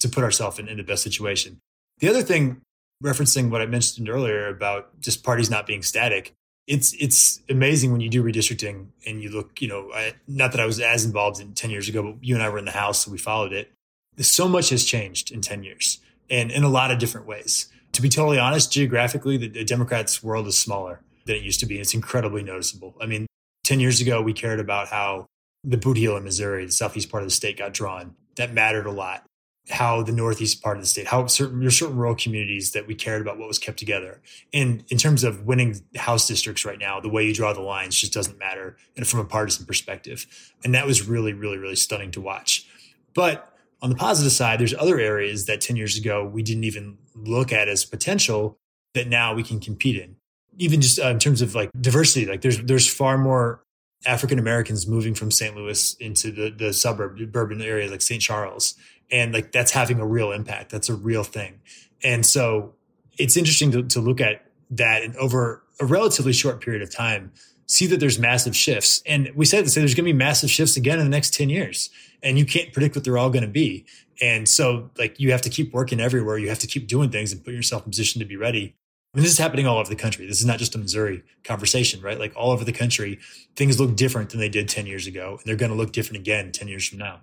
to 0.00 0.08
put 0.08 0.22
ourselves 0.22 0.58
in, 0.58 0.68
in 0.68 0.76
the 0.76 0.82
best 0.82 1.02
situation? 1.02 1.60
The 1.98 2.08
other 2.08 2.22
thing 2.22 2.60
referencing 3.02 3.50
what 3.50 3.62
I 3.62 3.66
mentioned 3.66 4.08
earlier 4.08 4.48
about 4.48 5.00
just 5.00 5.24
parties 5.24 5.50
not 5.50 5.66
being 5.66 5.82
static, 5.82 6.34
it's 6.66 6.94
it's 6.98 7.40
amazing 7.48 7.92
when 7.92 8.00
you 8.00 8.10
do 8.10 8.22
redistricting 8.22 8.88
and 9.06 9.22
you 9.22 9.30
look, 9.30 9.60
you 9.62 9.68
know, 9.68 9.90
I, 9.94 10.14
not 10.26 10.52
that 10.52 10.60
I 10.60 10.66
was 10.66 10.80
as 10.80 11.04
involved 11.04 11.40
in 11.40 11.54
10 11.54 11.70
years 11.70 11.88
ago, 11.88 12.02
but 12.02 12.24
you 12.24 12.34
and 12.34 12.42
I 12.42 12.48
were 12.48 12.58
in 12.58 12.66
the 12.66 12.70
house, 12.70 13.04
so 13.04 13.10
we 13.10 13.18
followed 13.18 13.52
it. 13.52 13.72
So 14.20 14.48
much 14.48 14.70
has 14.70 14.84
changed 14.84 15.30
in 15.30 15.40
10 15.40 15.62
years 15.62 16.00
and 16.30 16.50
in 16.50 16.64
a 16.64 16.68
lot 16.68 16.90
of 16.90 16.98
different 16.98 17.26
ways. 17.26 17.68
To 17.92 18.02
be 18.02 18.08
totally 18.08 18.38
honest, 18.38 18.72
geographically, 18.72 19.36
the, 19.36 19.48
the 19.48 19.64
Democrats' 19.64 20.22
world 20.22 20.46
is 20.46 20.58
smaller 20.58 21.00
than 21.26 21.36
it 21.36 21.42
used 21.42 21.60
to 21.60 21.66
be. 21.66 21.78
It's 21.78 21.94
incredibly 21.94 22.42
noticeable. 22.42 22.94
I 23.00 23.06
mean, 23.06 23.26
10 23.64 23.80
years 23.80 24.00
ago, 24.00 24.22
we 24.22 24.32
cared 24.32 24.60
about 24.60 24.88
how 24.88 25.26
the 25.64 25.76
boot 25.76 25.96
heel 25.96 26.16
in 26.16 26.24
Missouri, 26.24 26.64
the 26.64 26.72
southeast 26.72 27.10
part 27.10 27.22
of 27.22 27.28
the 27.28 27.34
state, 27.34 27.58
got 27.58 27.72
drawn. 27.72 28.14
That 28.36 28.52
mattered 28.52 28.86
a 28.86 28.92
lot 28.92 29.24
how 29.70 30.02
the 30.02 30.12
northeast 30.12 30.62
part 30.62 30.76
of 30.76 30.82
the 30.82 30.86
state, 30.86 31.06
how 31.06 31.26
certain 31.26 31.60
there's 31.60 31.78
certain 31.78 31.96
rural 31.96 32.14
communities 32.14 32.72
that 32.72 32.86
we 32.86 32.94
cared 32.94 33.20
about 33.20 33.38
what 33.38 33.48
was 33.48 33.58
kept 33.58 33.78
together. 33.78 34.20
And 34.52 34.82
in 34.88 34.96
terms 34.96 35.24
of 35.24 35.46
winning 35.46 35.80
house 35.96 36.26
districts 36.26 36.64
right 36.64 36.78
now, 36.78 37.00
the 37.00 37.08
way 37.08 37.26
you 37.26 37.34
draw 37.34 37.52
the 37.52 37.60
lines 37.60 37.96
just 37.96 38.12
doesn't 38.12 38.38
matter 38.38 38.76
from 39.04 39.20
a 39.20 39.24
partisan 39.24 39.66
perspective. 39.66 40.26
And 40.64 40.74
that 40.74 40.86
was 40.86 41.06
really, 41.06 41.32
really, 41.32 41.58
really 41.58 41.76
stunning 41.76 42.10
to 42.12 42.20
watch. 42.20 42.66
But 43.14 43.52
on 43.80 43.90
the 43.90 43.96
positive 43.96 44.32
side, 44.32 44.60
there's 44.60 44.74
other 44.74 44.98
areas 44.98 45.46
that 45.46 45.60
10 45.60 45.76
years 45.76 45.96
ago 45.96 46.24
we 46.24 46.42
didn't 46.42 46.64
even 46.64 46.98
look 47.14 47.52
at 47.52 47.68
as 47.68 47.84
potential 47.84 48.58
that 48.94 49.08
now 49.08 49.34
we 49.34 49.42
can 49.42 49.60
compete 49.60 49.96
in. 49.96 50.16
Even 50.56 50.80
just 50.80 50.98
uh, 50.98 51.08
in 51.08 51.18
terms 51.18 51.40
of 51.42 51.54
like 51.54 51.70
diversity, 51.80 52.26
like 52.26 52.40
there's 52.40 52.60
there's 52.62 52.92
far 52.92 53.16
more 53.16 53.62
African 54.06 54.38
Americans 54.38 54.86
moving 54.86 55.14
from 55.14 55.30
St. 55.30 55.54
Louis 55.54 55.94
into 56.00 56.32
the 56.32 56.50
the 56.50 56.72
suburb 56.72 57.18
urban 57.34 57.62
areas 57.62 57.90
like 57.90 58.02
St. 58.02 58.20
Charles 58.20 58.74
and 59.10 59.32
like 59.32 59.52
that's 59.52 59.72
having 59.72 60.00
a 60.00 60.06
real 60.06 60.32
impact 60.32 60.70
that's 60.70 60.88
a 60.88 60.94
real 60.94 61.24
thing 61.24 61.60
and 62.02 62.24
so 62.24 62.74
it's 63.18 63.36
interesting 63.36 63.70
to, 63.72 63.82
to 63.82 64.00
look 64.00 64.20
at 64.20 64.44
that 64.70 65.02
and 65.02 65.16
over 65.16 65.62
a 65.80 65.86
relatively 65.86 66.32
short 66.32 66.60
period 66.60 66.82
of 66.82 66.94
time 66.94 67.32
see 67.68 67.86
that 67.86 68.00
there's 68.00 68.18
massive 68.18 68.56
shifts 68.56 69.02
and 69.06 69.30
we 69.34 69.44
said 69.44 69.64
to 69.64 69.70
say 69.70 69.80
there's 69.80 69.94
going 69.94 70.06
to 70.06 70.12
be 70.12 70.18
massive 70.18 70.50
shifts 70.50 70.76
again 70.76 70.98
in 70.98 71.04
the 71.04 71.10
next 71.10 71.34
10 71.34 71.48
years 71.48 71.90
and 72.22 72.38
you 72.38 72.44
can't 72.44 72.72
predict 72.72 72.96
what 72.96 73.04
they're 73.04 73.18
all 73.18 73.30
going 73.30 73.44
to 73.44 73.50
be 73.50 73.84
and 74.20 74.48
so 74.48 74.90
like 74.98 75.20
you 75.20 75.30
have 75.30 75.42
to 75.42 75.50
keep 75.50 75.72
working 75.72 76.00
everywhere 76.00 76.38
you 76.38 76.48
have 76.48 76.58
to 76.58 76.66
keep 76.66 76.86
doing 76.86 77.10
things 77.10 77.32
and 77.32 77.44
put 77.44 77.54
yourself 77.54 77.84
in 77.84 77.90
position 77.90 78.18
to 78.18 78.24
be 78.24 78.36
ready 78.36 78.74
mean, 79.18 79.24
this 79.24 79.32
is 79.32 79.38
happening 79.38 79.66
all 79.66 79.78
over 79.78 79.88
the 79.88 79.96
country. 79.96 80.26
This 80.26 80.38
is 80.38 80.46
not 80.46 80.58
just 80.58 80.74
a 80.74 80.78
Missouri 80.78 81.24
conversation, 81.42 82.00
right? 82.00 82.18
Like 82.18 82.32
all 82.36 82.52
over 82.52 82.64
the 82.64 82.72
country, 82.72 83.18
things 83.56 83.80
look 83.80 83.96
different 83.96 84.30
than 84.30 84.38
they 84.38 84.48
did 84.48 84.68
10 84.68 84.86
years 84.86 85.06
ago, 85.06 85.30
and 85.32 85.40
they're 85.44 85.56
going 85.56 85.72
to 85.72 85.76
look 85.76 85.92
different 85.92 86.20
again 86.20 86.52
10 86.52 86.68
years 86.68 86.88
from 86.88 86.98
now. 86.98 87.20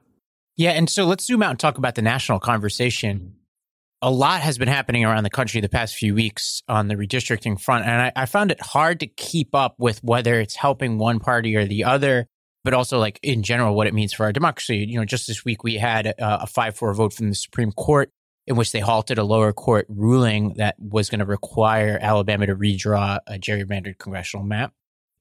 Yeah. 0.57 0.71
And 0.71 0.89
so 0.89 1.05
let's 1.05 1.25
zoom 1.25 1.41
out 1.41 1.51
and 1.51 1.59
talk 1.59 1.77
about 1.77 1.95
the 1.95 2.01
national 2.01 2.39
conversation. 2.39 3.35
A 4.05 4.11
lot 4.11 4.41
has 4.41 4.59
been 4.59 4.67
happening 4.67 5.03
around 5.03 5.23
the 5.23 5.31
country 5.31 5.61
the 5.61 5.67
past 5.67 5.95
few 5.95 6.13
weeks 6.13 6.61
on 6.67 6.89
the 6.89 6.93
redistricting 6.93 7.59
front. 7.59 7.87
And 7.87 8.03
I, 8.03 8.11
I 8.15 8.25
found 8.27 8.51
it 8.51 8.61
hard 8.61 8.99
to 8.99 9.07
keep 9.07 9.55
up 9.55 9.73
with 9.79 9.97
whether 10.03 10.39
it's 10.39 10.55
helping 10.55 10.99
one 10.99 11.19
party 11.19 11.55
or 11.55 11.65
the 11.65 11.85
other, 11.85 12.27
but 12.63 12.75
also 12.75 12.99
like 12.99 13.19
in 13.23 13.41
general, 13.41 13.73
what 13.73 13.87
it 13.87 13.95
means 13.95 14.13
for 14.13 14.25
our 14.25 14.31
democracy. 14.31 14.85
You 14.87 14.99
know, 14.99 15.05
just 15.05 15.25
this 15.25 15.43
week 15.43 15.63
we 15.63 15.77
had 15.77 16.05
a, 16.05 16.43
a 16.43 16.45
5 16.45 16.75
4 16.75 16.93
vote 16.93 17.13
from 17.13 17.29
the 17.29 17.35
Supreme 17.35 17.71
Court 17.71 18.11
in 18.45 18.55
which 18.55 18.71
they 18.71 18.79
halted 18.79 19.17
a 19.17 19.23
lower 19.23 19.51
court 19.51 19.87
ruling 19.89 20.53
that 20.57 20.75
was 20.77 21.09
going 21.09 21.17
to 21.17 21.25
require 21.25 21.97
Alabama 21.99 22.45
to 22.45 22.55
redraw 22.55 23.17
a 23.25 23.39
gerrymandered 23.39 23.97
congressional 23.97 24.45
map. 24.45 24.71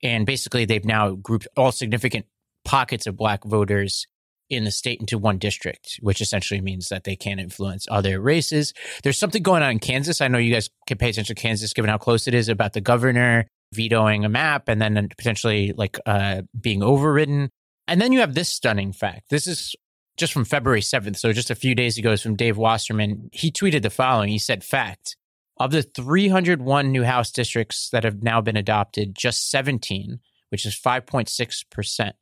And 0.02 0.26
basically, 0.26 0.66
they've 0.66 0.84
now 0.84 1.12
grouped 1.12 1.48
all 1.56 1.72
significant 1.72 2.26
pockets 2.66 3.06
of 3.06 3.16
black 3.16 3.44
voters 3.44 4.06
in 4.50 4.64
the 4.64 4.70
state 4.70 5.00
into 5.00 5.18
one 5.18 5.38
district, 5.38 5.98
which 6.00 6.20
essentially 6.20 6.60
means 6.60 6.88
that 6.88 7.04
they 7.04 7.16
can't 7.16 7.40
influence 7.40 7.86
other 7.90 8.20
races. 8.20 8.74
There's 9.02 9.18
something 9.18 9.42
going 9.42 9.62
on 9.62 9.70
in 9.70 9.78
Kansas. 9.78 10.20
I 10.20 10.28
know 10.28 10.38
you 10.38 10.52
guys 10.52 10.70
can 10.86 10.98
pay 10.98 11.10
attention 11.10 11.34
to 11.34 11.40
Kansas 11.40 11.72
given 11.72 11.88
how 11.88 11.98
close 11.98 12.28
it 12.28 12.34
is 12.34 12.48
about 12.48 12.72
the 12.72 12.80
governor 12.80 13.46
vetoing 13.72 14.24
a 14.24 14.28
map 14.28 14.68
and 14.68 14.80
then 14.80 15.08
potentially 15.16 15.72
like 15.76 15.98
uh, 16.06 16.42
being 16.58 16.82
overridden. 16.82 17.50
And 17.88 18.00
then 18.00 18.12
you 18.12 18.20
have 18.20 18.34
this 18.34 18.48
stunning 18.48 18.92
fact. 18.92 19.30
This 19.30 19.46
is 19.46 19.74
just 20.16 20.32
from 20.32 20.44
February 20.44 20.80
7th. 20.80 21.16
So 21.16 21.32
just 21.32 21.50
a 21.50 21.56
few 21.56 21.74
days 21.74 21.98
ago, 21.98 22.12
it's 22.12 22.22
from 22.22 22.36
Dave 22.36 22.56
Wasserman. 22.56 23.30
He 23.32 23.50
tweeted 23.50 23.82
the 23.82 23.90
following. 23.90 24.28
He 24.28 24.38
said, 24.38 24.62
fact, 24.62 25.16
of 25.58 25.70
the 25.70 25.82
301 25.82 26.90
new 26.90 27.04
House 27.04 27.30
districts 27.30 27.88
that 27.90 28.04
have 28.04 28.22
now 28.22 28.40
been 28.40 28.56
adopted, 28.56 29.14
just 29.16 29.50
17, 29.50 30.20
which 30.50 30.66
is 30.66 30.74
5.6%, 30.74 32.12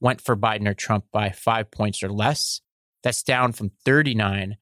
went 0.00 0.20
for 0.20 0.36
Biden 0.36 0.68
or 0.68 0.74
Trump 0.74 1.04
by 1.12 1.30
five 1.30 1.70
points 1.70 2.02
or 2.02 2.10
less. 2.10 2.60
That's 3.02 3.22
down 3.22 3.52
from 3.52 3.70
39 3.84 4.56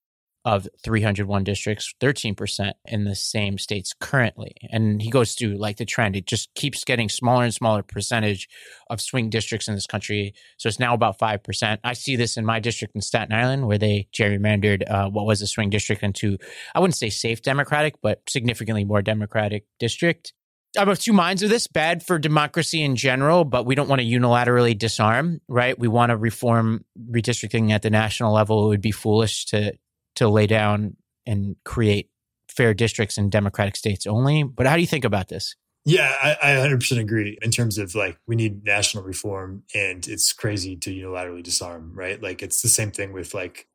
of 0.44 0.68
301 0.82 1.42
districts, 1.42 1.94
13% 2.00 2.72
in 2.84 3.04
the 3.04 3.14
same 3.14 3.56
states 3.56 3.94
currently. 3.98 4.54
And 4.70 5.00
he 5.00 5.08
goes 5.08 5.32
through 5.34 5.56
like 5.56 5.78
the 5.78 5.86
trend. 5.86 6.16
It 6.16 6.26
just 6.26 6.52
keeps 6.54 6.84
getting 6.84 7.08
smaller 7.08 7.44
and 7.44 7.54
smaller 7.54 7.82
percentage 7.82 8.48
of 8.90 9.00
swing 9.00 9.30
districts 9.30 9.68
in 9.68 9.74
this 9.74 9.86
country. 9.86 10.34
So 10.58 10.68
it's 10.68 10.78
now 10.78 10.92
about 10.92 11.18
5%. 11.18 11.78
I 11.82 11.94
see 11.94 12.16
this 12.16 12.36
in 12.36 12.44
my 12.44 12.60
district 12.60 12.94
in 12.94 13.00
Staten 13.00 13.34
Island 13.34 13.66
where 13.66 13.78
they 13.78 14.08
gerrymandered 14.12 14.90
uh, 14.90 15.08
what 15.08 15.24
was 15.24 15.40
a 15.40 15.46
swing 15.46 15.70
district 15.70 16.02
into, 16.02 16.36
I 16.74 16.80
wouldn't 16.80 16.96
say 16.96 17.08
safe 17.08 17.40
Democratic, 17.40 17.94
but 18.02 18.20
significantly 18.28 18.84
more 18.84 19.00
Democratic 19.00 19.64
district. 19.78 20.34
I'm 20.76 20.88
of 20.88 20.98
two 20.98 21.12
minds 21.12 21.42
of 21.42 21.50
this. 21.50 21.66
Bad 21.66 22.04
for 22.04 22.18
democracy 22.18 22.82
in 22.82 22.96
general, 22.96 23.44
but 23.44 23.64
we 23.66 23.74
don't 23.74 23.88
want 23.88 24.00
to 24.00 24.06
unilaterally 24.06 24.76
disarm, 24.76 25.40
right? 25.48 25.78
We 25.78 25.88
want 25.88 26.10
to 26.10 26.16
reform 26.16 26.84
redistricting 27.10 27.70
at 27.70 27.82
the 27.82 27.90
national 27.90 28.32
level. 28.32 28.66
It 28.66 28.68
would 28.68 28.80
be 28.80 28.92
foolish 28.92 29.46
to 29.46 29.74
to 30.16 30.28
lay 30.28 30.46
down 30.46 30.96
and 31.26 31.56
create 31.64 32.10
fair 32.48 32.74
districts 32.74 33.18
in 33.18 33.30
democratic 33.30 33.76
states 33.76 34.06
only. 34.06 34.44
But 34.44 34.66
how 34.66 34.76
do 34.76 34.80
you 34.80 34.86
think 34.86 35.04
about 35.04 35.28
this? 35.28 35.56
Yeah, 35.86 36.14
I, 36.22 36.36
I 36.42 36.66
100% 36.66 36.98
agree 36.98 37.36
in 37.42 37.50
terms 37.50 37.76
of 37.76 37.94
like 37.94 38.18
we 38.26 38.36
need 38.36 38.64
national 38.64 39.04
reform 39.04 39.64
and 39.74 40.06
it's 40.08 40.32
crazy 40.32 40.76
to 40.76 40.90
unilaterally 40.90 41.42
disarm, 41.42 41.92
right? 41.94 42.22
Like 42.22 42.42
it's 42.42 42.62
the 42.62 42.68
same 42.68 42.90
thing 42.90 43.12
with 43.12 43.34
like 43.34 43.68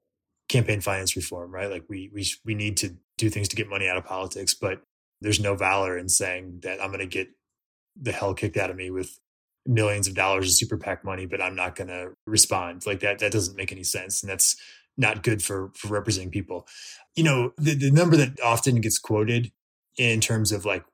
campaign 0.48 0.82
finance 0.82 1.16
reform, 1.16 1.54
right? 1.54 1.70
Like 1.70 1.84
we 1.88 2.10
we 2.14 2.26
we 2.44 2.56
need 2.56 2.78
to 2.78 2.96
do 3.18 3.30
things 3.30 3.48
to 3.50 3.56
get 3.56 3.70
money 3.70 3.88
out 3.88 3.98
of 3.98 4.06
politics, 4.06 4.56
but 4.56 4.82
there's 5.22 5.40
no 5.40 5.56
valor 5.56 5.98
in 5.98 6.10
saying 6.10 6.60
that 6.64 6.82
I'm 6.82 6.90
going 6.90 7.00
to 7.00 7.06
get 7.06 7.30
the 8.00 8.12
hell 8.12 8.34
kicked 8.34 8.58
out 8.58 8.70
of 8.70 8.76
me 8.76 8.90
with 8.90 9.20
millions 9.66 10.08
of 10.08 10.16
dollars 10.16 10.48
of 10.48 10.54
super 10.54 10.78
PAC 10.78 11.04
money, 11.04 11.26
but 11.26 11.42
I'm 11.42 11.56
not 11.56 11.76
going 11.76 11.90
to 11.90 12.12
respond. 12.26 12.86
Like 12.86 13.02
that 13.02 13.20
that 13.20 13.32
doesn't 13.32 13.58
make 13.58 13.72
any 13.72 13.84
sense, 13.84 14.24
and 14.24 14.30
that's 14.30 14.56
not 14.98 15.24
good 15.24 15.44
for 15.44 15.72
for 15.76 15.90
representing 15.90 16.32
people. 16.32 16.68
You 17.16 17.24
know, 17.24 17.54
the, 17.58 17.76
the 17.76 17.92
number 17.92 18.16
that 18.18 18.40
often 18.42 18.82
gets 18.82 18.98
quoted 18.98 19.52
in 19.98 20.22
terms 20.22 20.52
of 20.52 20.66
like 20.66 20.86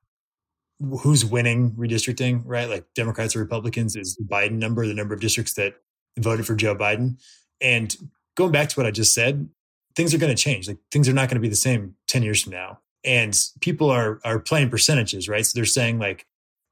who's 1.02 1.24
winning 1.24 1.72
redistricting, 1.72 2.42
right? 2.46 2.70
Like 2.70 2.86
Democrats 2.96 3.36
or 3.36 3.40
Republicans 3.40 3.96
is 3.96 4.16
the 4.16 4.26
Biden 4.26 4.54
number, 4.54 4.86
the 4.86 4.94
number 4.94 5.14
of 5.14 5.22
districts 5.22 5.54
that 5.54 5.76
voted 6.18 6.46
for 6.46 6.56
Joe 6.56 6.76
Biden. 6.76 7.18
And 7.62 7.96
going 8.36 8.52
back 8.52 8.70
to 8.70 8.80
what 8.80 8.86
I 8.86 8.92
just 8.92 9.14
said, 9.14 9.50
things 9.96 10.14
are 10.14 10.18
going 10.18 10.36
to 10.36 10.42
change. 10.42 10.68
Like 10.68 10.78
things 10.92 11.08
are 11.08 11.14
not 11.14 11.30
going 11.30 11.36
to 11.36 11.42
be 11.42 11.50
the 11.50 11.56
same 11.56 11.96
10 12.08 12.24
years 12.24 12.44
from 12.44 12.54
now. 12.54 12.80
And 13.06 13.38
people 13.62 13.90
are 13.90 14.20
are 14.26 14.40
playing 14.40 14.70
percentages, 14.70 15.30
right? 15.30 15.46
So 15.46 15.52
they're 15.56 15.66
saying 15.66 16.00
like, 16.00 16.26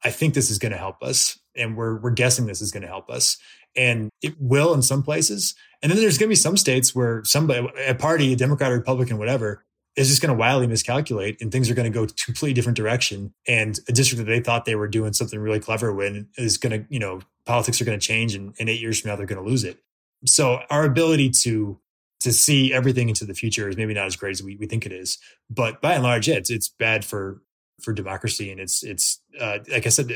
I 0.03 0.09
think 0.09 0.33
this 0.33 0.49
is 0.49 0.59
going 0.59 0.71
to 0.71 0.77
help 0.77 1.03
us. 1.03 1.39
And 1.55 1.77
we're 1.77 1.99
we're 1.99 2.11
guessing 2.11 2.47
this 2.47 2.61
is 2.61 2.71
going 2.71 2.81
to 2.81 2.87
help 2.87 3.09
us. 3.09 3.37
And 3.75 4.09
it 4.21 4.35
will 4.39 4.73
in 4.73 4.81
some 4.81 5.03
places. 5.03 5.55
And 5.81 5.91
then 5.91 5.99
there's 5.99 6.17
going 6.17 6.27
to 6.27 6.31
be 6.31 6.35
some 6.35 6.57
states 6.57 6.95
where 6.95 7.23
somebody, 7.25 7.67
a 7.85 7.95
party, 7.95 8.33
a 8.33 8.35
Democrat 8.35 8.71
or 8.71 8.75
Republican, 8.75 9.17
whatever, 9.17 9.63
is 9.95 10.09
just 10.09 10.21
going 10.21 10.33
to 10.33 10.39
wildly 10.39 10.67
miscalculate 10.67 11.39
and 11.41 11.51
things 11.51 11.69
are 11.69 11.75
going 11.75 11.91
to 11.91 11.95
go 11.95 12.03
a 12.03 12.07
completely 12.07 12.53
different 12.53 12.77
direction. 12.77 13.33
And 13.47 13.79
a 13.87 13.91
district 13.91 14.25
that 14.25 14.31
they 14.31 14.39
thought 14.39 14.65
they 14.65 14.75
were 14.75 14.87
doing 14.87 15.13
something 15.13 15.39
really 15.39 15.59
clever 15.59 15.93
with 15.93 16.25
is 16.37 16.57
going 16.57 16.81
to, 16.81 16.87
you 16.89 16.99
know, 16.99 17.21
politics 17.45 17.81
are 17.81 17.85
going 17.85 17.99
to 17.99 18.05
change 18.05 18.33
and, 18.33 18.55
and 18.59 18.69
eight 18.69 18.79
years 18.79 19.01
from 19.01 19.09
now, 19.09 19.15
they're 19.15 19.25
going 19.25 19.43
to 19.43 19.47
lose 19.47 19.63
it. 19.63 19.79
So 20.25 20.61
our 20.69 20.85
ability 20.85 21.31
to, 21.41 21.79
to 22.23 22.33
see 22.33 22.73
everything 22.73 23.09
into 23.09 23.25
the 23.25 23.33
future 23.33 23.69
is 23.69 23.77
maybe 23.77 23.93
not 23.93 24.05
as 24.05 24.15
great 24.15 24.31
as 24.31 24.41
we, 24.41 24.55
we 24.55 24.65
think 24.65 24.85
it 24.85 24.91
is, 24.91 25.17
but 25.49 25.81
by 25.81 25.93
and 25.93 26.03
large, 26.03 26.27
yeah, 26.27 26.35
it's, 26.35 26.49
it's 26.49 26.69
bad 26.69 27.05
for, 27.05 27.41
for 27.81 27.93
democracy. 27.93 28.49
And 28.49 28.59
it's, 28.59 28.81
it's, 28.81 29.21
uh, 29.39 29.59
like 29.69 29.85
I 29.85 29.89
said, 29.89 30.11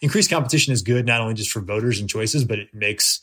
increased 0.00 0.30
competition 0.30 0.72
is 0.72 0.82
good, 0.82 1.06
not 1.06 1.20
only 1.20 1.34
just 1.34 1.50
for 1.50 1.60
voters 1.60 2.00
and 2.00 2.08
choices, 2.08 2.44
but 2.44 2.58
it 2.58 2.68
makes, 2.72 3.20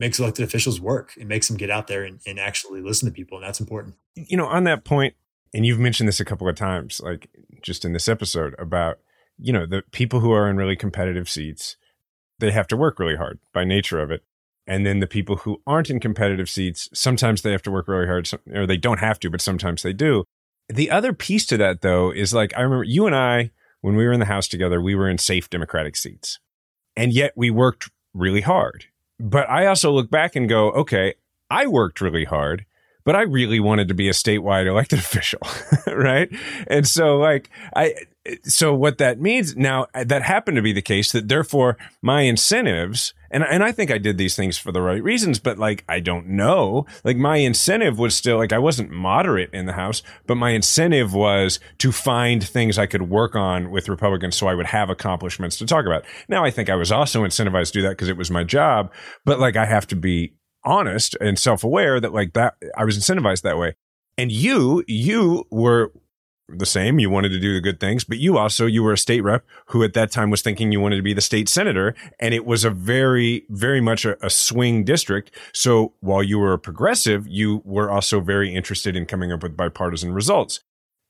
makes 0.00 0.18
elected 0.18 0.44
officials 0.44 0.80
work. 0.80 1.12
It 1.18 1.26
makes 1.26 1.48
them 1.48 1.56
get 1.56 1.70
out 1.70 1.86
there 1.86 2.04
and, 2.04 2.20
and 2.26 2.40
actually 2.40 2.80
listen 2.80 3.06
to 3.06 3.12
people. 3.12 3.38
And 3.38 3.46
that's 3.46 3.60
important. 3.60 3.96
You 4.14 4.36
know, 4.36 4.46
on 4.46 4.64
that 4.64 4.84
point, 4.84 5.14
and 5.54 5.64
you've 5.66 5.78
mentioned 5.78 6.08
this 6.08 6.20
a 6.20 6.24
couple 6.24 6.48
of 6.48 6.56
times, 6.56 7.00
like 7.04 7.28
just 7.62 7.84
in 7.84 7.92
this 7.92 8.08
episode 8.08 8.54
about, 8.58 8.98
you 9.38 9.52
know, 9.52 9.66
the 9.66 9.82
people 9.92 10.20
who 10.20 10.32
are 10.32 10.48
in 10.48 10.56
really 10.56 10.76
competitive 10.76 11.28
seats, 11.28 11.76
they 12.38 12.50
have 12.50 12.66
to 12.68 12.76
work 12.76 12.98
really 12.98 13.16
hard 13.16 13.38
by 13.52 13.64
nature 13.64 14.00
of 14.00 14.10
it. 14.10 14.22
And 14.66 14.84
then 14.84 15.00
the 15.00 15.06
people 15.06 15.36
who 15.36 15.62
aren't 15.66 15.90
in 15.90 16.00
competitive 16.00 16.50
seats, 16.50 16.88
sometimes 16.92 17.42
they 17.42 17.52
have 17.52 17.62
to 17.62 17.70
work 17.70 17.86
really 17.86 18.06
hard, 18.06 18.28
or 18.52 18.66
they 18.66 18.76
don't 18.76 18.98
have 18.98 19.20
to, 19.20 19.30
but 19.30 19.40
sometimes 19.40 19.82
they 19.82 19.92
do. 19.92 20.24
The 20.68 20.90
other 20.90 21.12
piece 21.12 21.46
to 21.46 21.56
that, 21.58 21.82
though, 21.82 22.10
is 22.10 22.34
like 22.34 22.52
I 22.56 22.62
remember 22.62 22.84
you 22.84 23.06
and 23.06 23.14
I, 23.14 23.52
when 23.80 23.94
we 23.94 24.04
were 24.04 24.12
in 24.12 24.20
the 24.20 24.26
House 24.26 24.48
together, 24.48 24.80
we 24.80 24.96
were 24.96 25.08
in 25.08 25.18
safe 25.18 25.48
Democratic 25.48 25.94
seats. 25.94 26.40
And 26.96 27.12
yet 27.12 27.32
we 27.36 27.50
worked 27.50 27.90
really 28.14 28.40
hard 28.40 28.86
but 29.18 29.48
I 29.48 29.66
also 29.66 29.90
look 29.90 30.10
back 30.10 30.36
and 30.36 30.48
go, 30.48 30.70
okay, 30.72 31.14
I 31.50 31.66
worked 31.66 32.00
really 32.00 32.24
hard, 32.24 32.66
but 33.04 33.16
I 33.16 33.22
really 33.22 33.60
wanted 33.60 33.88
to 33.88 33.94
be 33.94 34.08
a 34.08 34.12
statewide 34.12 34.66
elected 34.66 34.98
official, 34.98 35.40
right? 35.86 36.28
And 36.66 36.86
so, 36.86 37.16
like, 37.16 37.50
I, 37.74 37.94
so 38.44 38.74
what 38.74 38.98
that 38.98 39.20
means 39.20 39.56
now, 39.56 39.86
uh, 39.94 40.04
that 40.04 40.22
happened 40.22 40.56
to 40.56 40.62
be 40.62 40.72
the 40.72 40.82
case 40.82 41.12
that 41.12 41.28
therefore 41.28 41.76
my 42.02 42.22
incentives 42.22 43.14
and 43.30 43.44
and 43.44 43.64
I 43.64 43.72
think 43.72 43.90
I 43.90 43.98
did 43.98 44.18
these 44.18 44.36
things 44.36 44.56
for 44.56 44.72
the 44.72 44.80
right 44.80 45.02
reasons, 45.02 45.38
but 45.38 45.58
like 45.58 45.84
I 45.88 46.00
don't 46.00 46.28
know. 46.28 46.86
Like 47.04 47.16
my 47.16 47.36
incentive 47.38 47.98
was 47.98 48.14
still 48.14 48.38
like 48.38 48.52
I 48.52 48.58
wasn't 48.58 48.90
moderate 48.90 49.52
in 49.52 49.66
the 49.66 49.72
House, 49.72 50.02
but 50.26 50.36
my 50.36 50.50
incentive 50.50 51.12
was 51.12 51.58
to 51.78 51.92
find 51.92 52.46
things 52.46 52.78
I 52.78 52.86
could 52.86 53.10
work 53.10 53.34
on 53.34 53.70
with 53.70 53.88
Republicans 53.88 54.36
so 54.36 54.46
I 54.46 54.54
would 54.54 54.66
have 54.66 54.90
accomplishments 54.90 55.56
to 55.58 55.66
talk 55.66 55.86
about. 55.86 56.04
Now 56.28 56.44
I 56.44 56.50
think 56.50 56.70
I 56.70 56.76
was 56.76 56.92
also 56.92 57.24
incentivized 57.24 57.72
to 57.72 57.80
do 57.80 57.82
that 57.82 57.90
because 57.90 58.08
it 58.08 58.16
was 58.16 58.30
my 58.30 58.44
job, 58.44 58.92
but 59.24 59.40
like 59.40 59.56
I 59.56 59.66
have 59.66 59.86
to 59.88 59.96
be 59.96 60.34
honest 60.64 61.16
and 61.20 61.38
self-aware 61.38 62.00
that 62.00 62.12
like 62.12 62.32
that 62.34 62.54
I 62.76 62.84
was 62.84 62.98
incentivized 62.98 63.42
that 63.42 63.58
way. 63.58 63.74
And 64.18 64.32
you 64.32 64.82
you 64.86 65.44
were 65.50 65.92
the 66.48 66.66
same. 66.66 66.98
You 66.98 67.10
wanted 67.10 67.30
to 67.30 67.40
do 67.40 67.54
the 67.54 67.60
good 67.60 67.80
things, 67.80 68.04
but 68.04 68.18
you 68.18 68.38
also, 68.38 68.66
you 68.66 68.82
were 68.82 68.92
a 68.92 68.98
state 68.98 69.22
rep 69.22 69.44
who 69.66 69.82
at 69.82 69.94
that 69.94 70.12
time 70.12 70.30
was 70.30 70.42
thinking 70.42 70.70
you 70.70 70.80
wanted 70.80 70.96
to 70.96 71.02
be 71.02 71.14
the 71.14 71.20
state 71.20 71.48
senator. 71.48 71.94
And 72.20 72.34
it 72.34 72.46
was 72.46 72.64
a 72.64 72.70
very, 72.70 73.44
very 73.48 73.80
much 73.80 74.04
a, 74.04 74.24
a, 74.24 74.30
swing 74.30 74.84
district. 74.84 75.32
So 75.52 75.94
while 76.00 76.22
you 76.22 76.38
were 76.38 76.52
a 76.52 76.58
progressive, 76.58 77.26
you 77.26 77.62
were 77.64 77.90
also 77.90 78.20
very 78.20 78.54
interested 78.54 78.96
in 78.96 79.06
coming 79.06 79.32
up 79.32 79.42
with 79.42 79.56
bipartisan 79.56 80.12
results. 80.12 80.60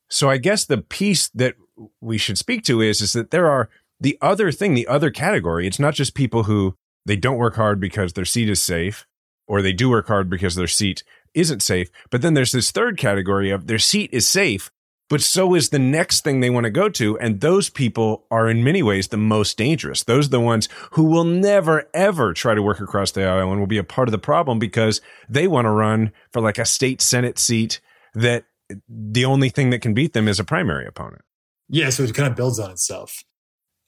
So 0.09 0.31
I 0.31 0.39
guess 0.39 0.65
the 0.65 0.79
piece 0.79 1.29
that 1.31 1.57
we 2.01 2.17
should 2.17 2.39
speak 2.39 2.65
to 2.65 2.81
is, 2.81 3.01
is 3.01 3.13
that 3.13 3.31
there 3.31 3.51
are 3.51 3.69
the 4.01 4.17
other 4.23 4.53
thing, 4.53 4.75
the 4.75 4.89
other 4.89 5.11
category. 5.11 5.67
It's 5.67 5.79
not 5.79 5.95
just 5.95 6.15
people 6.15 6.45
who 6.45 6.77
they 7.05 7.17
don't 7.17 7.39
work 7.39 7.57
hard 7.57 7.81
because 7.81 8.13
their 8.13 8.25
seat 8.25 8.49
is 8.49 8.63
safe 8.63 9.07
or 9.47 9.63
they 9.63 9.73
do 9.73 9.91
work 9.91 10.09
hard 10.09 10.31
because 10.31 10.55
their 10.55 10.67
seat 10.67 11.03
isn't 11.35 11.63
safe. 11.63 11.91
But 12.11 12.23
then 12.23 12.35
there's 12.35 12.53
this 12.53 12.71
third 12.71 12.97
category 12.97 13.51
of 13.51 13.67
their 13.67 13.79
seat 13.79 14.11
is 14.13 14.29
safe, 14.29 14.71
but 15.09 15.21
so 15.21 15.55
is 15.55 15.69
the 15.69 15.79
next 15.79 16.23
thing 16.23 16.41
they 16.41 16.51
want 16.51 16.65
to 16.65 16.71
go 16.71 16.89
to. 16.89 17.19
And 17.19 17.41
those 17.41 17.71
people 17.71 18.25
are 18.31 18.49
in 18.49 18.65
many 18.65 18.83
ways 18.83 19.09
the 19.09 19.17
most 19.17 19.57
dangerous. 19.57 20.03
Those 20.03 20.27
are 20.27 20.31
the 20.31 20.41
ones 20.41 20.69
who 20.93 21.05
will 21.05 21.25
never, 21.25 21.89
ever 21.95 22.33
try 22.33 22.55
to 22.55 22.63
work 22.63 22.81
across 22.81 23.13
the 23.13 23.25
aisle 23.25 23.51
and 23.51 23.61
will 23.61 23.67
be 23.67 23.79
a 23.79 23.85
part 23.85 24.09
of 24.09 24.13
the 24.13 24.19
problem 24.19 24.59
because 24.59 25.01
they 25.29 25.47
want 25.47 25.67
to 25.67 25.71
run 25.71 26.13
for 26.33 26.41
like 26.43 26.59
a 26.59 26.65
state 26.65 27.01
Senate 27.01 27.39
seat 27.39 27.81
that 28.15 28.45
the 28.89 29.25
only 29.25 29.49
thing 29.49 29.71
that 29.71 29.81
can 29.81 29.95
beat 29.95 30.13
them 30.13 30.27
is 30.27 30.41
a 30.41 30.45
primary 30.45 30.87
opponent. 30.87 31.23
Yeah. 31.69 31.91
So 31.91 32.03
it 32.03 32.15
kind 32.15 32.29
of 32.29 32.37
builds 32.37 32.59
on 32.59 32.71
itself. 32.71 33.23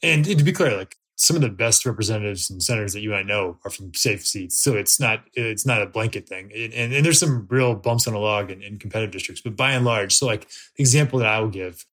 And 0.03 0.25
to 0.25 0.45
be 0.45 0.53
clear, 0.53 0.77
like 0.77 0.95
some 1.19 1.35
of 1.35 1.43
the 1.43 1.49
best 1.49 1.85
representatives 1.85 2.49
and 2.49 2.63
senators 2.63 2.93
that 2.93 3.01
you 3.01 3.13
and 3.13 3.19
I 3.19 3.23
know 3.25 3.59
are 3.65 3.71
from 3.71 3.93
safe 3.93 4.25
seats. 4.25 4.63
So 4.63 4.77
it's 4.77 5.01
not 5.01 5.25
it's 5.35 5.67
not 5.67 5.83
a 5.83 5.87
blanket 5.87 6.29
thing. 6.29 6.53
And, 6.55 6.73
and, 6.73 6.95
and 6.95 7.05
there's 7.05 7.19
some 7.19 7.47
real 7.51 7.75
bumps 7.75 8.07
on 8.07 8.15
the 8.15 8.21
log 8.21 8.53
in, 8.53 8.63
in, 8.63 8.79
competitive 8.79 9.13
districts, 9.13 9.43
but 9.43 9.57
by 9.57 9.73
and 9.73 9.85
large, 9.85 10.15
so 10.15 10.27
like 10.27 10.49
the 10.77 10.83
example 10.83 11.19
that 11.19 11.29
I 11.29 11.41
will 11.41 11.49
give 11.49 11.85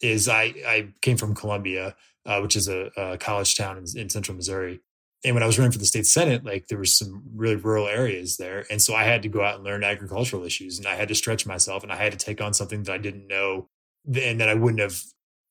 is 0.00 0.28
I 0.28 0.54
I 0.66 0.88
came 1.00 1.16
from 1.16 1.34
Columbia, 1.34 1.94
uh, 2.26 2.40
which 2.40 2.56
is 2.56 2.68
a, 2.68 2.90
a 2.96 3.18
college 3.18 3.56
town 3.56 3.78
in, 3.78 3.84
in, 3.96 4.08
central 4.10 4.36
Missouri. 4.36 4.80
And 5.24 5.34
when 5.34 5.44
I 5.44 5.46
was 5.46 5.56
running 5.56 5.70
for 5.70 5.78
the 5.78 5.86
state 5.86 6.06
senate, 6.06 6.44
like 6.44 6.66
there 6.66 6.78
was 6.78 6.92
some 6.98 7.22
really 7.36 7.54
rural 7.54 7.86
areas 7.86 8.36
there, 8.36 8.66
and 8.68 8.82
so 8.82 8.96
I 8.96 9.04
had 9.04 9.22
to 9.22 9.28
go 9.28 9.44
out 9.44 9.54
and 9.54 9.64
learn 9.64 9.84
agricultural 9.84 10.42
issues, 10.42 10.78
and 10.78 10.88
I 10.88 10.96
had 10.96 11.06
to 11.06 11.14
stretch 11.14 11.46
myself, 11.46 11.84
and 11.84 11.92
I 11.92 11.96
had 11.96 12.10
to 12.10 12.18
take 12.18 12.40
on 12.40 12.52
something 12.52 12.82
that 12.82 12.92
I 12.92 12.98
didn't 12.98 13.28
know 13.28 13.68
and 14.12 14.40
that 14.40 14.48
I 14.48 14.54
wouldn't 14.54 14.80
have 14.80 15.00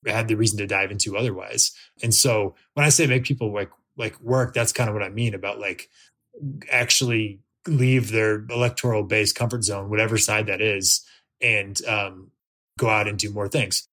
had 0.06 0.28
the 0.28 0.36
reason 0.36 0.58
to 0.58 0.68
dive 0.68 0.92
into 0.92 1.18
otherwise. 1.18 1.72
And 2.02 2.14
so 2.14 2.56
when 2.74 2.86
I 2.86 2.90
say 2.90 3.08
make 3.08 3.24
people 3.24 3.54
like 3.54 3.72
like 3.98 4.20
work, 4.22 4.54
that's 4.54 4.74
kind 4.74 4.90
of 4.90 4.96
what 4.96 5.04
I 5.04 5.10
mean 5.10 5.34
about 5.34 5.60
like 5.60 5.90
actually 6.72 7.40
leave 7.68 8.12
their 8.12 8.46
electoral 8.50 9.04
base 9.04 9.32
comfort 9.32 9.64
zone, 9.64 9.90
whatever 9.90 10.18
side 10.18 10.48
that 10.48 10.62
is, 10.62 11.06
and 11.42 11.84
um, 11.86 12.32
go 12.80 12.90
out 12.90 13.08
and 13.08 13.20
do 13.20 13.30
more 13.30 13.48
things. 13.48 13.88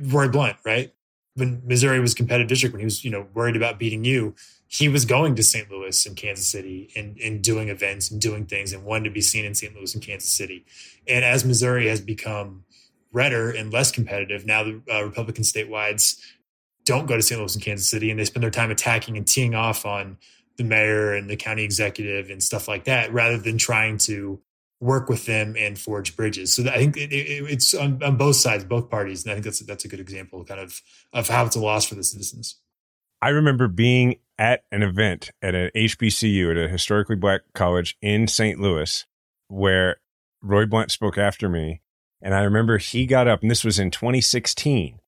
Roy 0.00 0.28
Blunt, 0.28 0.56
right? 0.64 0.92
when 1.36 1.62
Missouri 1.64 2.00
was 2.00 2.14
competitive 2.14 2.48
district, 2.48 2.72
when 2.72 2.80
he 2.80 2.86
was, 2.86 3.04
you 3.04 3.10
know, 3.10 3.26
worried 3.34 3.56
about 3.56 3.78
beating 3.78 4.04
you, 4.04 4.34
he 4.68 4.88
was 4.88 5.04
going 5.04 5.36
to 5.36 5.42
St. 5.42 5.70
Louis 5.70 6.06
and 6.06 6.16
Kansas 6.16 6.46
City 6.46 6.90
and, 6.96 7.16
and 7.18 7.44
doing 7.44 7.68
events 7.68 8.10
and 8.10 8.20
doing 8.20 8.46
things 8.46 8.72
and 8.72 8.84
wanted 8.84 9.04
to 9.04 9.10
be 9.10 9.20
seen 9.20 9.44
in 9.44 9.54
St. 9.54 9.74
Louis 9.76 9.94
and 9.94 10.02
Kansas 10.02 10.30
City. 10.30 10.64
And 11.06 11.24
as 11.24 11.44
Missouri 11.44 11.88
has 11.88 12.00
become 12.00 12.64
redder 13.16 13.50
and 13.50 13.72
less 13.72 13.90
competitive, 13.90 14.44
now 14.44 14.62
the 14.62 14.82
uh, 14.92 15.02
Republican 15.02 15.42
statewides 15.42 16.20
don't 16.84 17.06
go 17.06 17.16
to 17.16 17.22
St. 17.22 17.40
Louis 17.40 17.54
and 17.54 17.64
Kansas 17.64 17.90
City 17.90 18.10
and 18.10 18.20
they 18.20 18.24
spend 18.26 18.42
their 18.42 18.50
time 18.50 18.70
attacking 18.70 19.16
and 19.16 19.26
teeing 19.26 19.54
off 19.54 19.86
on 19.86 20.18
the 20.56 20.64
mayor 20.64 21.14
and 21.14 21.28
the 21.28 21.36
county 21.36 21.64
executive 21.64 22.30
and 22.30 22.42
stuff 22.42 22.68
like 22.68 22.84
that 22.84 23.12
rather 23.12 23.38
than 23.38 23.58
trying 23.58 23.98
to 23.98 24.40
work 24.80 25.08
with 25.08 25.24
them 25.24 25.56
and 25.58 25.78
forge 25.78 26.14
bridges. 26.14 26.52
So 26.52 26.62
I 26.64 26.76
think 26.76 26.96
it, 26.96 27.12
it, 27.12 27.50
it's 27.50 27.74
on, 27.74 28.02
on, 28.02 28.16
both 28.16 28.36
sides, 28.36 28.64
both 28.64 28.90
parties, 28.90 29.24
and 29.24 29.32
I 29.32 29.34
think 29.34 29.44
that's 29.46 29.60
that's 29.60 29.84
a 29.84 29.88
good 29.88 30.00
example, 30.00 30.44
kind 30.44 30.60
of 30.60 30.80
of 31.12 31.28
how 31.28 31.46
it's 31.46 31.56
a 31.56 31.60
loss 31.60 31.86
for 31.86 31.94
the 31.94 32.04
citizens. 32.04 32.56
I 33.22 33.30
remember 33.30 33.68
being 33.68 34.16
at 34.38 34.64
an 34.70 34.82
event 34.82 35.30
at 35.40 35.54
an 35.54 35.70
HBCU 35.74 36.50
at 36.50 36.56
a 36.58 36.68
historically 36.68 37.16
black 37.16 37.40
college 37.54 37.96
in 38.02 38.28
St. 38.28 38.60
Louis 38.60 39.06
where 39.48 39.96
Roy 40.42 40.66
Blunt 40.66 40.90
spoke 40.90 41.16
after 41.16 41.48
me. 41.48 41.80
And 42.26 42.34
I 42.34 42.40
remember 42.40 42.78
he 42.78 43.06
got 43.06 43.28
up, 43.28 43.42
and 43.42 43.48
this 43.48 43.62
was 43.62 43.78
in 43.78 43.92
2016, 43.92 44.98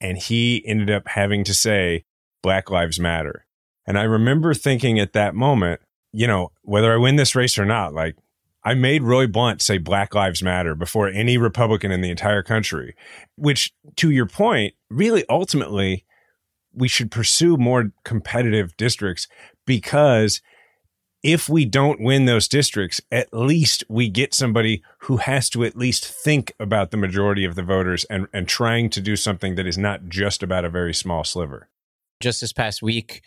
and 0.00 0.16
he 0.16 0.62
ended 0.64 0.92
up 0.92 1.08
having 1.08 1.42
to 1.42 1.52
say, 1.52 2.04
Black 2.40 2.70
Lives 2.70 3.00
Matter. 3.00 3.46
And 3.84 3.98
I 3.98 4.04
remember 4.04 4.54
thinking 4.54 5.00
at 5.00 5.12
that 5.12 5.34
moment, 5.34 5.80
you 6.12 6.28
know, 6.28 6.52
whether 6.62 6.92
I 6.92 6.96
win 6.96 7.16
this 7.16 7.34
race 7.34 7.58
or 7.58 7.64
not, 7.64 7.94
like 7.94 8.14
I 8.62 8.74
made 8.74 9.02
Roy 9.02 9.26
Blunt 9.26 9.60
say 9.60 9.78
Black 9.78 10.14
Lives 10.14 10.40
Matter 10.40 10.76
before 10.76 11.08
any 11.08 11.36
Republican 11.36 11.90
in 11.90 12.00
the 12.00 12.12
entire 12.12 12.44
country, 12.44 12.94
which 13.34 13.72
to 13.96 14.12
your 14.12 14.26
point, 14.26 14.74
really 14.88 15.24
ultimately 15.28 16.04
we 16.72 16.86
should 16.86 17.10
pursue 17.10 17.56
more 17.56 17.90
competitive 18.04 18.76
districts 18.76 19.26
because 19.66 20.40
if 21.22 21.48
we 21.48 21.64
don't 21.64 22.00
win 22.00 22.26
those 22.26 22.48
districts, 22.48 23.00
at 23.10 23.32
least 23.32 23.84
we 23.88 24.08
get 24.08 24.34
somebody 24.34 24.82
who 25.00 25.16
has 25.18 25.50
to 25.50 25.64
at 25.64 25.76
least 25.76 26.06
think 26.06 26.52
about 26.60 26.90
the 26.90 26.96
majority 26.96 27.44
of 27.44 27.54
the 27.54 27.62
voters 27.62 28.04
and, 28.04 28.28
and 28.32 28.46
trying 28.46 28.88
to 28.90 29.00
do 29.00 29.16
something 29.16 29.56
that 29.56 29.66
is 29.66 29.76
not 29.78 30.08
just 30.08 30.42
about 30.42 30.64
a 30.64 30.70
very 30.70 30.94
small 30.94 31.24
sliver. 31.24 31.68
Just 32.20 32.40
this 32.40 32.52
past 32.52 32.82
week, 32.82 33.22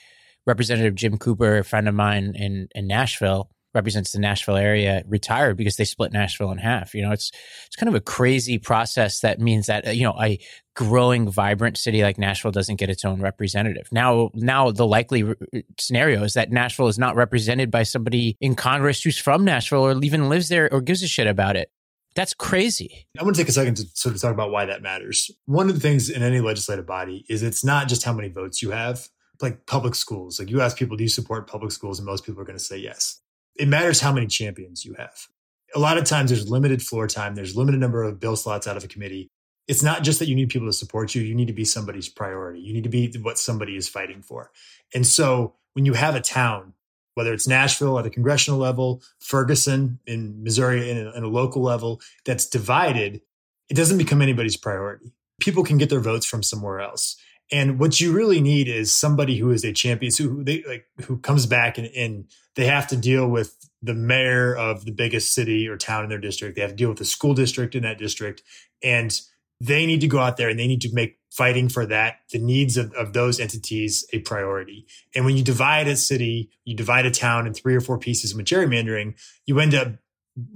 Representative 0.45 0.95
Jim 0.95 1.17
Cooper, 1.17 1.57
a 1.57 1.63
friend 1.63 1.87
of 1.87 1.95
mine 1.95 2.33
in, 2.35 2.67
in 2.73 2.87
Nashville, 2.87 3.49
represents 3.74 4.11
the 4.11 4.19
Nashville 4.19 4.57
area 4.57 5.03
retired 5.07 5.57
because 5.57 5.76
they 5.76 5.86
split 5.86 6.11
Nashville 6.11 6.51
in 6.51 6.57
half. 6.57 6.93
You 6.93 7.03
know, 7.03 7.11
it's 7.11 7.32
it's 7.65 7.76
kind 7.76 7.89
of 7.89 7.95
a 7.95 8.01
crazy 8.01 8.57
process 8.57 9.22
that 9.22 9.39
means 9.39 9.67
that 9.67 9.95
you 9.95 10.03
know 10.03 10.15
a 10.22 10.39
growing, 10.76 11.30
vibrant 11.30 11.78
city 11.78 12.01
like 12.01 12.17
Nashville 12.17 12.51
doesn't 12.51 12.78
get 12.78 12.89
its 12.89 13.03
own 13.05 13.22
representative. 13.22 13.88
Now, 13.91 14.30
now 14.34 14.72
the 14.72 14.88
likely 14.88 15.24
uh, 15.24 15.59
scenario 15.80 16.24
is 16.24 16.34
that 16.34 16.51
Nashville 16.51 16.88
is 16.88 16.97
not 16.97 17.15
represented 17.15 17.72
by 17.72 17.84
somebody 17.84 18.38
in 18.39 18.55
Congress 18.55 19.03
who's 19.03 19.17
from 19.17 19.43
Nashville 19.43 19.86
or 19.86 20.03
even 20.03 20.30
lives 20.30 20.49
there 20.49 20.72
or 20.72 20.82
gives 20.82 21.03
a 21.03 21.07
shit 21.07 21.28
about 21.28 21.55
it. 21.55 21.69
That's 22.13 22.34
crazy. 22.34 23.07
I 23.17 23.24
want 23.24 23.36
to 23.36 23.41
take 23.41 23.49
a 23.49 23.53
second 23.53 23.76
to 23.78 23.86
sort 23.93 24.15
of 24.15 24.22
talk 24.22 24.34
about 24.34 24.51
why 24.51 24.65
that 24.65 24.82
matters. 24.82 25.32
One 25.45 25.69
of 25.69 25.76
the 25.76 25.82
things 25.82 26.09
in 26.09 26.24
any 26.24 26.41
legislative 26.41 26.86
body 26.86 27.26
is 27.30 27.41
it's 27.41 27.63
not 27.63 27.88
just 27.88 28.03
how 28.03 28.11
many 28.11 28.28
votes 28.28 28.61
you 28.61 28.72
have, 28.72 29.07
like 29.41 29.65
public 29.65 29.95
schools. 29.95 30.38
Like 30.38 30.49
you 30.49 30.59
ask 30.59 30.78
people, 30.78 30.97
do 30.97 31.03
you 31.03 31.09
support 31.09 31.47
public 31.47 31.72
schools? 31.72 31.99
And 31.99 32.05
most 32.05 32.26
people 32.26 32.41
are 32.41 32.45
going 32.45 32.57
to 32.57 32.63
say 32.63 32.78
yes 32.78 33.20
it 33.56 33.68
matters 33.68 34.02
how 34.02 34.12
many 34.12 34.28
champions 34.28 34.86
you 34.86 34.93
have. 34.93 35.28
A 35.76 35.80
lot 35.80 35.97
of 35.97 36.04
times 36.04 36.30
there's 36.30 36.49
limited 36.49 36.82
floor 36.82 37.08
time, 37.08 37.36
there's 37.36 37.56
limited 37.56 37.80
number 37.80 38.04
of 38.04 38.20
bill 38.20 38.36
slots 38.36 38.68
out 38.68 38.78
of 38.78 38.84
a 38.84 38.88
committee. 38.88 39.30
It's 39.68 39.84
not 39.84 40.04
just 40.04 40.20
that 40.20 40.28
you 40.28 40.36
need 40.36 40.49
people 40.49 40.68
to 40.68 40.74
support 40.74 41.16
you, 41.16 41.22
you 41.22 41.36
need 41.36 41.47
to 41.47 41.54
be 41.54 41.66
somebody's 41.66 42.10
priority. 42.10 42.60
You 42.60 42.74
need 42.74 42.84
to 42.84 42.89
be 42.89 43.12
what 43.22 43.38
somebody 43.38 43.76
is 43.76 43.88
fighting 43.88 44.22
for. 44.22 44.52
And 44.93 45.06
so 45.06 45.56
when 45.74 45.86
you 45.86 45.93
have 45.93 46.16
a 46.16 46.22
town, 46.22 46.74
whether 47.14 47.34
it's 47.34 47.47
Nashville 47.47 47.99
at 47.99 48.06
a 48.06 48.10
congressional 48.10 48.60
level, 48.60 49.02
Ferguson 49.20 49.99
in 50.08 50.43
Missouri 50.43 50.89
in 50.89 50.97
a, 50.97 51.12
in 51.12 51.24
a 51.24 51.28
local 51.28 51.62
level 51.62 52.02
that's 52.26 52.45
divided, 52.45 53.22
it 53.70 53.76
doesn't 53.76 53.97
become 53.97 54.22
anybody's 54.22 54.58
priority. 54.58 55.14
People 55.39 55.64
can 55.64 55.78
get 55.78 55.89
their 55.89 55.99
votes 55.99 56.26
from 56.26 56.43
somewhere 56.43 56.80
else. 56.80 57.18
And 57.52 57.80
what 57.80 57.99
you 57.99 58.14
really 58.14 58.39
need 58.39 58.68
is 58.68 58.93
somebody 58.93 59.38
who 59.38 59.52
is 59.52 59.64
a 59.66 59.74
champion, 59.74 60.12
who 60.18 60.43
they 60.43 60.64
like, 60.68 60.86
who 61.06 61.18
comes 61.18 61.45
back 61.45 61.78
and, 61.78 61.88
and 61.88 62.26
they 62.56 62.66
have 62.66 62.88
to 62.88 62.97
deal 62.97 63.28
with 63.28 63.56
the 63.82 63.93
mayor 63.93 64.56
of 64.56 64.86
the 64.86 64.91
biggest 64.91 65.34
city 65.34 65.68
or 65.68 65.76
town 65.76 66.04
in 66.04 66.10
their 66.10 66.20
district. 66.20 66.56
They 66.56 66.62
have 66.62 66.72
to 66.72 66.76
deal 66.76 66.89
with 66.89 66.99
the 66.99 67.06
school 67.06 67.34
district 67.34 67.76
in 67.76 67.84
that 67.84 67.97
district, 67.97 68.41
and 68.82 69.20
they 69.60 69.86
need 69.86 70.02
to 70.02 70.08
go 70.08 70.20
out 70.20 70.38
there 70.38 70.49
and 70.49 70.60
they 70.60 70.68
need 70.68 70.82
to 70.82 70.93
make 70.93 71.20
fighting 71.32 71.70
for 71.70 71.86
that 71.86 72.18
the 72.32 72.39
needs 72.39 72.78
of, 72.78 72.91
of 72.93 73.14
those 73.14 73.39
entities 73.39 74.06
a 74.12 74.20
priority. 74.20 74.86
And 75.16 75.24
when 75.24 75.38
you 75.38 75.43
divide 75.43 75.88
a 75.88 75.95
city, 75.95 76.49
you 76.66 76.76
divide 76.76 77.06
a 77.06 77.12
town 77.12 77.47
in 77.47 77.54
three 77.54 77.76
or 77.76 77.82
four 77.82 77.97
pieces 77.97 78.36
with 78.36 78.45
gerrymandering, 78.45 79.14
you 79.45 79.60
end 79.60 79.76
up 79.76 79.93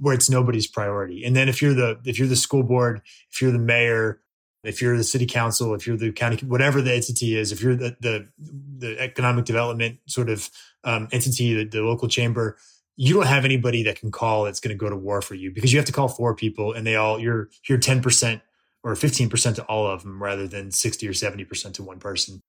where 0.00 0.14
it's 0.14 0.30
nobody's 0.30 0.66
priority. 0.66 1.24
And 1.24 1.36
then 1.36 1.48
if 1.48 1.62
you're 1.62 1.74
the 1.74 2.00
if 2.04 2.18
you're 2.18 2.28
the 2.28 2.36
school 2.36 2.62
board, 2.62 3.02
if 3.30 3.40
you're 3.40 3.52
the 3.52 3.58
mayor, 3.58 4.20
if 4.64 4.82
you're 4.82 4.96
the 4.96 5.04
city 5.04 5.26
council, 5.26 5.74
if 5.74 5.86
you're 5.86 5.96
the 5.96 6.12
county, 6.12 6.44
whatever 6.46 6.82
the 6.82 6.92
entity 6.92 7.36
is, 7.38 7.52
if 7.52 7.62
you're 7.62 7.76
the 7.76 7.96
the, 8.00 8.28
the 8.78 8.98
economic 9.00 9.44
development 9.44 9.98
sort 10.06 10.28
of 10.28 10.50
um, 10.84 11.08
entity, 11.12 11.54
the, 11.54 11.64
the 11.64 11.82
local 11.82 12.08
chamber, 12.08 12.56
you 12.96 13.14
don't 13.14 13.26
have 13.26 13.44
anybody 13.44 13.82
that 13.84 14.00
can 14.00 14.10
call 14.10 14.44
that's 14.44 14.60
going 14.60 14.76
to 14.76 14.78
go 14.78 14.88
to 14.88 14.96
war 14.96 15.20
for 15.20 15.34
you 15.34 15.50
because 15.52 15.72
you 15.72 15.78
have 15.78 15.86
to 15.86 15.92
call 15.92 16.08
four 16.08 16.34
people 16.34 16.72
and 16.72 16.86
they 16.86 16.96
all 16.96 17.18
you're 17.20 17.48
you're 17.68 17.78
ten 17.78 18.02
percent 18.02 18.42
or 18.82 18.94
fifteen 18.94 19.28
percent 19.28 19.56
to 19.56 19.62
all 19.64 19.86
of 19.86 20.02
them 20.02 20.22
rather 20.22 20.46
than 20.48 20.70
sixty 20.70 21.06
or 21.06 21.12
seventy 21.12 21.44
percent 21.44 21.74
to 21.74 21.82
one 21.82 21.98
person. 21.98 22.42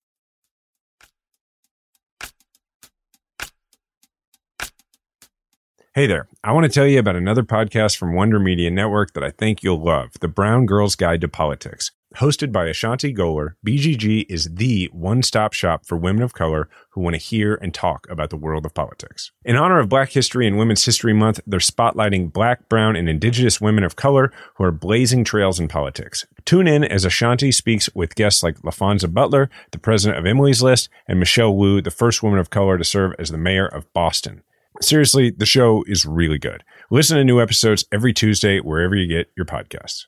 Hey 5.94 6.06
there. 6.06 6.28
I 6.44 6.52
want 6.52 6.64
to 6.66 6.70
tell 6.70 6.86
you 6.86 7.00
about 7.00 7.16
another 7.16 7.42
podcast 7.42 7.98
from 7.98 8.14
Wonder 8.14 8.40
Media 8.40 8.70
Network 8.70 9.14
that 9.14 9.24
I 9.24 9.32
think 9.32 9.64
you'll 9.64 9.84
love 9.84 10.12
The 10.20 10.28
Brown 10.28 10.68
Girl's 10.68 10.96
Guide 10.96 11.22
to 11.22 11.28
Politics. 11.28 11.90
Hosted 12.18 12.52
by 12.52 12.66
Ashanti 12.66 13.14
Gholar, 13.14 13.58
BGG 13.64 14.26
is 14.28 14.56
the 14.56 14.90
one 14.92 15.22
stop 15.22 15.54
shop 15.54 15.86
for 15.86 15.96
women 15.96 16.24
of 16.24 16.34
color 16.34 16.68
who 16.90 17.02
want 17.02 17.14
to 17.14 17.22
hear 17.22 17.54
and 17.54 17.72
talk 17.72 18.08
about 18.10 18.32
the 18.32 18.38
world 18.38 18.66
of 18.66 18.74
politics. 18.74 19.32
In 19.46 19.56
honor 19.56 19.78
of 19.78 19.88
Black 19.88 20.10
History 20.10 20.48
and 20.48 20.58
Women's 20.58 20.84
History 20.84 21.14
Month, 21.14 21.40
they're 21.46 21.60
spotlighting 21.60 22.34
Black, 22.34 22.68
Brown, 22.70 22.96
and 22.96 23.08
Indigenous 23.08 23.62
women 23.62 23.84
of 23.84 23.96
color 23.96 24.34
who 24.56 24.64
are 24.64 24.72
blazing 24.72 25.26
trails 25.26 25.60
in 25.60 25.68
politics. 25.68 26.26
Tune 26.44 26.68
in 26.68 26.84
as 26.84 27.06
Ashanti 27.06 27.52
speaks 27.52 27.88
with 27.94 28.16
guests 28.16 28.42
like 28.42 28.64
Laphonza 28.64 29.14
Butler, 29.14 29.52
the 29.70 29.78
president 29.78 30.18
of 30.18 30.26
Emily's 30.26 30.64
List, 30.64 30.90
and 31.08 31.20
Michelle 31.20 31.56
Wu, 31.56 31.84
the 31.84 31.92
first 31.92 32.24
woman 32.24 32.40
of 32.40 32.50
color 32.50 32.80
to 32.80 32.84
serve 32.84 33.14
as 33.20 33.30
the 33.30 33.38
mayor 33.38 33.68
of 33.68 33.94
Boston. 33.94 34.42
Seriously, 34.82 35.30
the 35.30 35.46
show 35.46 35.84
is 35.86 36.04
really 36.04 36.40
good. 36.40 36.64
Listen 36.90 37.18
to 37.18 37.24
new 37.24 37.40
episodes 37.40 37.86
every 37.92 38.12
Tuesday 38.12 38.60
wherever 38.60 38.96
you 38.96 39.06
get 39.06 39.30
your 39.38 39.46
podcasts. 39.46 40.06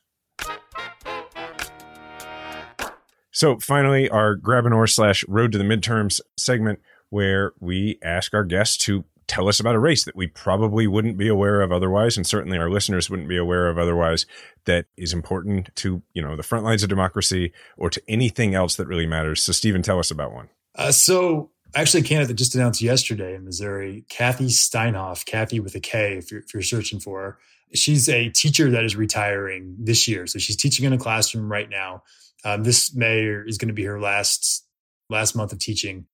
So 3.40 3.58
finally, 3.58 4.10
our 4.10 4.36
grab 4.36 4.66
an 4.66 4.74
oar 4.74 4.86
slash 4.86 5.24
road 5.30 5.54
to 5.54 5.58
the 5.58 5.64
midterms 5.64 6.20
segment 6.36 6.82
where 7.10 7.54
we 7.62 7.98
ask 8.04 8.34
our 8.34 8.44
guests 8.44 8.76
to 8.80 9.06
tell 9.28 9.48
us 9.48 9.62
about 9.62 9.76
a 9.76 9.80
race 9.80 10.04
that 10.04 10.14
we 10.14 10.28
probably 10.28 10.88
wouldn't 10.88 11.18
be 11.18 11.30
aware 11.30 11.62
of 11.62 11.72
otherwise, 11.72 12.18
and 12.18 12.28
certainly 12.28 12.58
our 12.58 12.70
listeners 12.70 13.10
wouldn't 13.10 13.30
be 13.30 13.38
aware 13.38 13.70
of 13.70 13.78
otherwise, 13.78 14.26
that 14.66 14.88
is 14.98 15.14
important 15.14 15.74
to, 15.76 16.02
you 16.14 16.22
know, 16.22 16.36
the 16.36 16.44
front 16.44 16.66
lines 16.66 16.84
of 16.84 16.90
democracy 16.90 17.54
or 17.78 17.90
to 17.90 18.02
anything 18.10 18.56
else 18.56 18.76
that 18.76 18.88
really 18.88 19.08
matters. 19.08 19.42
So 19.42 19.54
Stephen, 19.54 19.84
tell 19.84 20.00
us 20.00 20.12
about 20.12 20.34
one. 20.34 20.50
Uh, 20.76 20.92
so 20.92 21.50
actually 21.74 22.02
a 22.02 22.04
candidate 22.04 22.36
just 22.36 22.56
announced 22.56 22.82
yesterday 22.82 23.36
in 23.36 23.46
Missouri, 23.46 24.04
Kathy 24.10 24.48
Steinhoff, 24.48 25.24
Kathy 25.24 25.62
with 25.62 25.76
a 25.76 25.80
K 25.80 26.18
if 26.18 26.30
you're, 26.30 26.42
if 26.42 26.54
you're 26.54 26.62
searching 26.62 27.00
for 27.00 27.22
her. 27.22 27.40
She's 27.74 28.10
a 28.10 28.28
teacher 28.32 28.70
that 28.72 28.84
is 28.84 28.98
retiring 28.98 29.78
this 29.80 30.10
year. 30.10 30.28
So 30.28 30.40
she's 30.40 30.58
teaching 30.58 30.84
in 30.84 30.92
a 30.92 30.98
classroom 30.98 31.50
right 31.50 31.70
now. 31.70 32.04
Um, 32.46 32.64
this 32.64 32.94
May 32.94 33.22
is 33.22 33.58
going 33.58 33.68
to 33.68 33.74
be 33.74 33.84
her 33.84 34.00
last 34.00 34.66
last 35.10 35.36
month 35.36 35.52
of 35.52 35.60
teaching, 35.60 36.06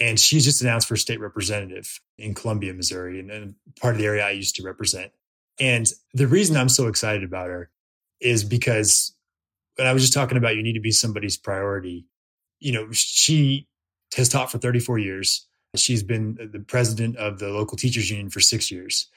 and 0.00 0.18
she's 0.18 0.44
just 0.44 0.62
announced 0.62 0.88
for 0.88 0.96
state 0.96 1.20
representative 1.20 2.00
in 2.18 2.34
Columbia, 2.34 2.72
Missouri, 2.72 3.20
and, 3.20 3.30
and 3.30 3.54
part 3.80 3.94
of 3.94 4.00
the 4.00 4.06
area 4.06 4.26
I 4.26 4.30
used 4.30 4.56
to 4.56 4.62
represent. 4.62 5.12
And 5.60 5.90
the 6.12 6.26
reason 6.26 6.56
I'm 6.56 6.68
so 6.68 6.86
excited 6.86 7.22
about 7.22 7.48
her 7.48 7.70
is 8.20 8.44
because 8.44 9.14
when 9.76 9.86
I 9.86 9.92
was 9.92 10.02
just 10.02 10.12
talking 10.12 10.38
about 10.38 10.56
you 10.56 10.62
need 10.62 10.74
to 10.74 10.80
be 10.80 10.90
somebody's 10.90 11.36
priority, 11.36 12.06
you 12.60 12.72
know, 12.72 12.88
she 12.92 13.68
has 14.16 14.28
taught 14.28 14.50
for 14.50 14.58
34 14.58 14.98
years. 14.98 15.46
She's 15.76 16.02
been 16.02 16.38
the 16.52 16.60
president 16.60 17.16
of 17.16 17.38
the 17.38 17.48
local 17.48 17.76
teachers 17.76 18.10
union 18.10 18.30
for 18.30 18.40
six 18.40 18.70
years. 18.70 19.08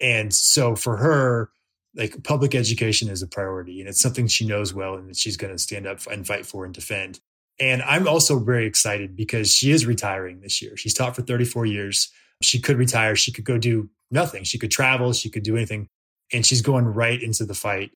And 0.00 0.32
so 0.32 0.74
for 0.74 0.96
her, 0.96 1.50
like 1.96 2.22
public 2.24 2.54
education 2.54 3.08
is 3.08 3.22
a 3.22 3.26
priority 3.26 3.80
and 3.80 3.88
it's 3.88 4.00
something 4.00 4.26
she 4.26 4.46
knows 4.46 4.74
well 4.74 4.94
and 4.94 5.08
that 5.08 5.16
she's 5.16 5.36
going 5.36 5.52
to 5.52 5.58
stand 5.58 5.86
up 5.86 6.06
and 6.06 6.26
fight 6.26 6.46
for 6.46 6.64
and 6.64 6.74
defend. 6.74 7.20
And 7.58 7.82
I'm 7.82 8.06
also 8.06 8.38
very 8.38 8.66
excited 8.66 9.16
because 9.16 9.50
she 9.50 9.70
is 9.70 9.86
retiring 9.86 10.40
this 10.40 10.60
year. 10.60 10.76
She's 10.76 10.92
taught 10.92 11.16
for 11.16 11.22
34 11.22 11.64
years. 11.66 12.10
She 12.42 12.60
could 12.60 12.76
retire. 12.76 13.16
She 13.16 13.32
could 13.32 13.44
go 13.44 13.56
do 13.56 13.88
nothing. 14.10 14.44
She 14.44 14.58
could 14.58 14.70
travel. 14.70 15.14
She 15.14 15.30
could 15.30 15.42
do 15.42 15.56
anything. 15.56 15.88
And 16.32 16.44
she's 16.44 16.60
going 16.60 16.84
right 16.84 17.20
into 17.20 17.46
the 17.46 17.54
fight 17.54 17.92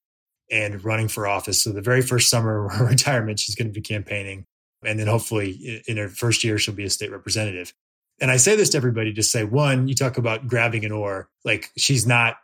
and 0.50 0.82
running 0.82 1.08
for 1.08 1.26
office. 1.26 1.62
So 1.62 1.70
the 1.70 1.82
very 1.82 2.00
first 2.00 2.30
summer 2.30 2.66
of 2.66 2.72
her 2.72 2.86
retirement, 2.88 3.38
she's 3.38 3.54
going 3.54 3.68
to 3.68 3.72
be 3.72 3.82
campaigning. 3.82 4.44
And 4.82 4.98
then 4.98 5.08
hopefully 5.08 5.82
in 5.86 5.98
her 5.98 6.08
first 6.08 6.42
year, 6.42 6.56
she'll 6.56 6.74
be 6.74 6.84
a 6.84 6.90
state 6.90 7.12
representative. 7.12 7.74
And 8.18 8.30
I 8.30 8.38
say 8.38 8.56
this 8.56 8.70
to 8.70 8.76
everybody 8.78 9.12
to 9.14 9.22
say, 9.22 9.44
one, 9.44 9.88
you 9.88 9.94
talk 9.94 10.16
about 10.16 10.46
grabbing 10.46 10.84
an 10.84 10.92
oar, 10.92 11.28
like 11.44 11.70
she's 11.76 12.06
not 12.06 12.36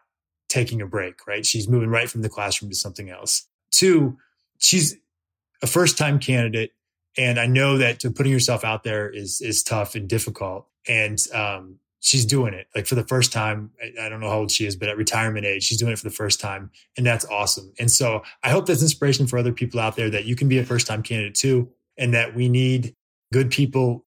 taking 0.49 0.81
a 0.81 0.87
break, 0.87 1.27
right? 1.27 1.45
She's 1.45 1.69
moving 1.69 1.91
right 1.91 2.09
from 2.09 2.23
the 2.23 2.29
classroom 2.29 2.71
to 2.71 2.77
something 2.77 3.11
else. 3.11 3.47
Two, 3.71 4.17
she's 4.59 4.97
a 5.63 5.67
first 5.67 5.99
time 5.99 6.19
candidate. 6.19 6.73
And 7.19 7.41
I 7.41 7.47
know 7.47 7.79
that 7.79 8.01
to 8.01 8.11
putting 8.11 8.33
yourself 8.33 8.65
out 8.65 8.85
there 8.85 9.09
is, 9.09 9.41
is 9.41 9.63
tough 9.63 9.95
and 9.95 10.09
difficult. 10.09 10.67
And, 10.87 11.19
um, 11.33 11.79
she's 12.01 12.25
doing 12.25 12.55
it 12.55 12.69
like 12.75 12.87
for 12.87 12.95
the 12.95 13.07
first 13.07 13.33
time. 13.33 13.71
I, 13.83 14.07
I 14.07 14.09
don't 14.09 14.21
know 14.21 14.29
how 14.29 14.39
old 14.39 14.51
she 14.51 14.65
is, 14.65 14.77
but 14.77 14.89
at 14.89 14.97
retirement 14.97 15.45
age, 15.45 15.65
she's 15.65 15.79
doing 15.79 15.93
it 15.93 15.99
for 15.99 16.09
the 16.09 16.15
first 16.15 16.41
time. 16.41 16.71
And 16.97 17.05
that's 17.05 17.25
awesome. 17.25 17.73
And 17.81 17.91
so 17.91 18.23
I 18.45 18.51
hope 18.51 18.67
that's 18.67 18.83
inspiration 18.83 19.27
for 19.27 19.39
other 19.39 19.53
people 19.53 19.81
out 19.81 19.97
there 19.97 20.11
that 20.11 20.25
you 20.25 20.37
can 20.37 20.49
be 20.49 20.59
a 20.59 20.65
first 20.65 20.87
time 20.87 21.03
candidate 21.03 21.35
too. 21.35 21.69
And 21.99 22.15
that 22.15 22.37
we 22.37 22.49
need 22.49 22.95
good 23.33 23.51
people 23.51 24.05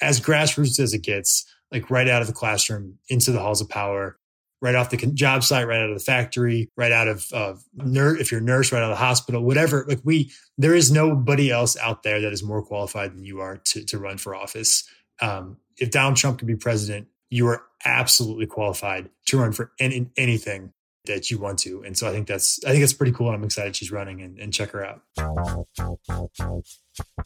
as 0.00 0.20
grassroots 0.20 0.80
as 0.80 0.94
it 0.94 1.02
gets, 1.02 1.44
like 1.70 1.90
right 1.90 2.08
out 2.08 2.22
of 2.22 2.28
the 2.28 2.32
classroom 2.32 2.98
into 3.08 3.32
the 3.32 3.40
halls 3.40 3.60
of 3.60 3.68
power, 3.68 4.16
right 4.60 4.74
off 4.74 4.90
the 4.90 4.96
job 4.96 5.44
site, 5.44 5.66
right 5.66 5.80
out 5.80 5.90
of 5.90 5.98
the 5.98 6.04
factory, 6.04 6.70
right 6.76 6.92
out 6.92 7.08
of 7.08 7.30
nurse, 7.74 8.20
if 8.20 8.30
you're 8.30 8.40
a 8.40 8.44
nurse, 8.44 8.72
right 8.72 8.82
out 8.82 8.90
of 8.90 8.98
the 8.98 9.04
hospital, 9.04 9.42
whatever. 9.42 9.84
Like 9.86 10.00
we, 10.04 10.30
there 10.56 10.74
is 10.74 10.90
nobody 10.90 11.50
else 11.50 11.76
out 11.76 12.02
there 12.02 12.20
that 12.20 12.32
is 12.32 12.42
more 12.42 12.62
qualified 12.62 13.12
than 13.12 13.24
you 13.24 13.40
are 13.40 13.58
to, 13.58 13.84
to 13.84 13.98
run 13.98 14.18
for 14.18 14.34
office. 14.34 14.88
Um, 15.20 15.58
if 15.78 15.90
Donald 15.90 16.16
Trump 16.16 16.38
could 16.38 16.48
be 16.48 16.56
president, 16.56 17.08
you 17.30 17.46
are 17.48 17.62
absolutely 17.84 18.46
qualified 18.46 19.10
to 19.26 19.38
run 19.38 19.52
for 19.52 19.72
any, 19.78 20.10
anything 20.16 20.72
that 21.06 21.30
you 21.30 21.38
want 21.38 21.58
to. 21.60 21.82
And 21.84 21.96
so 21.96 22.08
I 22.08 22.12
think 22.12 22.26
that's 22.26 22.58
I 22.64 22.70
think 22.70 22.80
that's 22.80 22.92
pretty 22.92 23.12
cool. 23.12 23.26
And 23.28 23.36
I'm 23.36 23.44
excited 23.44 23.76
she's 23.76 23.92
running 23.92 24.22
and, 24.22 24.38
and 24.38 24.52
check 24.52 24.70
her 24.70 24.84
out. 24.84 25.02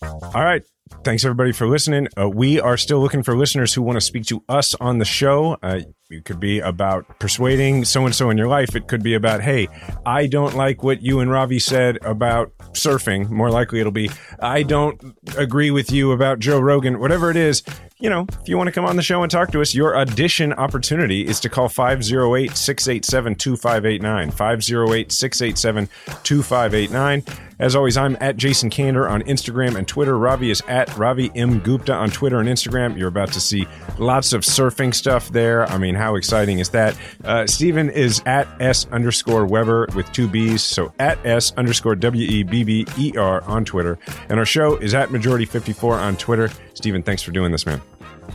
All 0.03 0.45
right. 0.45 0.65
Thanks 1.05 1.25
everybody 1.25 1.53
for 1.53 1.69
listening. 1.69 2.09
Uh, 2.19 2.29
we 2.29 2.61
are 2.61 2.77
still 2.77 3.01
looking 3.01 3.23
for 3.23 3.37
listeners 3.37 3.75
who 3.75 3.83
want 3.83 3.97
to 3.97 4.01
speak 4.01 4.25
to 4.27 4.43
us 4.49 4.75
on 4.75 4.99
the 4.99 5.05
show. 5.05 5.59
Uh, 5.63 5.81
it 6.11 6.25
could 6.25 6.41
be 6.41 6.59
about 6.61 7.19
persuading 7.19 7.85
so 7.85 8.07
and 8.07 8.15
so 8.15 8.31
in 8.31 8.39
your 8.39 8.49
life. 8.49 8.75
It 8.75 8.89
could 8.89 9.03
be 9.03 9.13
about, 9.13 9.43
hey, 9.43 9.69
I 10.07 10.27
don't 10.27 10.57
like 10.57 10.83
what 10.83 11.03
you 11.03 11.21
and 11.21 11.31
Ravi 11.31 11.59
said 11.59 11.99
about 12.03 12.57
surfing. 12.73 13.29
More 13.29 13.51
likely, 13.51 13.81
it'll 13.81 13.93
be, 13.93 14.11
I 14.41 14.63
don't 14.63 14.99
agree 15.37 15.71
with 15.71 15.93
you 15.93 16.13
about 16.13 16.39
Joe 16.39 16.61
Rogan. 16.61 16.99
Whatever 16.99 17.31
it 17.31 17.37
is, 17.37 17.63
you 18.01 18.09
know, 18.09 18.27
if 18.41 18.49
you 18.49 18.57
want 18.57 18.69
to 18.69 18.73
come 18.73 18.85
on 18.85 18.97
the 18.97 19.03
show 19.03 19.23
and 19.23 19.31
talk 19.31 19.51
to 19.51 19.61
us, 19.61 19.75
your 19.75 19.99
audition 19.99 20.53
opportunity 20.55 21.27
is 21.27 21.41
to 21.41 21.49
call 21.49 21.69
508 21.69 22.57
687 22.57 23.35
2589. 23.35 24.31
508 24.31 25.13
687 25.13 25.89
2589. 26.23 27.25
As 27.59 27.75
always, 27.75 27.97
I'm 27.97 28.17
at 28.21 28.37
Jason 28.37 28.71
Kander 28.71 29.11
on 29.11 29.23
Instagram 29.23 29.77
and 29.77 29.89
Twitter. 29.89 30.17
Ravi 30.17 30.53
is 30.53 30.63
at 30.69 30.97
Ravi 30.97 31.33
M. 31.35 31.59
Gupta 31.59 31.93
on 31.93 32.09
Twitter 32.11 32.39
and 32.39 32.49
Instagram. 32.49 32.97
You're 32.97 33.09
about 33.09 33.33
to 33.33 33.41
see 33.41 33.67
lots 33.99 34.33
of 34.33 34.43
surfing 34.43 34.95
stuff 34.95 35.31
there. 35.31 35.67
I 35.67 35.77
mean, 35.77 35.97
how 35.99 36.15
exciting 36.15 36.59
is 36.59 36.71
that? 36.71 36.97
Uh, 37.25 37.47
Stephen 37.47 37.91
is 37.91 38.23
at 38.27 38.49
S 38.61 38.87
underscore 38.93 39.47
Webber 39.47 39.89
with 39.95 40.11
two 40.13 40.29
B's. 40.29 40.63
So 40.63 40.93
at 40.99 41.25
S 41.27 41.53
underscore 41.57 41.97
W 41.97 42.27
E 42.27 42.43
B 42.43 42.65
B 42.65 42.87
E 42.97 43.13
R 43.17 43.43
on 43.43 43.65
Twitter. 43.65 43.99
And 44.29 44.39
our 44.39 44.47
show 44.47 44.77
is 44.77 44.95
at 44.95 45.11
Majority 45.11 45.45
54 45.45 45.95
on 45.95 46.17
Twitter. 46.17 46.51
Stephen, 46.75 47.03
thanks 47.03 47.23
for 47.23 47.33
doing 47.33 47.53
this, 47.53 47.67
man. 47.67 47.81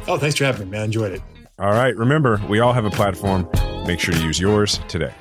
Oh, 0.08 0.18
thanks 0.18 0.36
for 0.38 0.46
having 0.46 0.66
me, 0.68 0.72
man. 0.72 0.82
I 0.82 0.86
enjoyed 0.86 1.14
it. 1.14 1.22
All 1.60 1.72
right. 1.72 1.96
Remember, 1.96 2.42
we 2.50 2.60
all 2.60 2.74
have 2.74 2.86
a 2.86 2.90
platform. 2.90 3.48
Make 3.86 4.00
sure 4.00 4.14
to 4.14 4.22
use 4.22 4.40
yours 4.40 4.80
today. 4.88 5.14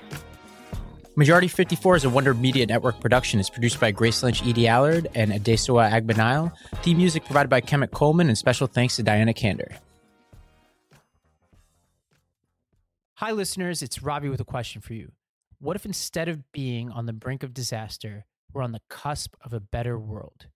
Majority 1.15 1.49
54 1.49 1.97
is 1.97 2.05
a 2.05 2.11
Wonder 2.11 2.33
Media 2.33 2.65
Network 2.65 2.99
production. 2.99 3.39
It's 3.39 3.51
produced 3.51 3.79
by 3.79 3.91
Grace 3.91 4.23
Lynch, 4.23 4.43
Edie 4.47 4.67
Allard, 4.67 5.09
and 5.15 5.31
Adesuwa 5.31 5.91
Agbonile. 5.91 6.51
Theme 6.77 6.97
music 6.97 7.27
provided 7.27 7.51
by 7.51 7.61
Kemet 7.61 7.91
Coleman, 7.91 8.29
and 8.29 8.39
special 8.39 8.67
thanks 8.67 8.97
to 8.97 9.03
Diana 9.03 9.35
Kander. 9.35 9.77
Hi, 13.23 13.31
listeners. 13.31 13.83
It's 13.83 14.03
Robbie 14.03 14.31
with 14.31 14.41
a 14.41 14.45
question 14.45 14.83
for 14.83 14.95
you. 14.95 15.13
What 15.61 15.77
if 15.77 15.87
instead 15.87 16.29
of 16.29 16.51
being 16.51 16.91
on 16.91 17.07
the 17.07 17.13
brink 17.13 17.45
of 17.45 17.55
disaster, 17.55 18.25
we're 18.53 18.65
on 18.65 18.73
the 18.73 18.83
cusp 18.91 19.37
of 19.45 19.53
a 19.53 19.61
better 19.61 19.97
world? 19.97 20.49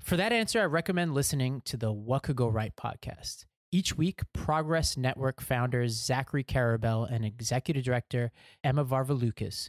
For 0.00 0.16
that 0.16 0.32
answer, 0.32 0.62
I 0.62 0.64
recommend 0.64 1.12
listening 1.12 1.60
to 1.66 1.76
the 1.76 1.92
What 1.92 2.22
Could 2.22 2.36
Go 2.36 2.48
Right 2.48 2.74
podcast. 2.76 3.44
Each 3.70 3.98
week, 3.98 4.22
Progress 4.32 4.96
Network 4.96 5.42
founders 5.42 6.02
Zachary 6.02 6.44
Karabell 6.44 7.06
and 7.12 7.26
executive 7.26 7.84
director 7.84 8.32
Emma 8.64 8.86
Varvaloucas 8.86 9.68